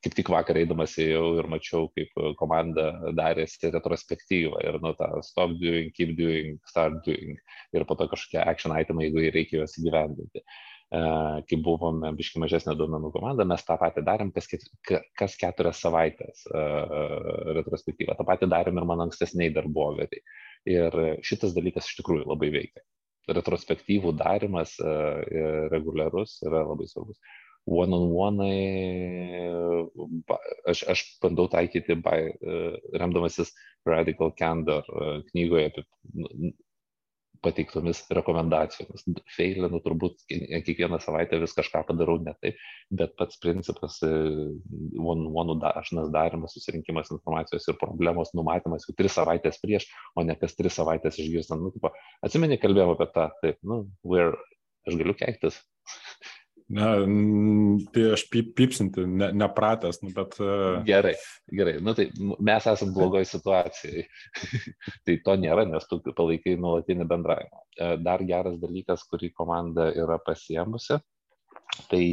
kaip 0.00 0.16
tik 0.16 0.32
vakar 0.32 0.56
eidamas 0.56 0.96
ėjau 1.00 1.36
ir 1.42 1.50
mačiau, 1.52 1.90
kaip 1.96 2.16
komanda 2.40 3.12
darėsi 3.16 3.72
retrospektyvą 3.74 4.64
ir 4.64 4.80
nu 4.80 4.94
tą 4.96 5.12
stop 5.26 5.58
doing, 5.60 5.92
keep 5.92 6.16
doing, 6.16 6.56
start 6.68 7.02
doing 7.04 7.36
ir 7.76 7.84
po 7.84 7.98
to 8.00 8.08
kažkokie 8.08 8.40
action 8.40 8.72
itemai, 8.72 9.10
jeigu 9.10 9.28
reikia 9.36 9.60
juos 9.60 9.76
įgyvendinti. 9.82 10.40
Uh, 10.40 10.69
kai 10.90 11.58
buvome 11.62 12.10
biški 12.18 12.40
mažesnė 12.42 12.74
duomenų 12.78 13.12
komanda, 13.14 13.44
mes 13.46 13.62
tą 13.62 13.76
patį 13.78 14.02
darėm 14.06 14.32
kas, 14.34 14.48
kas 15.18 15.36
keturias 15.38 15.82
savaitės 15.84 16.46
retrospektyvą. 17.58 18.16
Ta 18.18 18.26
patį 18.26 18.48
darėm 18.50 18.80
ir 18.80 18.88
mano 18.88 19.06
ankstesniai 19.06 19.52
darbovietį. 19.54 20.22
Ir 20.70 20.96
šitas 21.26 21.54
dalykas 21.54 21.86
iš 21.86 22.00
tikrųjų 22.00 22.26
labai 22.26 22.50
veikia. 22.56 22.82
Retrospektyvų 23.30 24.16
darimas 24.18 24.74
reguliarus 25.70 26.40
yra 26.42 26.64
labai 26.66 26.88
svarbus. 26.90 27.20
One-on-one, 27.70 28.48
aš, 30.72 30.82
aš 30.90 31.04
bandau 31.22 31.46
taikyti 31.52 31.94
by, 32.02 32.32
remdamasis 32.98 33.52
Radical 33.86 34.32
Candor 34.34 34.88
knygoje 35.28 35.70
apie 35.70 35.84
pateiktomis 37.44 38.02
rekomendacijomis. 38.16 39.04
Feilinu 39.36 39.80
turbūt 39.84 40.24
kiekvieną 40.28 41.00
savaitę 41.02 41.40
vis 41.42 41.54
kažką 41.56 41.82
padarau 41.88 42.18
ne 42.22 42.34
taip, 42.42 42.60
bet 43.00 43.14
pats 43.18 43.40
principas, 43.42 43.98
one-one 44.04 45.56
dažnas 45.62 46.10
darimas, 46.14 46.54
susirinkimas 46.56 47.12
informacijos 47.14 47.68
ir 47.68 47.78
problemos 47.80 48.34
numatymas 48.36 48.86
jau 48.88 48.96
tris 48.98 49.16
savaitės 49.16 49.60
prieš, 49.62 49.88
o 50.16 50.26
ne 50.26 50.36
kas 50.40 50.56
tris 50.58 50.76
savaitės 50.80 51.20
išgirstant. 51.22 51.64
Nu, 51.64 51.72
tipo, 51.74 51.92
atsimeni, 52.26 52.60
kalbėjome 52.60 52.96
apie 52.98 53.10
tą, 53.14 53.30
taip, 53.44 53.60
nu, 53.66 53.82
where 54.06 54.36
aš 54.88 55.00
galiu 55.00 55.16
keiktis. 55.16 55.60
Ne, 56.70 56.86
tai 57.90 58.02
aš 58.14 58.22
pip, 58.30 58.52
pipsinti, 58.54 59.02
ne, 59.02 59.30
nepratęs, 59.34 60.00
nu, 60.04 60.12
bet. 60.14 60.36
Uh... 60.38 60.78
Gerai, 60.86 61.16
gerai. 61.50 61.72
Nu, 61.82 61.96
tai 61.98 62.06
mes 62.38 62.68
esame 62.70 62.94
blogoje 62.94 63.26
situacijoje. 63.26 64.04
tai 65.08 65.16
to 65.26 65.34
nėra, 65.42 65.64
nes 65.66 65.88
tu 65.90 65.98
palaikai 66.06 66.54
nuolatinį 66.62 67.08
bendravimą. 67.10 67.64
E, 67.74 67.90
dar 68.06 68.22
geras 68.28 68.60
dalykas, 68.62 69.02
kurį 69.10 69.32
komanda 69.34 69.88
yra 69.98 70.20
pasiemusi, 70.22 71.00
tai 71.90 72.04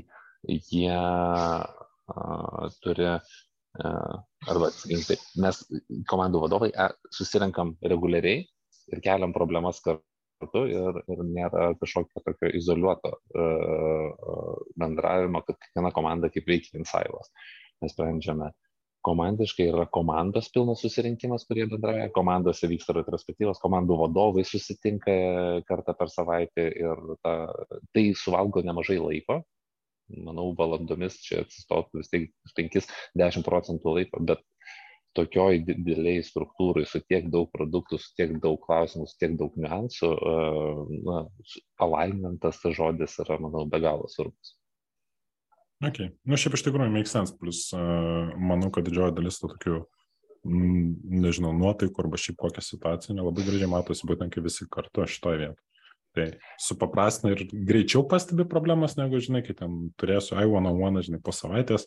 jie 0.47 0.97
uh, 0.97 2.65
turi 2.81 3.07
uh, 3.13 4.17
arba, 4.49 4.73
mes 5.43 5.63
komandų 6.09 6.43
vadovai 6.47 6.71
susirenkam 7.13 7.75
reguliariai 7.85 8.45
ir 8.93 9.01
keliam 9.05 9.33
problemas 9.35 9.81
kartu 9.85 10.05
kartu 10.41 10.63
ir, 10.71 11.01
ir 11.13 11.23
nėra 11.25 11.71
kažkokio 11.81 12.23
tokio 12.25 12.51
izoliuoto 12.59 13.13
uh, 13.17 14.55
bendravimo, 14.79 15.43
kad 15.47 15.59
kiekviena 15.59 15.91
komanda 15.95 16.31
kaip 16.33 16.47
veikia 16.49 16.79
insailas. 16.81 17.31
Mes 17.81 17.93
sprendžiame 17.93 18.51
komandiškai, 19.07 19.67
yra 19.71 19.85
komandos 19.93 20.49
pilnas 20.53 20.81
susirinkimas, 20.83 21.45
kurie 21.47 21.67
bendrauja, 21.69 22.09
komandose 22.15 22.67
vyksta 22.69 22.95
retrospektyvos, 22.97 23.61
komandų 23.63 23.99
vadovai 24.01 24.43
susitinka 24.47 25.13
kartą 25.69 25.95
per 25.99 26.11
savaitę 26.11 26.67
ir 26.81 27.03
ta, 27.23 27.37
tai 27.95 28.09
suvalgo 28.17 28.63
nemažai 28.65 28.99
laiko. 28.99 29.41
Manau, 30.23 30.53
valandomis 30.55 31.17
čia 31.19 31.41
atsistotų 31.43 31.99
vis 31.99 32.11
tiek 32.11 32.29
5-10 32.55 33.43
procentų 33.47 33.95
laiko, 33.97 34.21
bet 34.23 34.43
tokioj 35.17 35.63
didelėj 35.67 36.21
struktūrai 36.29 36.85
su 36.87 37.01
tiek 37.03 37.27
daug 37.33 37.49
produktų, 37.53 37.99
su 38.01 38.13
tiek 38.19 38.37
daug 38.43 38.59
klausimų, 38.63 39.07
su 39.09 39.17
tiek 39.21 39.35
daug 39.39 39.57
niuansų, 39.59 40.13
na, 41.07 41.25
alignmentas 41.83 42.61
tas 42.63 42.77
žodis 42.77 43.17
yra, 43.23 43.39
manau, 43.43 43.65
be 43.69 43.81
galo 43.83 44.09
svarbus. 44.13 44.55
Ok, 45.85 45.99
nu 46.25 46.37
šiaip 46.39 46.55
iš 46.57 46.63
tikrųjų 46.65 46.89
make 46.89 47.09
sense, 47.09 47.35
plus 47.37 47.67
uh, 47.75 48.33
manau, 48.41 48.71
kad 48.73 48.87
didžioji 48.87 49.13
dalis 49.19 49.37
tų 49.37 49.51
tokių, 49.51 49.81
mm, 50.47 50.87
nežinau, 51.21 51.51
nuotaikų 51.53 52.01
arba 52.01 52.17
šiaip 52.21 52.39
kokią 52.41 52.63
situaciją 52.65 53.19
nelabai 53.19 53.45
gražiai 53.45 53.69
matosi 53.69 54.09
būtent 54.09 54.33
kai 54.33 54.41
visi 54.45 54.65
kartu 54.73 55.05
šitoje 55.05 55.43
vietoje. 55.43 55.63
Tai 56.17 56.25
supaprastina 56.57 57.35
ir 57.35 57.43
greičiau 57.53 58.01
pastebi 58.09 58.47
problemas, 58.49 58.95
negu, 58.97 59.19
žinai, 59.21 59.43
kai 59.45 59.53
ten 59.59 59.91
turėsiu 60.01 60.39
I 60.39 60.47
one 60.49 60.65
on 60.71 60.81
one, 60.81 61.03
žinai, 61.05 61.21
po 61.21 61.35
savaitės, 61.35 61.85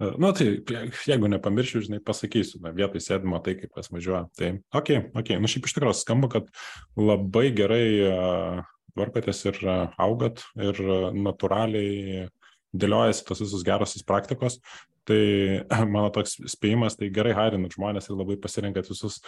nu, 0.00 0.32
tai 0.36 0.48
jeigu 1.06 1.28
nepamiršiu, 1.28 1.84
žinai, 1.84 2.00
pasakysiu, 2.04 2.60
na, 2.64 2.72
vietoj 2.76 3.02
sėdimo 3.04 3.40
tai, 3.44 3.56
kaip 3.60 3.74
pas 3.76 3.90
važiuoja. 3.92 4.26
Tai, 4.38 4.50
okei, 4.72 5.00
okay, 5.00 5.08
okei, 5.12 5.22
okay. 5.22 5.40
nu, 5.42 5.50
šiaip 5.50 5.68
iš 5.68 5.76
tikrųjų 5.76 5.96
skamba, 5.98 6.30
kad 6.32 6.52
labai 6.98 7.48
gerai 7.56 7.86
uh, 8.06 8.62
tvarkotės 8.96 9.42
ir 9.50 9.58
uh, 9.66 9.82
augat 10.00 10.44
ir 10.60 10.80
natūraliai 11.16 12.28
dėliojasi 12.70 13.26
tos 13.26 13.42
visos 13.44 13.66
gerosios 13.66 14.06
praktikos. 14.06 14.60
Tai 15.08 15.20
mano 15.94 16.08
toks 16.14 16.38
spėjimas, 16.52 16.96
tai 16.98 17.10
gerai 17.12 17.34
hairinat 17.36 17.76
žmonės 17.76 18.08
ir 18.10 18.18
labai 18.18 18.38
pasirinkat 18.40 18.88
visus 18.90 19.20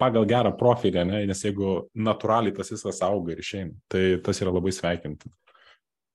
pagal 0.00 0.28
gerą 0.28 0.52
profilį, 0.58 1.04
ne? 1.08 1.22
nes 1.30 1.44
jeigu 1.44 1.76
natūraliai 1.96 2.54
tas 2.56 2.72
visas 2.72 3.00
auga 3.06 3.34
ir 3.34 3.44
išeina, 3.44 3.74
tai 3.90 4.04
tas 4.24 4.40
yra 4.44 4.54
labai 4.54 4.72
sveikinti. 4.76 5.32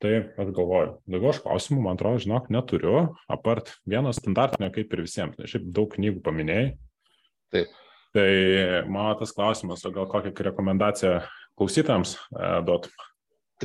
Tai 0.06 0.18
aš 0.38 0.50
galvoju, 0.54 0.90
daugiau 1.10 1.32
aš 1.32 1.40
klausimų, 1.42 1.80
man 1.82 1.98
atrodo, 1.98 2.20
žinok, 2.22 2.52
neturiu, 2.54 2.98
apart 3.32 3.72
vieno 3.90 4.12
standartinio 4.14 4.68
kaip 4.76 4.92
ir 4.94 5.02
visiems, 5.02 5.40
nes 5.40 5.50
šiaip 5.50 5.66
daug 5.74 5.90
knygų 5.96 6.22
paminėjai. 6.22 6.68
Taip. 7.56 7.72
Tai 8.14 8.28
mano 8.86 9.16
tas 9.18 9.34
klausimas, 9.34 9.82
o 9.82 9.92
gal 9.96 10.06
kokią 10.12 10.46
rekomendaciją 10.46 11.16
klausytams 11.58 12.14
e, 12.20 12.52
duotum? 12.68 12.94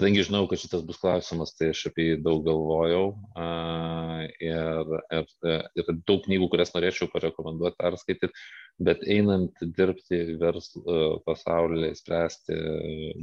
Kadangi 0.01 0.23
žinau, 0.25 0.47
kad 0.49 0.57
šitas 0.57 0.81
bus 0.89 0.97
klausimas, 0.97 1.51
tai 1.59 1.75
aš 1.75 1.83
apie 1.91 2.07
jį 2.07 2.21
daug 2.25 2.39
galvojau 2.47 3.03
ir, 4.47 4.93
ir, 5.13 5.27
ir 5.77 5.91
daug 6.09 6.23
knygų, 6.25 6.49
kurias 6.55 6.73
norėčiau 6.73 7.11
parekomenduoti 7.13 7.77
perskaityti, 7.77 8.31
bet 8.81 9.05
einant 9.05 9.61
dirbti 9.77 10.23
verslo 10.41 11.21
pasaulyje, 11.29 11.93
spręsti 12.01 12.57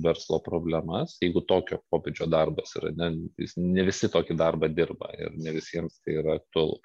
verslo 0.06 0.38
problemas, 0.46 1.18
jeigu 1.24 1.42
tokio 1.50 1.82
pobūdžio 1.90 2.30
darbas 2.30 2.78
yra, 2.78 2.94
ne, 3.02 3.12
ne 3.58 3.90
visi 3.90 4.14
tokį 4.14 4.38
darbą 4.38 4.70
dirba 4.70 5.10
ir 5.18 5.34
ne 5.34 5.58
visiems 5.58 5.98
tai 6.04 6.20
yra 6.22 6.38
aktualu. 6.38 6.78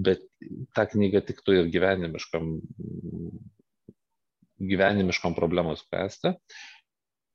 Bet 0.00 0.24
ta 0.72 0.88
knyga 0.88 1.20
tiktų 1.28 1.60
ir 1.60 1.72
gyvenimiškam, 1.76 2.54
gyvenimiškom 4.64 5.36
problemom 5.36 5.76
spręsti. 5.76 6.38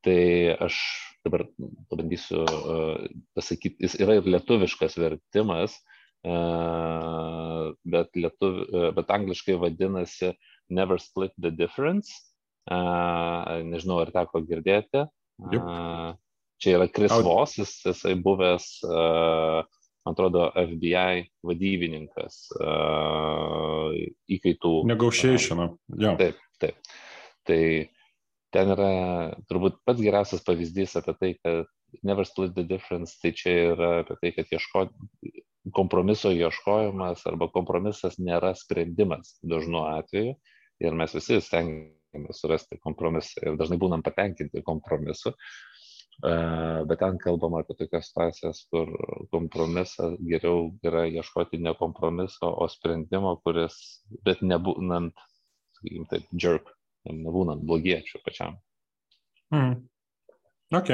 Tai 0.06 0.22
aš 0.66 0.80
dabar 1.26 1.46
pabandysiu 1.90 2.44
uh, 2.46 3.06
pasakyti, 3.36 3.82
jis 3.88 3.98
yra 4.02 4.20
ir 4.20 4.30
lietuviškas 4.30 4.98
vertimas, 5.02 5.80
uh, 6.28 7.72
bet, 7.86 8.12
lietuv, 8.18 8.62
uh, 8.70 8.90
bet 8.96 9.12
angliškai 9.14 9.58
vadinasi 9.62 10.36
Never 10.70 11.02
Split 11.02 11.34
the 11.38 11.52
Difference. 11.54 12.10
Nežinau, 12.66 14.00
ar 14.02 14.10
teko 14.10 14.40
girdėti. 14.42 15.04
Uh, 15.54 16.16
čia 16.58 16.80
yra 16.80 16.88
Chris 16.90 17.14
Voss, 17.22 17.60
jis, 17.60 17.76
jisai 17.86 18.16
buvęs, 18.26 18.66
man 18.86 20.16
atrodo, 20.16 20.48
FBI 20.58 21.28
vadybininkas 21.46 22.40
įkaitų. 24.34 24.74
Negotiation. 24.90 25.62
Uh, 25.94 26.16
taip, 26.18 26.42
taip. 26.64 26.96
Tai 27.46 27.62
ten 28.56 28.72
yra 28.72 28.90
turbūt 29.50 29.82
pats 29.88 30.00
geriausias 30.00 30.44
pavyzdys 30.48 30.96
apie 31.00 31.16
tai, 31.20 31.32
kad 31.44 32.04
never 32.08 32.26
split 32.28 32.56
the 32.56 32.64
difference, 32.64 33.18
tai 33.22 33.34
čia 33.36 33.56
yra 33.74 33.92
apie 34.04 34.18
tai, 34.22 34.32
kad 34.38 34.52
ieško, 34.56 34.86
kompromiso 35.76 36.32
ieškojimas 36.32 37.26
arba 37.30 37.50
kompromisas 37.54 38.20
nėra 38.22 38.54
sprendimas 38.58 39.36
dažnu 39.44 39.86
atveju. 39.90 40.36
Ir 40.84 40.98
mes 41.00 41.16
visi 41.16 41.40
stengiamės 41.44 42.42
surasti 42.44 42.80
kompromisą 42.84 43.44
ir 43.46 43.60
dažnai 43.60 43.80
būnam 43.80 44.04
patenkinti 44.04 44.64
kompromisu, 44.68 45.32
bet 46.22 47.00
ten 47.00 47.20
kalbama 47.24 47.64
apie 47.64 47.78
tokias 47.80 48.10
situacijas, 48.10 48.64
kur 48.72 48.92
kompromisas 49.32 50.16
geriau 50.28 50.70
yra 50.84 51.06
ieškoti 51.12 51.60
ne 51.64 51.76
kompromiso, 51.80 52.52
o 52.52 52.68
sprendimo, 52.72 53.38
kuris, 53.44 53.80
bet 54.28 54.44
nebūnant, 54.44 55.16
sakykime 55.80 56.12
taip, 56.12 56.28
jerk 56.36 56.75
nebūnant 57.12 57.64
blogiečių 57.66 58.24
pačiam. 58.26 58.58
Mhm. 59.54 59.78
Ok. 60.76 60.92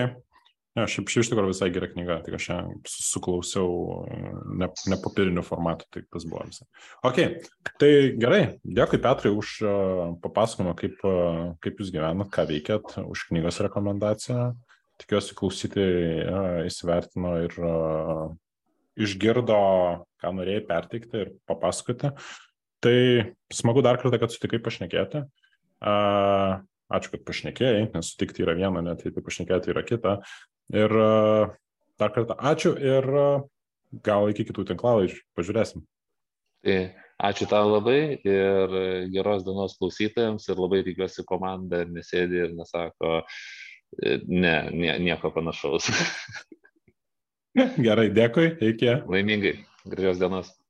Ja, 0.71 0.85
šiaip 0.87 1.09
iš 1.11 1.27
tikrųjų 1.27 1.51
visai 1.51 1.67
gera 1.75 1.87
knyga, 1.91 2.21
tik 2.23 2.37
aš 2.37 2.45
ją 2.47 2.57
suklausiau 2.87 4.05
ne, 4.55 4.69
ne 4.87 4.97
papiriniu 5.03 5.43
formatu, 5.43 5.83
tai 5.91 6.05
tas 6.07 6.23
buvo 6.23 6.45
visai. 6.47 6.63
Ok, 7.03 7.17
tai 7.81 7.89
gerai, 8.15 8.39
dėkui 8.63 9.01
Petrai 9.03 9.33
už 9.35 9.57
uh, 9.65 10.05
papasakojimą, 10.23 10.75
kaip, 10.79 10.95
uh, 11.03 11.41
kaip 11.63 11.81
jūs 11.83 11.91
gyvenat, 11.91 12.31
ką 12.31 12.47
veikėt, 12.53 12.95
už 13.03 13.25
knygos 13.33 13.59
rekomendaciją. 13.67 14.53
Tikiuosi 15.01 15.35
klausytojai 15.35 16.69
įsivertino 16.69 17.33
ir 17.41 17.55
išgirdo, 19.01 19.59
ką 20.21 20.33
norėjai 20.37 20.63
perteikti 20.67 21.23
ir 21.25 21.31
papasakoti. 21.49 22.13
Tai 22.81 22.97
smagu 23.53 23.83
dar 23.85 23.99
kartą, 24.01 24.21
kad 24.21 24.33
sutikai 24.33 24.61
pašnekėti. 24.63 25.25
Ačiū, 25.81 27.13
kad 27.13 27.23
pašnekėjai, 27.25 27.87
nes 27.93 28.11
sutikti 28.11 28.43
yra 28.43 28.53
viena, 28.57 28.83
net 28.83 29.05
jei 29.05 29.13
tai 29.15 29.23
pašnekėti 29.25 29.71
yra 29.73 29.83
kita. 29.87 30.17
Ir 30.75 30.93
dar 32.01 32.13
kartą 32.15 32.35
ačiū 32.51 32.75
ir 32.75 33.07
gal 34.05 34.29
iki 34.31 34.45
kitų 34.49 34.67
tinklalaidžių 34.71 35.21
pažiūrėsim. 35.37 35.85
Tai 36.61 36.77
ačiū 37.31 37.47
tau 37.49 37.71
labai 37.71 38.19
ir 38.21 38.75
geros 39.13 39.45
dienos 39.47 39.77
klausytojams 39.79 40.47
ir 40.49 40.61
labai 40.61 40.83
tikiuosi 40.85 41.25
komanda 41.27 41.83
nesėdi 41.89 42.43
ir 42.45 42.55
nesako, 42.57 43.21
ne, 44.27 44.55
nie, 44.75 44.93
nieko 45.07 45.33
panašaus. 45.33 45.89
Gerai, 47.87 48.07
dėkui, 48.15 48.53
iki. 48.63 48.93
Laimingai, 49.11 49.57
gražios 49.83 50.21
dienos. 50.21 50.53